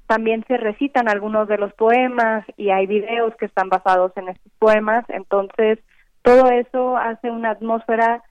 [0.07, 4.53] también se recitan algunos de los poemas y hay videos que están basados en estos
[4.59, 5.79] poemas, entonces
[6.23, 8.23] todo eso hace una atmósfera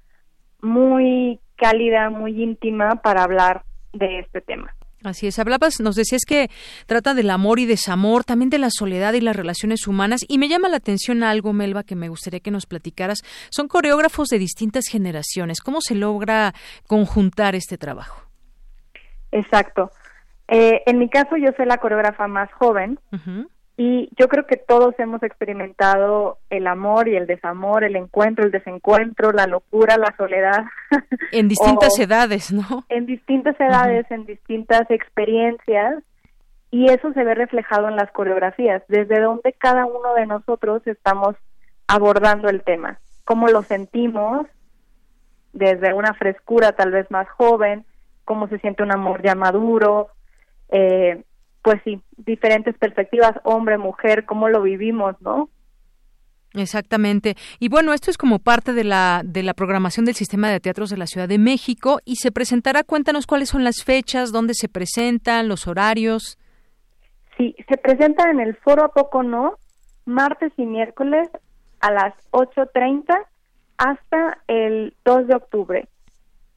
[0.63, 3.63] muy cálida, muy íntima para hablar
[3.93, 4.73] de este tema.
[5.03, 6.49] Así es, hablabas, nos decías que
[6.85, 10.47] trata del amor y desamor, también de la soledad y las relaciones humanas, y me
[10.47, 13.19] llama la atención algo, Melba, que me gustaría que nos platicaras.
[13.49, 15.59] Son coreógrafos de distintas generaciones.
[15.59, 16.53] ¿Cómo se logra
[16.87, 18.21] conjuntar este trabajo?
[19.31, 19.91] Exacto.
[20.47, 22.97] Eh, en mi caso, yo soy la coreógrafa más joven,
[23.75, 28.51] y yo creo que todos hemos experimentado el amor y el desamor, el encuentro, el
[28.51, 30.65] desencuentro, la locura, la soledad.
[31.31, 32.85] En distintas edades, ¿no?
[32.89, 36.03] En distintas edades, en distintas experiencias.
[36.69, 41.35] Y eso se ve reflejado en las coreografías, desde donde cada uno de nosotros estamos
[41.87, 44.47] abordando el tema, cómo lo sentimos,
[45.51, 47.85] desde una frescura tal vez más joven,
[48.25, 50.09] cómo se siente un amor ya maduro,
[50.69, 51.23] eh,
[51.63, 55.49] pues sí, diferentes perspectivas, hombre, mujer, cómo lo vivimos, ¿no?
[56.53, 57.35] Exactamente.
[57.57, 60.89] Y bueno, esto es como parte de la, de la programación del Sistema de Teatros
[60.89, 64.67] de la Ciudad de México y se presentará, cuéntanos cuáles son las fechas, dónde se
[64.67, 66.37] presentan, los horarios.
[67.37, 69.55] Sí, se presenta en el Foro A Poco No,
[70.05, 71.29] martes y miércoles
[71.79, 73.25] a las 8.30
[73.77, 75.87] hasta el 2 de octubre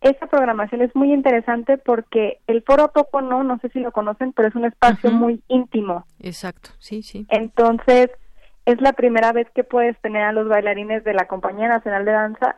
[0.07, 4.33] esta programación es muy interesante porque el foro Poco no, no sé si lo conocen,
[4.33, 6.05] pero es un espacio muy íntimo.
[6.20, 7.27] Exacto, sí, sí.
[7.28, 8.11] Entonces,
[8.65, 12.12] es la primera vez que puedes tener a los bailarines de la Compañía Nacional de
[12.12, 12.57] Danza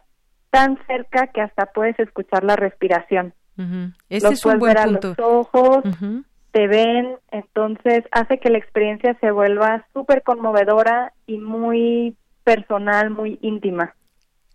[0.51, 3.35] tan cerca que hasta puedes escuchar la respiración.
[4.09, 5.09] Este es un buen ver punto.
[5.09, 5.85] a los ojos,
[6.53, 13.39] te ven, entonces hace que la experiencia se vuelva súper conmovedora y muy personal, muy
[13.43, 13.95] íntima.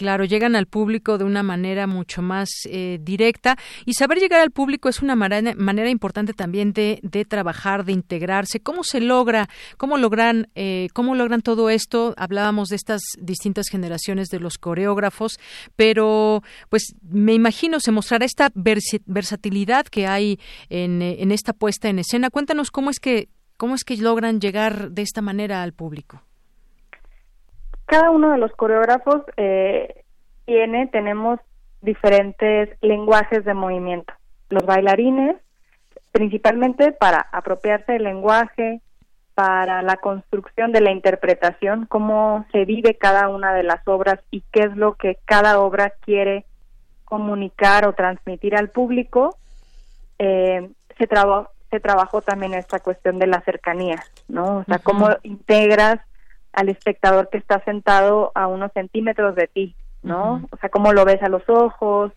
[0.03, 4.51] Claro, llegan al público de una manera mucho más eh, directa y saber llegar al
[4.51, 8.59] público es una manera, importante también de, de, trabajar, de integrarse.
[8.59, 9.47] ¿Cómo se logra?
[9.77, 10.49] ¿Cómo logran?
[10.55, 12.13] Eh, ¿Cómo logran todo esto?
[12.17, 15.39] Hablábamos de estas distintas generaciones de los coreógrafos,
[15.77, 21.99] pero pues me imagino se mostrará esta versatilidad que hay en, en esta puesta en
[21.99, 22.30] escena.
[22.30, 26.23] Cuéntanos cómo es que cómo es que logran llegar de esta manera al público
[27.94, 30.03] cada uno de los coreógrafos eh,
[30.45, 31.40] tiene, tenemos
[31.82, 34.11] diferentes lenguajes de movimiento.
[34.49, 35.36] Los bailarines,
[36.11, 38.82] principalmente para apropiarse del lenguaje,
[39.36, 44.41] para la construcción de la interpretación, cómo se vive cada una de las obras y
[44.52, 46.45] qué es lo que cada obra quiere
[47.06, 49.38] comunicar o transmitir al público,
[50.18, 50.68] eh,
[50.98, 51.07] se,
[51.70, 54.57] se trabajó también esta cuestión de la cercanía, ¿no?
[54.57, 55.99] O sea, cómo integras
[56.53, 60.47] al espectador que está sentado a unos centímetros de ti, ¿no?
[60.51, 62.11] O sea, cómo lo ves a los ojos,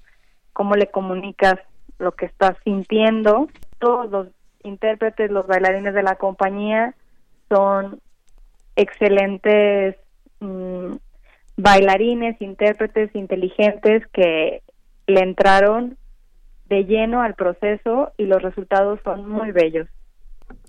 [0.52, 1.56] cómo le comunicas
[1.98, 3.48] lo que estás sintiendo.
[3.78, 4.28] Todos los
[4.62, 6.94] intérpretes, los bailarines de la compañía
[7.48, 8.00] son
[8.76, 9.96] excelentes
[10.40, 10.92] mm,
[11.56, 14.62] bailarines, intérpretes inteligentes que
[15.06, 15.96] le entraron
[16.68, 19.88] de lleno al proceso y los resultados son muy bellos.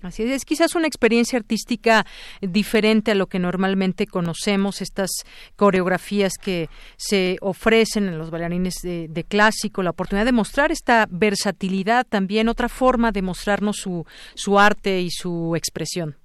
[0.02, 2.04] Así es, quizás una experiencia artística
[2.40, 5.10] diferente a lo que normalmente conocemos, estas
[5.56, 12.06] coreografías que se ofrecen en los bailarines de, clásico, la oportunidad de mostrar esta versatilidad
[12.06, 16.16] también, otra forma de mostrarnos su, su arte y su expresión.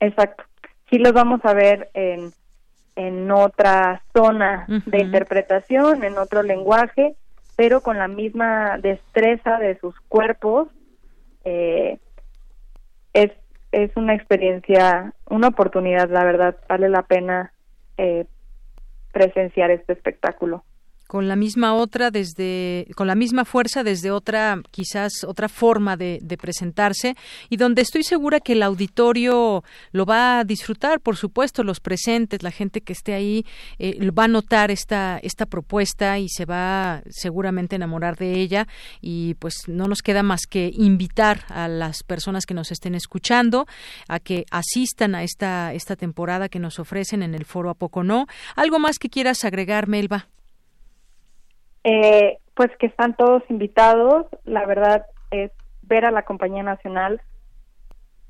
[0.00, 0.44] Exacto.
[0.90, 2.32] Sí los vamos a ver en,
[2.96, 7.14] en otra zona de interpretación, en otro lenguaje,
[7.56, 10.68] pero con la misma destreza de sus cuerpos.
[11.44, 11.98] Eh,
[13.12, 13.30] es,
[13.72, 17.52] es una experiencia, una oportunidad, la verdad, vale la pena
[17.96, 18.26] eh,
[19.12, 20.64] presenciar este espectáculo
[21.10, 26.20] con la misma otra desde con la misma fuerza desde otra quizás otra forma de,
[26.40, 27.16] presentarse
[27.48, 32.44] y donde estoy segura que el auditorio lo va a disfrutar por supuesto los presentes
[32.44, 33.44] la gente que esté ahí
[33.80, 38.68] eh, va a notar esta esta propuesta y se va seguramente enamorar de ella
[39.00, 43.66] y pues no nos queda más que invitar a las personas que nos estén escuchando
[44.06, 48.04] a que asistan a esta esta temporada que nos ofrecen en el foro a poco
[48.04, 48.28] no.
[48.54, 50.28] Algo más que quieras agregar Melba
[51.84, 54.26] eh, pues que están todos invitados.
[54.44, 55.50] La verdad es
[55.82, 57.20] ver a la compañía nacional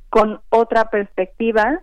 [0.08, 1.82] con otra perspectiva,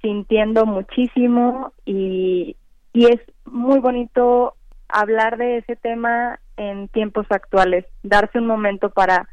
[0.00, 2.56] sintiendo muchísimo y,
[2.92, 4.54] y es muy bonito
[4.88, 9.28] hablar de ese tema en tiempos actuales, darse un momento para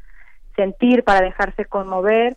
[0.54, 2.36] sentir, para dejarse conmover.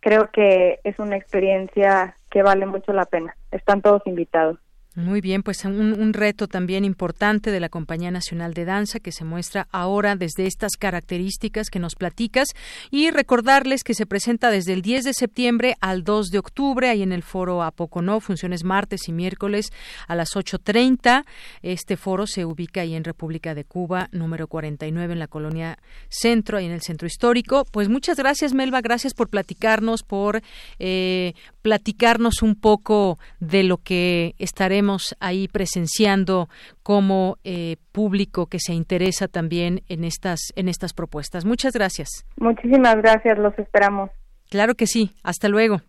[0.00, 3.36] Creo que es una experiencia que vale mucho la pena.
[3.50, 4.58] Están todos invitados.
[4.96, 9.26] Muy bien, pues un, reto también importante de la Compañía Nacional de Danza que se
[9.26, 12.48] muestra ahora desde estas características que nos platicas
[12.90, 17.02] y recordarles que se presenta desde el 10 de septiembre al 2 de octubre ahí
[17.02, 19.70] en el foro Apocono, funciones martes y miércoles
[20.08, 21.26] a las 8.30.
[21.60, 25.78] Este foro se ubica ahí en República de Cuba, número 49 en la colonia
[26.08, 27.66] Centro, ahí en el Centro Histórico.
[27.70, 30.40] Pues muchas gracias Melba, gracias por platicarnos, por
[30.78, 34.85] eh, platicarnos un poco de lo que estaremos
[35.20, 36.48] ahí presenciando
[36.82, 41.44] como eh, público que se interesa también en estas en estas propuestas.
[41.44, 42.08] Muchas gracias.
[42.36, 44.10] Muchísimas gracias, los esperamos.
[44.50, 45.10] Claro que sí.
[45.22, 45.80] Hasta luego.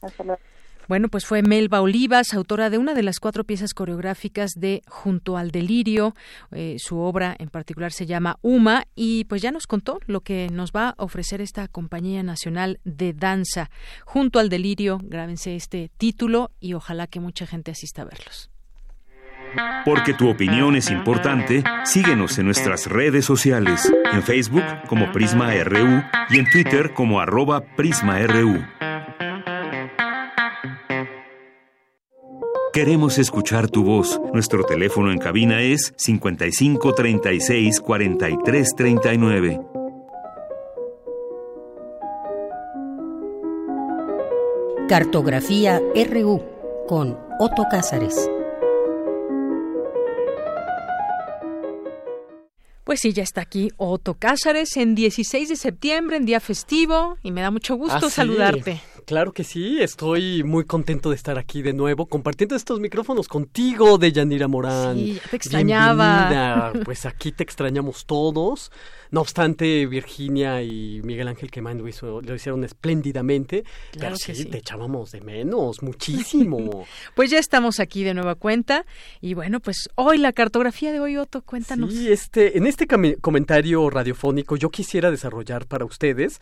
[0.00, 0.40] Hasta luego.
[0.88, 5.36] Bueno, pues fue Melba Olivas, autora de una de las cuatro piezas coreográficas de Junto
[5.36, 6.14] al Delirio.
[6.50, 10.48] Eh, su obra en particular se llama Uma y pues ya nos contó lo que
[10.52, 13.70] nos va a ofrecer esta Compañía Nacional de Danza.
[14.04, 18.50] Junto al Delirio, grábense este título y ojalá que mucha gente asista a verlos.
[19.84, 26.02] Porque tu opinión es importante, síguenos en nuestras redes sociales, en Facebook como Prisma RU
[26.30, 28.62] y en Twitter como arroba PrismaRU.
[32.72, 34.18] Queremos escuchar tu voz.
[34.32, 39.60] Nuestro teléfono en cabina es 55 36 43 39.
[44.88, 46.42] Cartografía RU
[46.88, 48.30] con Otto Cázares.
[52.84, 57.32] Pues sí, ya está aquí Otto Cázares en 16 de septiembre, en día festivo, y
[57.32, 58.80] me da mucho gusto ah, saludarte.
[59.04, 63.98] Claro que sí, estoy muy contento de estar aquí de nuevo compartiendo estos micrófonos contigo,
[63.98, 64.96] de Yanira Morán.
[64.96, 66.72] Sí, te extrañaba.
[66.84, 68.70] Pues aquí te extrañamos todos.
[69.10, 73.64] No obstante, Virginia y Miguel Ángel Quemán lo, lo hicieron espléndidamente,
[73.98, 76.86] pero sí, te echábamos de menos, muchísimo.
[77.14, 78.86] pues ya estamos aquí de nueva cuenta
[79.20, 81.92] y bueno, pues hoy la cartografía de hoy, Otto, cuéntanos.
[81.92, 82.86] Sí, este, en este
[83.20, 86.40] comentario radiofónico yo quisiera desarrollar para ustedes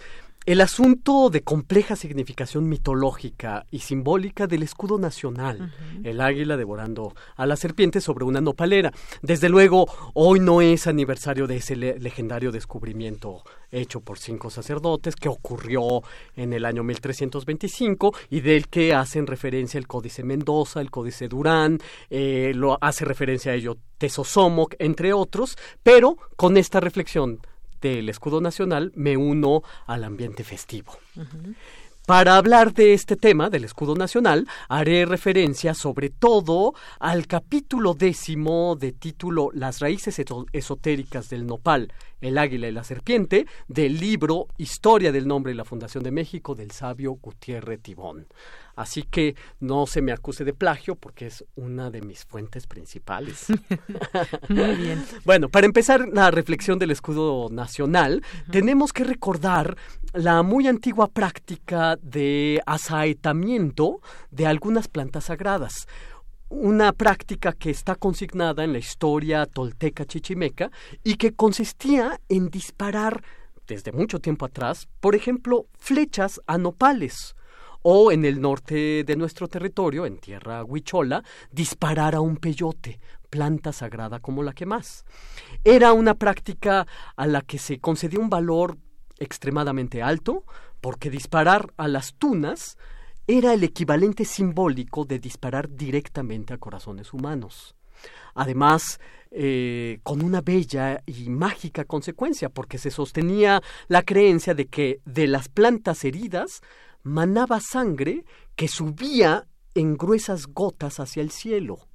[0.51, 5.72] el asunto de compleja significación mitológica y simbólica del escudo nacional,
[6.02, 8.93] el águila devorando a la serpiente sobre una nopalera.
[9.22, 15.28] Desde luego, hoy no es aniversario de ese legendario descubrimiento hecho por cinco sacerdotes que
[15.28, 16.02] ocurrió
[16.35, 21.78] en el año 1325 y del que hacen referencia el Códice Mendoza, el Códice Durán,
[22.09, 27.39] eh, lo hace referencia a ello Tesosomoc, entre otros, pero con esta reflexión
[27.81, 30.98] del escudo nacional me uno al ambiente festivo.
[32.11, 38.74] Para hablar de este tema, del escudo nacional, haré referencia sobre todo al capítulo décimo
[38.74, 40.20] de título Las raíces
[40.53, 45.65] esotéricas del nopal, el águila y la serpiente, del libro Historia del nombre y la
[45.65, 48.27] fundación de México del sabio Gutiérrez Tibón.
[48.81, 53.47] Así que no se me acuse de plagio porque es una de mis fuentes principales.
[54.49, 55.05] Muy bien.
[55.24, 59.77] Bueno, para empezar la reflexión del escudo nacional, tenemos que recordar
[60.12, 64.01] la muy antigua práctica de asaetamiento
[64.31, 65.87] de algunas plantas sagradas
[66.51, 70.73] una práctica que está consignada en la historia tolteca chichimeca
[71.05, 73.23] y que consistía en disparar
[73.69, 77.37] desde mucho tiempo atrás, por ejemplo, flechas a nopales
[77.82, 81.23] o en el norte de nuestro territorio, en tierra huichola,
[81.53, 82.99] disparar a un peyote,
[83.31, 85.05] planta sagrada como la que más.
[85.62, 88.77] Era una práctica a la que se concedía un valor
[89.20, 90.44] extremadamente alto,
[90.80, 92.76] porque disparar a las tunas
[93.26, 97.76] era el equivalente simbólico de disparar directamente a corazones humanos.
[98.34, 98.98] Además,
[99.30, 105.28] eh, con una bella y mágica consecuencia, porque se sostenía la creencia de que de
[105.28, 106.62] las plantas heridas
[107.02, 108.24] manaba sangre
[108.56, 111.90] que subía en gruesas gotas hacia el cielo.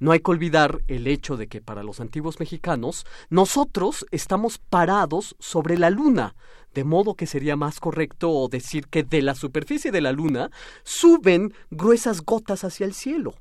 [0.00, 5.36] No hay que olvidar el hecho de que para los antiguos mexicanos nosotros estamos parados
[5.38, 6.34] sobre la luna,
[6.72, 10.50] de modo que sería más correcto decir que de la superficie de la luna
[10.84, 13.34] suben gruesas gotas hacia el cielo.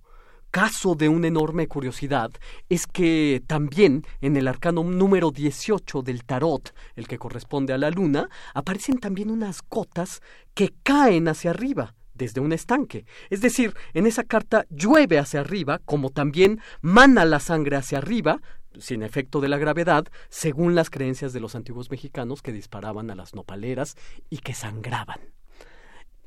[0.52, 2.32] Caso de una enorme curiosidad
[2.68, 7.90] es que también en el arcano número 18 del tarot, el que corresponde a la
[7.90, 10.22] luna, aparecen también unas gotas
[10.54, 13.06] que caen hacia arriba desde un estanque.
[13.32, 18.42] Es decir, en esa carta llueve hacia arriba, como también mana la sangre hacia arriba,
[18.78, 23.16] sin efecto de la gravedad, según las creencias de los antiguos mexicanos que disparaban a
[23.16, 23.96] las nopaleras
[24.30, 25.39] y que sangraban.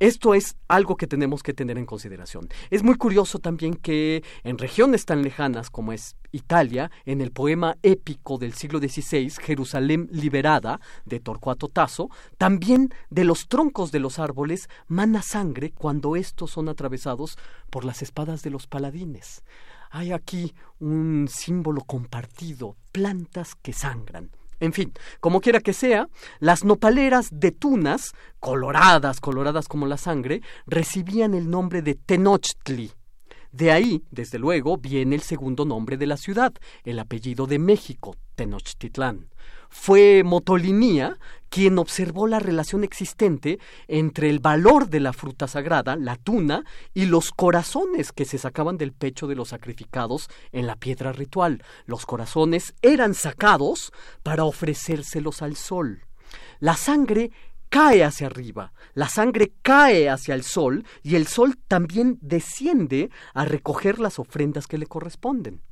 [0.02, 2.48] Esto es algo que tenemos que tener en consideración.
[2.70, 7.76] Es muy curioso también que en regiones tan lejanas como es Italia, en el poema
[7.84, 14.18] épico del siglo XVI, Jerusalén liberada, de Torcuato Tasso, también de los troncos de los
[14.18, 17.38] árboles mana sangre cuando estos son atravesados
[17.70, 19.44] por las espadas de los paladines.
[19.92, 24.32] Hay aquí un símbolo compartido, plantas que sangran.
[24.62, 26.08] En fin, como quiera que sea,
[26.38, 32.92] las nopaleras de tunas, coloradas, coloradas como la sangre, recibían el nombre de Tenochtli.
[33.50, 36.52] De ahí, desde luego, viene el segundo nombre de la ciudad,
[36.84, 39.30] el apellido de México, Tenochtitlán
[39.72, 41.18] fue Motolinía
[41.48, 43.58] quien observó la relación existente
[43.88, 48.76] entre el valor de la fruta sagrada, la tuna, y los corazones que se sacaban
[48.76, 51.64] del pecho de los sacrificados en la piedra ritual.
[51.86, 53.92] Los corazones eran sacados
[54.22, 56.04] para ofrecérselos al sol.
[56.58, 57.32] La sangre
[57.68, 63.46] cae hacia arriba, la sangre cae hacia el sol y el sol también desciende a
[63.46, 65.62] recoger las ofrendas que le corresponden.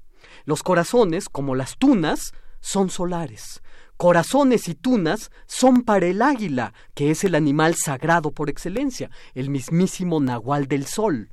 [0.45, 3.63] Los corazones, como las tunas, son solares
[4.01, 9.51] corazones y tunas son para el águila, que es el animal sagrado por excelencia, el
[9.51, 11.29] mismísimo nahual del sol.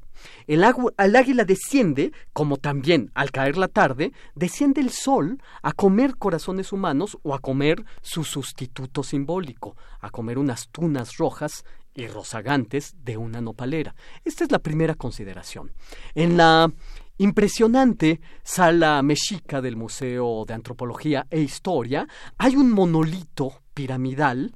[0.48, 6.74] El, águila desciende, como también al caer la tarde, desciende el sol a comer corazones
[6.74, 11.64] humanos o a comer su sustituto simbólico, a comer unas tunas rojas
[11.94, 13.96] y rozagantes de una nopalera.
[14.26, 15.72] Esta es la primera consideración.
[16.16, 16.70] En la
[17.18, 22.08] impresionante sala mexica del Museo de Antropología e Historia
[22.38, 24.54] hay un monolito piramidal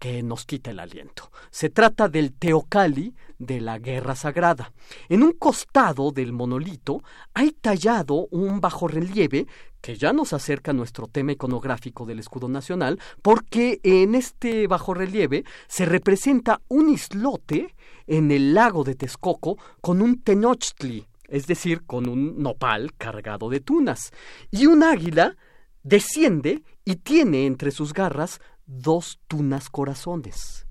[0.00, 1.30] que nos quita el aliento.
[1.50, 4.72] Se trata del Teocali de la Guerra Sagrada.
[5.10, 7.02] En un costado del monolito
[7.34, 9.46] hay tallado un bajorrelieve
[9.82, 15.44] que ya nos acerca a nuestro tema iconográfico del escudo nacional, porque en este bajorrelieve
[15.68, 17.74] se representa un islote
[18.06, 23.60] en el lago de Texcoco con un Tenochtli es decir, con un nopal cargado de
[23.60, 24.12] tunas.
[24.50, 25.36] Y un águila
[25.82, 30.66] desciende y tiene entre sus garras dos tunas corazones.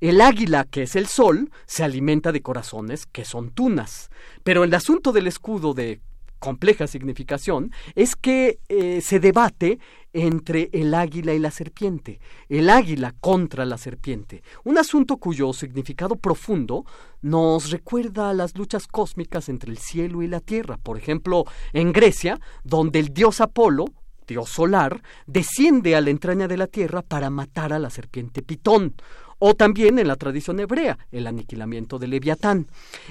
[0.00, 4.08] El águila, que es el sol, se alimenta de corazones, que son tunas.
[4.42, 6.00] Pero el asunto del escudo de
[6.40, 9.78] compleja significación es que eh, se debate
[10.12, 12.18] entre el águila y la serpiente,
[12.48, 16.84] el águila contra la serpiente, un asunto cuyo significado profundo
[17.22, 20.78] nos recuerda a las luchas cósmicas entre el cielo y la tierra.
[20.78, 23.84] Por ejemplo, en Grecia, donde el dios Apolo,
[24.26, 28.94] dios solar, desciende a la entraña de la tierra para matar a la serpiente Pitón,
[29.40, 32.68] o también en la tradición hebrea, el aniquilamiento de Leviatán.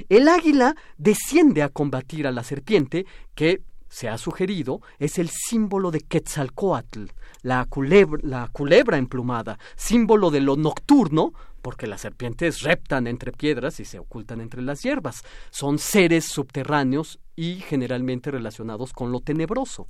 [0.08, 5.90] El águila desciende a combatir a la serpiente, que se ha sugerido, es el símbolo
[5.90, 7.06] de Quetzalcoatl,
[7.42, 11.34] la culebra, la culebra emplumada, símbolo de lo nocturno,
[11.64, 15.24] porque las serpientes reptan entre piedras y se ocultan entre las hierbas.
[15.50, 19.88] Son seres subterráneos y generalmente relacionados con lo tenebroso.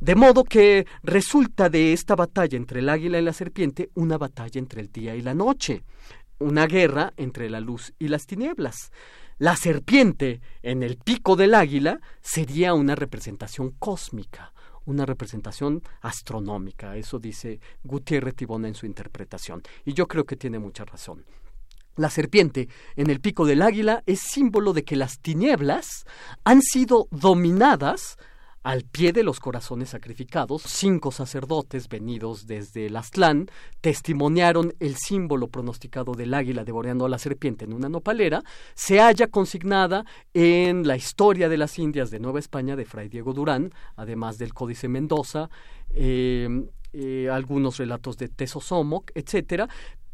[0.00, 4.58] De modo que resulta de esta batalla entre el águila y la serpiente una batalla
[4.58, 5.82] entre el día y la noche,
[6.38, 8.92] una guerra entre la luz y las tinieblas.
[9.36, 14.54] La serpiente en el pico del águila sería una representación cósmica,
[14.86, 20.58] una representación astronómica, eso dice Gutiérrez Tibona en su interpretación, y yo creo que tiene
[20.58, 21.26] mucha razón.
[21.96, 26.06] La serpiente en el pico del águila es símbolo de que las tinieblas
[26.44, 28.16] han sido dominadas
[28.62, 33.46] al pie de los corazones sacrificados, cinco sacerdotes venidos desde el Aztlán
[33.80, 38.42] testimoniaron el símbolo pronosticado del águila devoreando a la serpiente en una nopalera,
[38.74, 40.04] se halla consignada
[40.34, 44.52] en la historia de las Indias de Nueva España de Fray Diego Durán, además del
[44.52, 45.48] Códice Mendoza,
[45.94, 46.48] eh,
[46.92, 49.68] eh, algunos relatos de Tesosomoc, etcétera,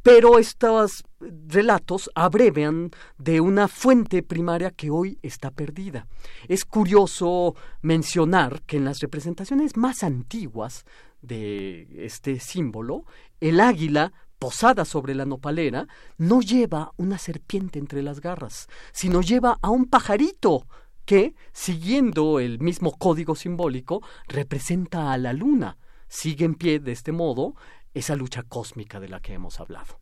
[0.07, 6.07] pero estos relatos abrevian de una fuente primaria que hoy está perdida.
[6.47, 10.85] Es curioso mencionar que en las representaciones más antiguas
[11.23, 13.05] de este símbolo,
[13.41, 15.89] el águila posada sobre la nopalera,
[16.19, 20.69] no lleva una serpiente entre las garras, sino lleva a un pajarito
[21.05, 25.78] que, siguiendo el mismo código simbólico, representa a la luna.
[26.07, 27.57] Sigue en pie de este modo
[27.98, 30.01] esa lucha cósmica de la que hemos hablado.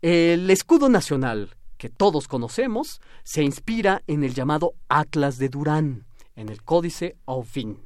[0.00, 6.48] El escudo nacional que todos conocemos se inspira en el llamado Atlas de Durán, en
[6.48, 7.82] el Códice Aufin.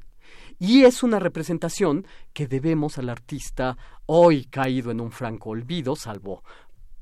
[0.58, 6.44] Y es una representación que debemos al artista hoy caído en un franco olvido, salvo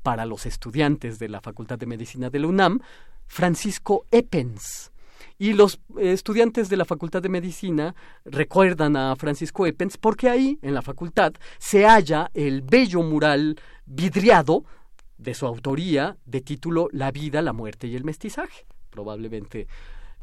[0.01, 2.79] para los estudiantes de la Facultad de Medicina de la UNAM,
[3.27, 4.88] Francisco Eppens.
[5.37, 10.73] Y los estudiantes de la Facultad de Medicina recuerdan a Francisco Eppens porque ahí, en
[10.73, 14.63] la facultad, se halla el bello mural vidriado
[15.17, 18.65] de su autoría de título La vida, la muerte y el mestizaje.
[18.89, 19.67] Probablemente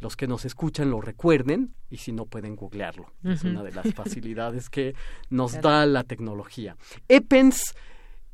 [0.01, 3.13] los que nos escuchan lo recuerden y si no pueden googlearlo.
[3.25, 4.95] Es una de las facilidades que
[5.31, 6.77] nos da la tecnología.
[7.09, 7.75] Eppens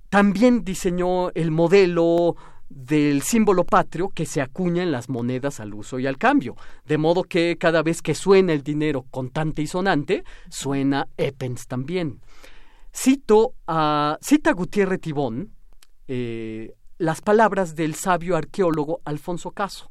[0.08, 2.36] también diseñó el modelo
[2.74, 6.98] del símbolo patrio que se acuña en las monedas al uso y al cambio, de
[6.98, 12.20] modo que cada vez que suena el dinero contante y sonante, suena Eppens también.
[12.94, 15.52] Cito a, cita Gutiérrez Tibón
[16.08, 19.90] eh, las palabras del sabio arqueólogo Alfonso Caso.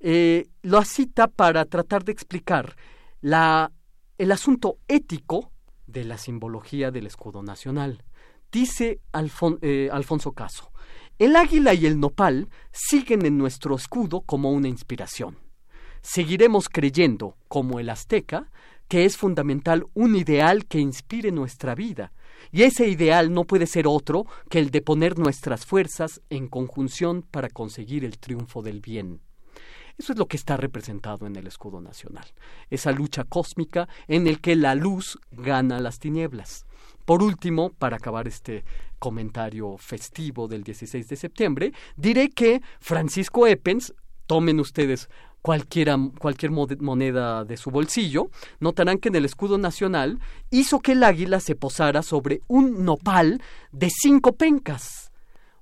[0.00, 2.76] Eh, lo cita para tratar de explicar
[3.20, 3.72] la,
[4.18, 5.50] el asunto ético
[5.86, 8.02] de la simbología del escudo nacional.
[8.52, 9.00] Dice
[9.62, 10.70] eh, Alfonso Caso,
[11.18, 15.38] el águila y el nopal siguen en nuestro escudo como una inspiración.
[16.02, 18.50] Seguiremos creyendo, como el azteca,
[18.88, 22.12] que es fundamental un ideal que inspire nuestra vida,
[22.52, 27.22] y ese ideal no puede ser otro que el de poner nuestras fuerzas en conjunción
[27.22, 29.20] para conseguir el triunfo del bien.
[29.96, 32.26] Eso es lo que está representado en el escudo nacional,
[32.68, 36.66] esa lucha cósmica en el que la luz gana las tinieblas.
[37.04, 38.64] Por último, para acabar este
[38.98, 43.92] comentario festivo del 16 de septiembre, diré que Francisco Eppens,
[44.26, 45.10] tomen ustedes
[45.42, 50.18] cualquier moneda de su bolsillo, notarán que en el escudo nacional
[50.50, 55.12] hizo que el águila se posara sobre un nopal de cinco pencas.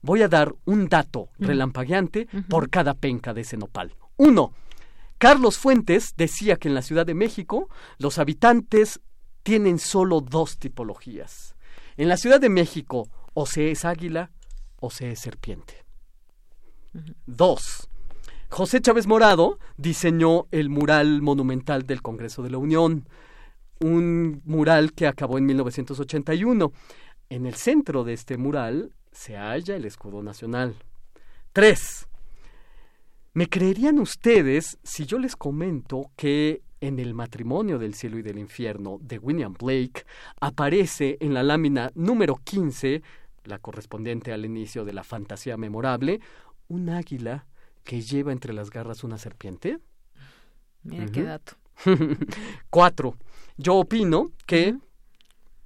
[0.01, 3.97] Voy a dar un dato relampagueante por cada penca de ese nopal.
[4.17, 4.53] Uno,
[5.19, 9.01] Carlos Fuentes decía que en la Ciudad de México los habitantes
[9.43, 11.55] tienen solo dos tipologías.
[11.97, 14.31] En la Ciudad de México o se es águila
[14.81, 15.85] o se es serpiente.
[17.27, 17.89] Dos,
[18.49, 23.09] José Chávez Morado diseñó el mural monumental del Congreso de la Unión,
[23.81, 26.73] un mural que acabó en 1981.
[27.31, 30.77] En el centro de este mural se halla el escudo nacional.
[31.53, 32.07] Tres,
[33.35, 38.39] ¿Me creerían ustedes si yo les comento que en el matrimonio del cielo y del
[38.39, 40.05] infierno de William Blake
[40.41, 43.03] aparece en la lámina número 15,
[43.45, 46.21] la correspondiente al inicio de la fantasía memorable,
[46.67, 47.47] un águila
[47.85, 49.79] que lleva entre las garras una serpiente?
[50.83, 51.53] Mira qué dato.
[52.71, 53.17] Cuatro.
[53.57, 54.77] Yo opino que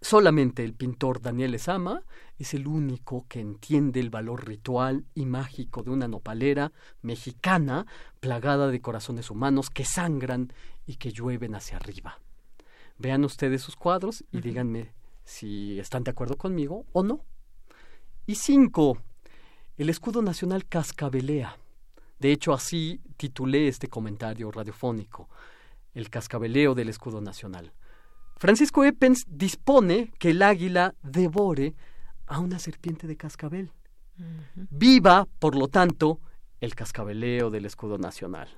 [0.06, 2.04] solamente el pintor Daniel Esama
[2.38, 6.70] es el único que entiende el valor ritual y mágico de una nopalera
[7.02, 7.86] mexicana
[8.20, 10.52] plagada de corazones humanos que sangran
[10.86, 12.20] y que llueven hacia arriba.
[12.98, 14.92] Vean ustedes sus cuadros y díganme
[15.24, 17.24] si están de acuerdo conmigo o no.
[18.26, 18.98] Y cinco,
[19.76, 21.58] el escudo nacional cascabelea.
[22.20, 25.28] De hecho, así titulé este comentario radiofónico,
[25.94, 27.72] el cascabeleo del escudo nacional.
[28.36, 31.74] Francisco Eppens dispone que el águila devore
[32.26, 33.70] a una serpiente de cascabel.
[34.70, 36.20] Viva, por lo tanto,
[36.60, 38.48] el cascabeleo del escudo nacional.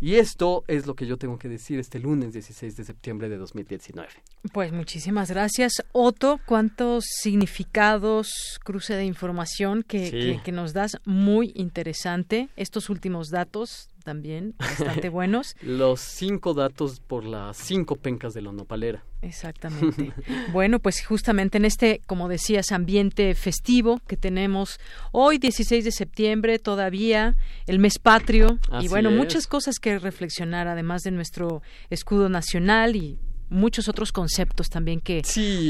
[0.00, 3.36] Y esto es lo que yo tengo que decir este lunes 16 de septiembre de
[3.38, 4.08] 2019.
[4.52, 6.40] Pues muchísimas gracias, Otto.
[6.46, 10.98] Cuántos significados, cruce de información que, que nos das.
[11.04, 12.48] Muy interesante.
[12.56, 15.56] Estos últimos datos también bastante buenos.
[15.62, 19.02] Los cinco datos por las cinco pencas de la nopalera.
[19.22, 20.12] Exactamente.
[20.52, 24.78] bueno, pues justamente en este, como decías, ambiente festivo que tenemos
[25.10, 27.36] hoy, 16 de septiembre, todavía
[27.66, 33.18] el mes patrio y bueno, muchas cosas que reflexionar, además de nuestro escudo nacional y
[33.48, 35.22] muchos otros conceptos también que,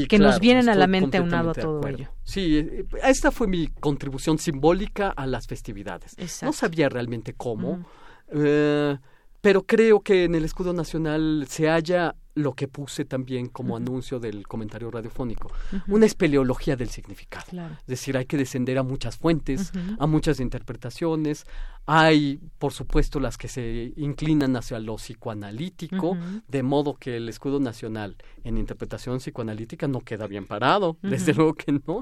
[0.09, 2.09] que nos vienen a la mente aunado a todo ello.
[2.23, 6.15] Sí, eh, esta fue mi contribución simbólica a las festividades.
[6.41, 7.85] No sabía realmente cómo.
[8.31, 8.97] Eh,
[9.41, 14.19] pero creo que en el escudo nacional se halla lo que puse también como anuncio
[14.19, 15.51] del comentario radiofónico,
[15.87, 17.45] una espeleología del significado.
[17.51, 21.45] Es decir, hay que descender a muchas fuentes, a muchas interpretaciones.
[21.85, 27.59] Hay, por supuesto, las que se inclinan hacia lo psicoanalítico, de modo que el escudo
[27.59, 31.99] nacional en interpretación psicoanalítica no queda bien parado, desde luego que no.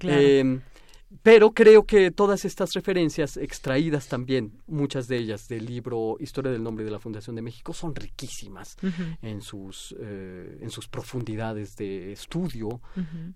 [0.00, 0.60] Em,
[1.22, 6.62] Pero creo que todas estas referencias, extraídas también, muchas de ellas del libro Historia del
[6.62, 8.76] Nombre de la Fundación de México, son riquísimas
[9.22, 12.80] en, sus, eh, en sus profundidades de estudio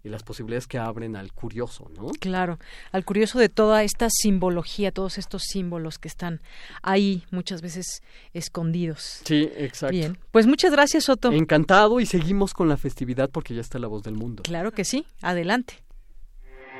[0.04, 2.08] y las posibilidades que abren al curioso, ¿no?
[2.20, 2.58] Claro,
[2.92, 6.42] al curioso de toda esta simbología, todos estos símbolos que están
[6.82, 8.02] ahí muchas veces
[8.34, 9.22] escondidos.
[9.24, 9.96] Sí, exacto.
[9.96, 11.32] Bien, pues muchas gracias, Otto.
[11.32, 14.42] Encantado y seguimos con la festividad porque ya está la voz del mundo.
[14.42, 15.82] Claro que sí, adelante.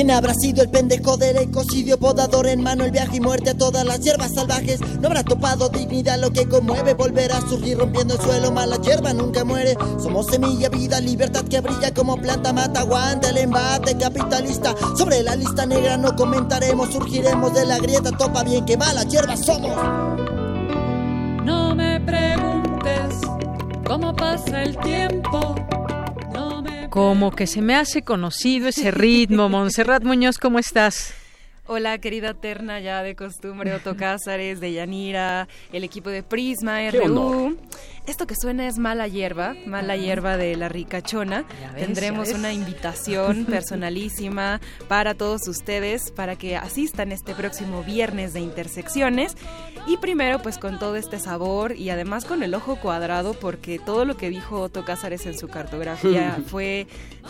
[0.00, 3.58] ¿Quién habrá sido el pendejo del ecocidio podador en mano el viaje y muerte a
[3.58, 4.80] todas las hierbas salvajes?
[4.98, 9.12] No habrá topado dignidad lo que conmueve, volverá a surgir rompiendo el suelo, mala hierba
[9.12, 9.76] nunca muere.
[10.02, 14.74] Somos semilla, vida, libertad que brilla como planta mata, aguanta el embate capitalista.
[14.96, 19.44] Sobre la lista negra no comentaremos, surgiremos de la grieta, topa bien que malas hierbas
[19.44, 19.76] somos.
[21.44, 23.20] No me preguntes
[23.86, 25.56] cómo pasa el tiempo.
[26.90, 29.48] Como que se me hace conocido ese ritmo.
[29.48, 31.14] Montserrat Muñoz, ¿cómo estás?
[31.66, 37.56] Hola, querida terna ya de costumbre, Otto Cázares, de Yanira, el equipo de Prisma, RU.
[38.06, 41.44] Esto que suena es Mala Hierba, Mala Hierba de la Ricachona.
[41.76, 49.36] Tendremos una invitación personalísima para todos ustedes para que asistan este próximo viernes de Intersecciones.
[49.86, 54.04] Y primero, pues con todo este sabor y además con el ojo cuadrado, porque todo
[54.04, 56.86] lo que dijo Otto Cázares en su cartografía fue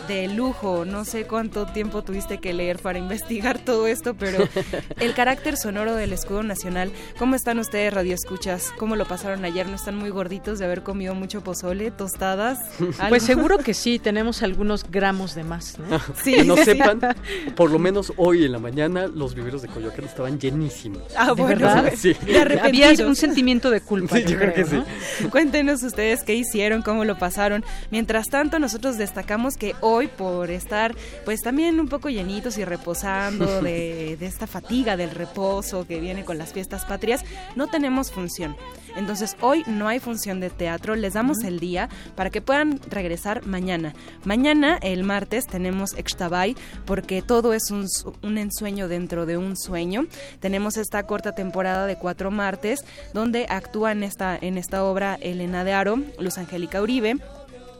[0.07, 0.85] de lujo.
[0.85, 4.47] No sé cuánto tiempo tuviste que leer para investigar todo esto, pero
[4.99, 6.91] el carácter sonoro del escudo nacional.
[7.19, 8.73] ¿Cómo están ustedes, radioescuchas?
[8.77, 9.67] ¿Cómo lo pasaron ayer?
[9.67, 12.59] ¿No están muy gorditos de haber comido mucho pozole, tostadas?
[13.09, 15.77] Pues seguro que sí, tenemos algunos gramos de más.
[15.79, 15.99] ¿no?
[16.23, 16.99] Sí, que no sepan,
[17.55, 21.01] por lo menos hoy en la mañana los viveros de Coyoacán estaban llenísimos.
[21.17, 21.91] Ah, ¿De verdad?
[21.97, 22.15] Sí.
[22.61, 24.17] Había un sentimiento de culpa.
[24.17, 24.81] Sí, yo creo, que sí.
[25.29, 27.65] Cuéntenos ustedes qué hicieron, cómo lo pasaron.
[27.89, 33.61] Mientras tanto, nosotros destacamos que hoy, por estar pues también un poco llenitos y reposando
[33.61, 37.25] de, de esta fatiga del reposo que viene con las fiestas patrias,
[37.55, 38.55] no tenemos función.
[38.95, 43.45] Entonces hoy no hay función de teatro, les damos el día para que puedan regresar
[43.45, 43.93] mañana.
[44.25, 46.55] Mañana, el martes, tenemos Extabay
[46.85, 47.87] porque todo es un,
[48.21, 50.05] un ensueño dentro de un sueño.
[50.39, 52.79] Tenemos esta corta temporada de cuatro martes
[53.13, 57.17] donde actúa en esta, en esta obra Elena de Aro, Luz Angélica Uribe.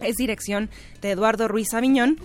[0.01, 0.69] Es dirección
[1.01, 2.17] de Eduardo Ruiz Aviñón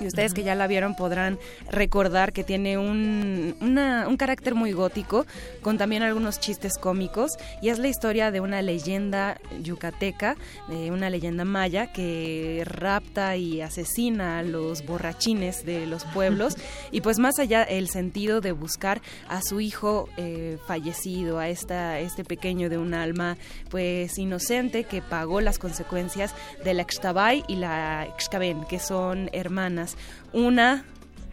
[0.00, 1.38] y ustedes que ya la vieron podrán
[1.70, 5.26] recordar que tiene un, un, carácter muy gótico,
[5.62, 10.36] con también algunos chistes cómicos, y es la historia de una leyenda yucateca,
[10.68, 16.56] de una leyenda maya que rapta y asesina a los borrachines de los pueblos,
[16.90, 21.98] y pues más allá el sentido de buscar a su hijo eh, fallecido, a esta,
[21.98, 23.36] este pequeño de un alma
[23.70, 26.34] pues inocente que pagó las consecuencias
[26.64, 29.83] de la Xtabay y la Xcaben, que son hermanas
[30.32, 30.84] una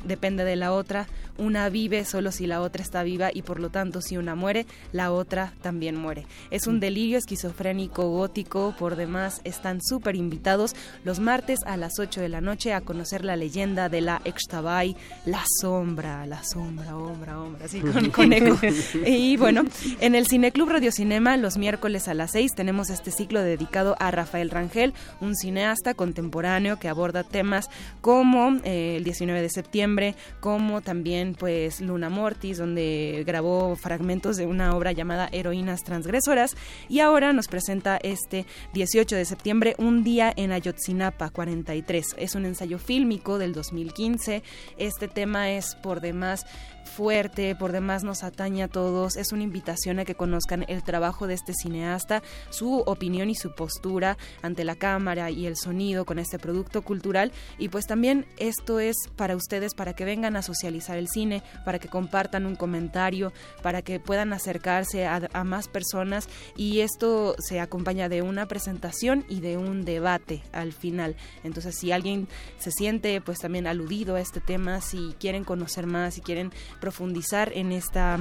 [0.04, 1.08] depende de la otra,
[1.38, 4.66] una vive solo si la otra está viva y por lo tanto si una muere,
[4.92, 6.26] la otra también muere.
[6.52, 6.80] Es un mm.
[6.80, 12.42] delirio esquizofrénico gótico, por demás están súper invitados los martes a las 8 de la
[12.42, 14.96] noche a conocer la leyenda de la Extabay,
[15.26, 18.58] la sombra, la sombra, sombra, sombra, así con, eco.
[19.06, 19.64] Y bueno,
[20.00, 24.12] en el Cineclub Radio Cinema los miércoles a las 6 tenemos este ciclo dedicado a
[24.12, 27.66] Rafael Rangel, un cineasta contemporáneo que aborda temas
[28.02, 29.91] como eh, el 19 de septiembre,
[30.40, 36.56] como también pues Luna Mortis, donde grabó fragmentos de una obra llamada Heroínas Transgresoras
[36.88, 42.16] y ahora nos presenta este 18 de septiembre Un día en Ayotzinapa 43.
[42.18, 44.44] Es un ensayo fílmico del 2015.
[44.78, 46.46] Este tema es por demás
[46.86, 49.16] fuerte, por demás nos atañe a todos.
[49.16, 53.54] Es una invitación a que conozcan el trabajo de este cineasta, su opinión y su
[53.54, 57.32] postura ante la cámara y el sonido con este producto cultural.
[57.58, 61.80] Y pues también esto es para ustedes, para que vengan a socializar el cine, para
[61.80, 66.28] que compartan un comentario, para que puedan acercarse a, a más personas.
[66.56, 71.16] Y esto se acompaña de una presentación y de un debate al final.
[71.44, 72.28] Entonces, si alguien
[72.60, 77.52] se siente pues también aludido a este tema, si quieren conocer más, si quieren profundizar
[77.54, 78.20] en esta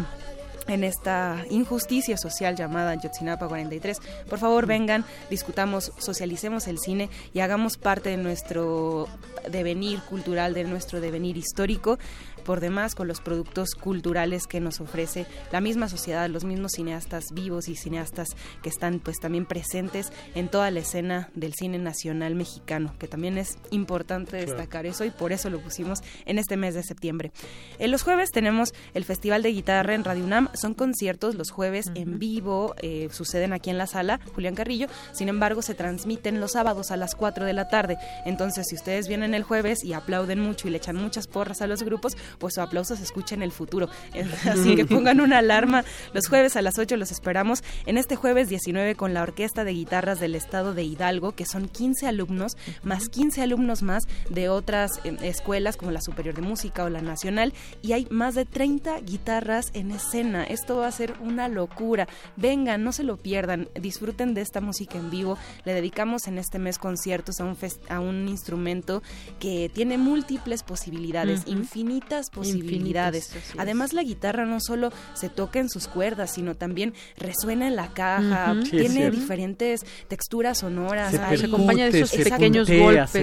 [0.66, 3.98] en esta injusticia social llamada Yotzinapa 43.
[4.28, 9.08] Por favor, vengan, discutamos, socialicemos el cine y hagamos parte de nuestro
[9.50, 11.98] devenir cultural, de nuestro devenir histórico
[12.40, 17.24] por demás con los productos culturales que nos ofrece la misma sociedad, los mismos cineastas
[17.32, 22.34] vivos y cineastas que están pues también presentes en toda la escena del cine nacional
[22.34, 26.74] mexicano, que también es importante destacar eso y por eso lo pusimos en este mes
[26.74, 27.32] de septiembre.
[27.78, 31.90] En los jueves tenemos el Festival de Guitarra en Radio UNAM, son conciertos los jueves
[31.94, 36.52] en vivo, eh, suceden aquí en la sala Julián Carrillo, sin embargo se transmiten los
[36.52, 40.40] sábados a las 4 de la tarde, entonces si ustedes vienen el jueves y aplauden
[40.40, 43.42] mucho y le echan muchas porras a los grupos, pues su aplauso se escucha en
[43.42, 43.88] el futuro.
[44.50, 45.84] Así que pongan una alarma.
[46.12, 47.62] Los jueves a las 8 los esperamos.
[47.86, 51.68] En este jueves 19 con la Orquesta de Guitarras del Estado de Hidalgo, que son
[51.68, 56.84] 15 alumnos, más 15 alumnos más de otras eh, escuelas como la Superior de Música
[56.84, 57.52] o la Nacional.
[57.82, 60.44] Y hay más de 30 guitarras en escena.
[60.44, 62.08] Esto va a ser una locura.
[62.36, 63.68] Vengan, no se lo pierdan.
[63.74, 65.38] Disfruten de esta música en vivo.
[65.64, 67.56] Le dedicamos en este mes conciertos a un,
[67.88, 69.02] a un instrumento
[69.38, 73.30] que tiene múltiples posibilidades, infinitas posibilidades.
[73.56, 77.88] Además, la guitarra no solo se toca en sus cuerdas, sino también resuena en la
[77.94, 81.12] caja, tiene diferentes texturas sonoras.
[81.12, 83.10] Se, acompaña de esos pequeños golpes.
[83.10, 83.22] Se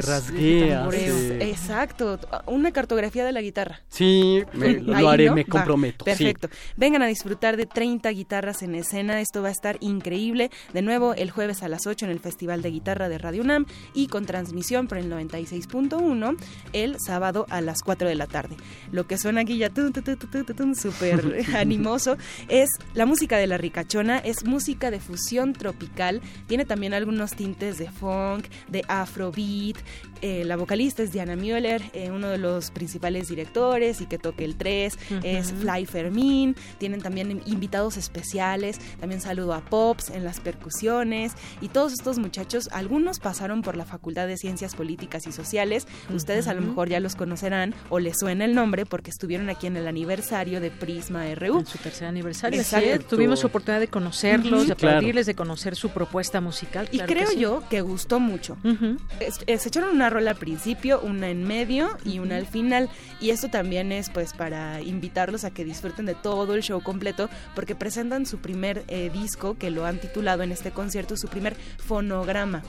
[1.41, 3.82] Exacto, una cartografía de la guitarra.
[3.90, 6.06] Sí, lo haré, me comprometo.
[6.06, 6.49] perfecto.
[6.76, 10.49] Vengan a disfrutar de 30 guitarras en escena, esto va a estar increíble.
[10.74, 13.65] De nuevo, el jueves a las 8 en el Festival de Guitarra de Radio UNAM
[13.94, 16.38] y con transmisión por el 96.1
[16.74, 18.56] el sábado a las 4 de la tarde
[18.91, 19.69] lo que suena aquí ya
[20.76, 26.93] súper animoso, es la música de la ricachona, es música de fusión tropical, tiene también
[26.93, 29.77] algunos tintes de funk, de afrobeat,
[30.22, 34.45] eh, la vocalista es Diana Müller, eh, uno de los principales directores y que toque
[34.45, 40.39] el 3 es Fly Fermín, tienen también invitados especiales, también saludo a Pops en las
[40.39, 41.34] percusiones.
[41.61, 46.48] Y todos estos muchachos, algunos pasaron por la Facultad de Ciencias Políticas y Sociales, ustedes
[46.48, 49.77] a lo mejor ya los conocerán o les suena el nombre porque estuvieron aquí en
[49.77, 51.60] el aniversario de Prisma RU.
[51.60, 52.64] En su tercer aniversario.
[53.10, 56.89] Tuvimos oportunidad de conocerlos, de aplaudirles, de conocer su propuesta musical.
[56.91, 58.57] y creo yo que gustó mucho.
[59.39, 62.89] se echaron una rola al principio, una en medio y una al final.
[63.19, 67.29] Y esto también es pues para invitarlos a que disfruten de todo el show completo
[67.55, 71.55] porque presentan su primer eh, disco que lo han titulado en este concierto, su primer
[71.77, 72.63] fonograma.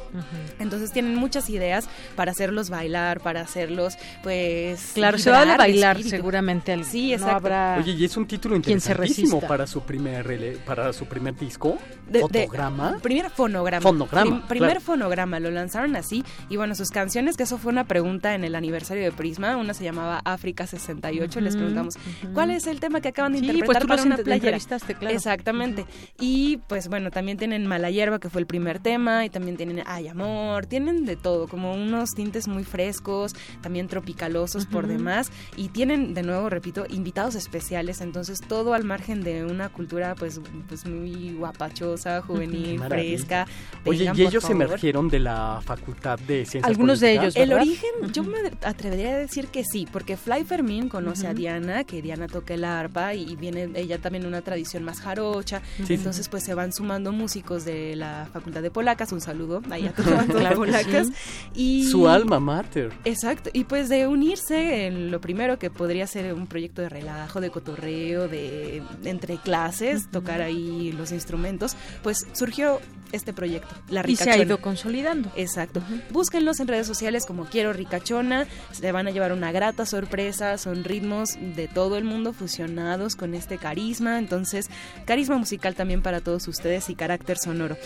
[0.58, 4.92] Entonces tienen muchas ideas para hacerlos bailar, para hacerlos pues...
[4.94, 7.36] Claro, se va a bailar seguramente al sí, exacto.
[7.36, 11.78] habrá Oye, y es un título interesantísimo para su primer para su primer disco,
[12.08, 12.98] de, fotograma.
[13.02, 13.82] primer fonograma.
[13.82, 14.46] Fonograma.
[14.48, 18.44] primer fonograma, lo lanzaron así y bueno, sus canciones que eso fue una pregunta en
[18.44, 21.94] el aniversario de Prisma, una se llamaba África 68, les preguntamos,
[22.34, 24.58] ¿cuál es el tema que acaban de interpretar pues tú para una playera?
[24.58, 25.14] Claro.
[25.14, 25.86] Exactamente.
[26.18, 29.82] Y pues bueno, también tienen Mala Hierba que fue el primer tema y también tienen
[29.86, 35.68] Ay Amor, tienen de todo, como unos tintes muy frescos, también tropicalosos por demás y
[35.68, 40.86] tienen de nuevo, repito, invitados especiales, entonces todo al margen de una cultura pues, pues
[40.86, 43.46] muy guapachosa, juvenil, fresca.
[43.84, 48.22] Oye, y ellos emergieron de la Facultad de Ciencias Algunos de ellos, El origen, yo
[48.24, 52.54] me atrevería a decir que sí, porque Fly Fermín conoce a Diana, que Diana toca
[52.54, 57.12] el arpa y viene ella también una tradición más jarocha, entonces pues se van sumando
[57.12, 61.08] músicos de la Facultad de Polacas, un saludo ahí a todas las polacas.
[61.54, 62.92] Y, Su alma mater.
[63.04, 67.40] Exacto, y pues de unirse en lo primero que podría ser un proyecto de relajo,
[67.40, 72.80] de cotorreo, de entre clases, tocar ahí los instrumentos, pues surgió
[73.12, 74.32] este proyecto, La Ricachona.
[74.32, 75.30] Y se ha ido consolidando.
[75.36, 75.82] Exacto.
[76.10, 80.84] Búsquenlos en redes sociales como Quiero Ricachona, se van a llevar una grata sorpresa, son
[80.84, 84.68] ritmos de todo el mundo fusionados con este carisma, entonces
[85.06, 87.76] carisma musical también para todos ustedes y carácter sonoro.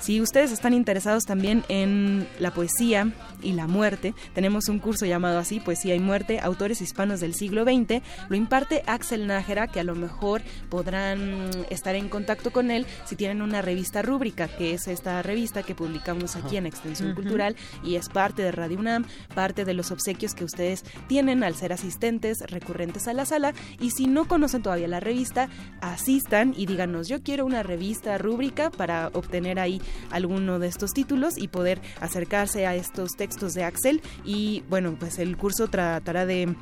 [0.00, 3.12] Si ustedes están interesados también en la poesía
[3.42, 7.64] y la muerte, tenemos un curso llamado así, Poesía y Muerte, Autores Hispanos del Siglo
[7.64, 8.02] XX.
[8.30, 10.40] Lo imparte Axel Nájera, que a lo mejor
[10.70, 15.62] podrán estar en contacto con él si tienen una revista rúbrica, que es esta revista
[15.62, 17.54] que publicamos aquí en Extensión Cultural
[17.84, 19.04] y es parte de Radio UNAM,
[19.34, 23.52] parte de los obsequios que ustedes tienen al ser asistentes recurrentes a la sala.
[23.80, 25.50] Y si no conocen todavía la revista,
[25.82, 31.36] asistan y díganos, yo quiero una revista rúbrica para obtener ahí alguno de estos títulos
[31.36, 34.02] y poder acercarse a estos textos de Axel.
[34.24, 36.54] Y bueno, pues el curso tratará de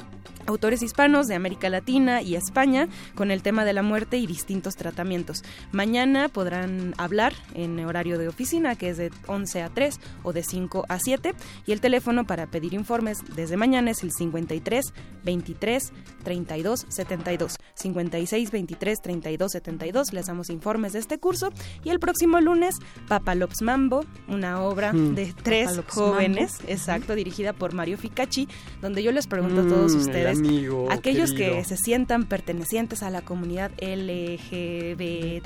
[0.48, 4.76] autores hispanos de América Latina y España con el tema de la muerte y distintos
[4.76, 5.42] tratamientos.
[5.72, 10.42] Mañana podrán hablar en horario de oficina, que es de 11 a 3 o de
[10.42, 11.34] 5 a 7,
[11.66, 14.92] y el teléfono para pedir informes desde mañana es el 53
[15.24, 15.92] 23
[16.24, 17.56] 32 72.
[17.74, 20.12] 56 23 32 72.
[20.12, 21.50] Les damos informes de este curso
[21.84, 22.74] y el próximo lunes
[23.08, 25.14] Papalops Mambo, una obra Mm.
[25.14, 26.72] de tres Papalops jóvenes, Mambo.
[26.72, 28.48] exacto, dirigida por Mario Ficachi,
[28.80, 31.56] donde yo les pregunto a todos Mm, el ustedes, amigo aquellos querido.
[31.56, 33.70] que se sientan pertenecientes a la comunidad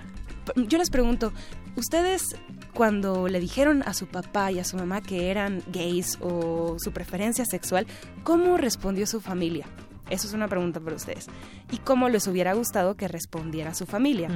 [0.56, 1.32] yo les pregunto,
[1.76, 2.36] ¿ustedes
[2.74, 6.92] cuando le dijeron a su papá y a su mamá que eran gays o su
[6.92, 7.86] preferencia sexual,
[8.22, 9.66] cómo respondió su familia?
[10.08, 11.26] Eso es una pregunta para ustedes.
[11.72, 14.28] ¿Y cómo les hubiera gustado que respondiera su familia?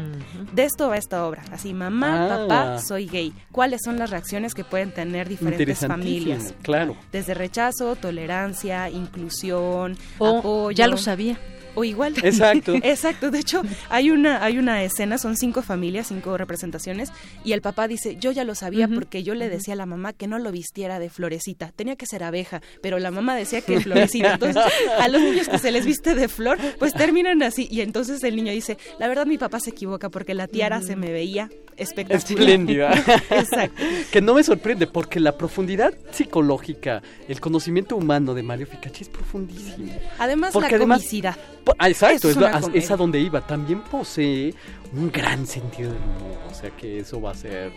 [0.53, 1.43] De esto va esta obra.
[1.53, 2.37] Así, mamá, Ah.
[2.39, 3.33] papá, soy gay.
[3.53, 6.55] ¿Cuáles son las reacciones que pueden tener diferentes familias?
[6.63, 6.97] Claro.
[7.13, 10.71] Desde rechazo, tolerancia, inclusión, O apoyo.
[10.73, 11.39] ya lo sabía.
[11.75, 12.15] O igual.
[12.23, 12.75] Exacto.
[12.83, 13.31] Exacto.
[13.31, 17.13] De hecho, hay una, hay una escena, son cinco familias, cinco representaciones,
[17.45, 20.13] y el papá dice, yo ya lo sabía porque yo le decía a la mamá
[20.13, 23.81] que no lo vistiera de florecita, tenía que ser abeja, pero la mamá decía que
[23.81, 24.35] florecita.
[24.35, 24.63] Entonces,
[24.99, 27.69] a los niños que se les viste de flor, pues terminan así.
[27.71, 30.97] Y entonces el niño dice, la verdad mi papá se equivoca porque la tiara se
[30.97, 32.41] me veía espectacular.
[32.41, 32.93] Espléndida.
[33.31, 33.83] Exacto.
[34.11, 39.09] que no me sorprende porque la profundidad psicológica, el conocimiento humano de Mario Ficachi es
[39.09, 39.93] profundísimo.
[40.19, 41.37] Además, Porque la comicidad.
[41.79, 42.29] Ah, exacto,
[42.75, 43.41] Es a donde iba.
[43.47, 44.55] También posee
[44.93, 46.39] un gran sentido del humor.
[46.51, 47.73] O sea que eso va a ser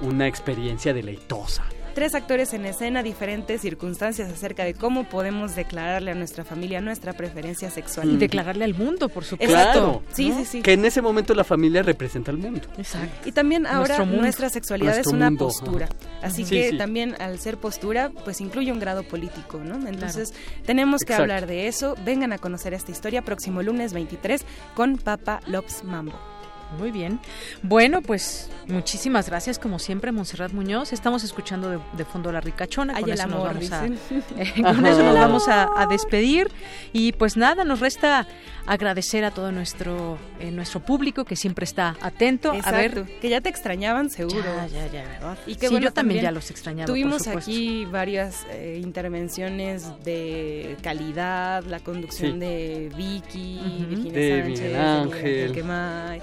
[0.00, 1.64] una experiencia deleitosa.
[1.96, 7.14] Tres actores en escena, diferentes circunstancias acerca de cómo podemos declararle a nuestra familia nuestra
[7.14, 8.10] preferencia sexual.
[8.12, 9.54] Y declararle al mundo, por supuesto.
[9.54, 10.02] Claro.
[10.12, 10.36] Sí, ¿no?
[10.40, 10.60] sí, sí.
[10.60, 12.68] Que en ese momento la familia representa al mundo.
[12.76, 13.26] Exacto.
[13.26, 14.20] Y también ahora mundo.
[14.20, 15.86] nuestra sexualidad Nuestro es una mundo, postura.
[15.86, 16.26] ajá.
[16.26, 16.76] Así Sí, que sí.
[16.76, 19.76] también al ser postura, pues incluye un grado político, ¿no?
[19.88, 20.34] Entonces
[20.66, 21.22] tenemos que Exacto.
[21.22, 21.94] hablar de eso.
[22.04, 24.44] Vengan a conocer esta historia próximo lunes 23
[24.74, 26.35] con Papa Lops Mambo.
[26.78, 27.20] Muy bien.
[27.62, 30.92] Bueno, pues muchísimas gracias, como siempre, Montserrat Muñoz.
[30.92, 32.94] Estamos escuchando de, de fondo La Ricachona.
[33.00, 33.98] Con eso nos amor, vamos a, dicen.
[34.38, 36.50] eh, con eso nos vamos a, a despedir.
[36.92, 38.26] Y pues nada, nos resta
[38.66, 42.52] agradecer a todo nuestro, eh, nuestro público que siempre está atento.
[42.64, 44.42] A ver, que ya te extrañaban seguro.
[44.44, 45.38] Ya, ya, ya, ¿verdad?
[45.46, 50.76] Y que Sí, bueno, yo también ya los extrañaba, Tuvimos aquí varias eh, intervenciones de
[50.82, 52.38] calidad, la conducción Sí.
[52.38, 53.86] de Vicky, Ujú.
[53.88, 56.22] Virginia De Sánchez, Miguel de Ángel.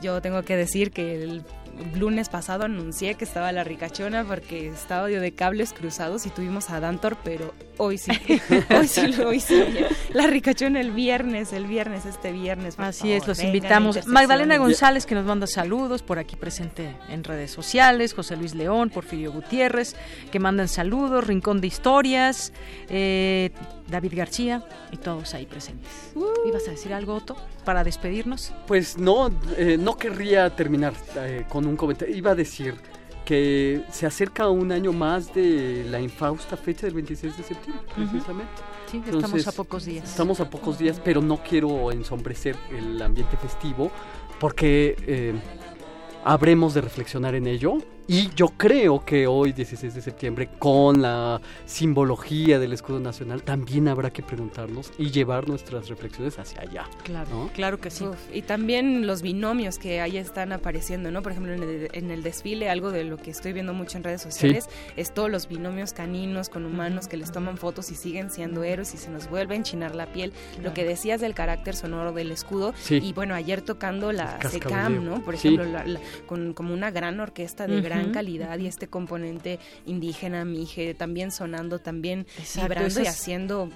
[0.00, 1.44] Yo tengo que decir que el
[1.94, 6.80] lunes pasado anuncié que estaba la ricachona porque estaba de cables cruzados y tuvimos a
[6.80, 8.12] Dantor, pero hoy sí,
[8.70, 9.64] hoy sí, hoy sí.
[10.12, 12.78] La ricachona el viernes, el viernes, este viernes.
[12.78, 14.06] Así es, los vengan invitamos.
[14.06, 18.90] Magdalena González que nos manda saludos por aquí presente en redes sociales, José Luis León,
[18.90, 19.96] Porfirio Gutiérrez
[20.30, 22.52] que mandan saludos, Rincón de Historias,
[22.88, 23.50] eh,
[23.88, 25.90] David García y todos ahí presentes.
[26.46, 28.52] ¿Ibas a decir algo, Otto, para despedirnos?
[28.66, 32.14] Pues no, eh, no querría terminar eh, con un comentario.
[32.14, 32.74] Iba a decir
[33.24, 38.52] que se acerca un año más de la infausta fecha del 26 de septiembre, precisamente.
[38.90, 40.10] Sí, estamos Entonces, a pocos días.
[40.10, 43.90] Estamos a pocos días, pero no quiero ensombrecer el ambiente festivo
[44.40, 45.34] porque eh,
[46.24, 47.78] habremos de reflexionar en ello.
[48.12, 53.86] Y yo creo que hoy, 16 de septiembre, con la simbología del escudo nacional, también
[53.86, 56.84] habrá que preguntarnos y llevar nuestras reflexiones hacia allá.
[57.04, 57.50] Claro, ¿no?
[57.54, 58.04] claro que sí.
[58.04, 61.22] Uf, y también los binomios que ahí están apareciendo, ¿no?
[61.22, 64.02] Por ejemplo, en el, en el desfile, algo de lo que estoy viendo mucho en
[64.02, 68.32] redes sociales, es todos los binomios caninos con humanos que les toman fotos y siguen
[68.32, 70.32] siendo héroes y se nos vuelve a enchinar la piel.
[70.60, 72.98] Lo que decías del carácter sonoro del escudo, Sí.
[73.00, 75.04] y bueno, ayer tocando la SECAM.
[75.04, 75.22] ¿no?
[75.24, 75.46] Por Sí.
[75.54, 79.58] ejemplo, la- la- con como una gran orquesta de gran Ujú, calidad y este componente
[79.86, 83.70] indígena, mije, también sonando, también Exacto, vibrando y haciendo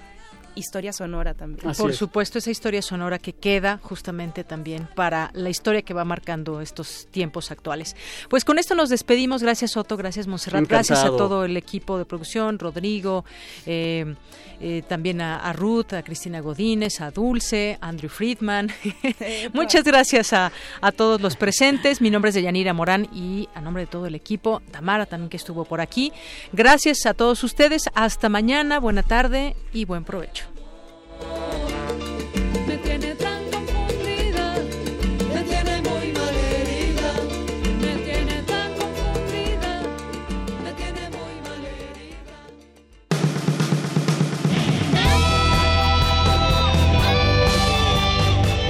[0.54, 1.74] historia sonora también.
[1.74, 6.60] Por supuesto, esa historia sonora que queda justamente también para la historia que va marcando
[6.60, 7.96] estos tiempos actuales.
[8.28, 9.42] Pues con esto nos despedimos.
[9.42, 9.96] Gracias, Otto.
[9.96, 10.66] Gracias, Monserrat.
[10.66, 13.24] Gracias a todo el equipo de producción, Rodrigo,
[13.66, 14.14] eh,
[14.60, 18.70] eh, también a, a Ruth, a Cristina Godínez, a Dulce, a Andrew Friedman.
[19.52, 22.00] Muchas gracias a, a todos los presentes.
[22.00, 25.36] Mi nombre es Deyanira Morán y a nombre de todo el equipo, Tamara también que
[25.36, 26.12] estuvo por aquí.
[26.52, 27.90] Gracias a todos ustedes.
[27.94, 28.78] Hasta mañana.
[28.78, 30.44] Buena tarde y buen provecho.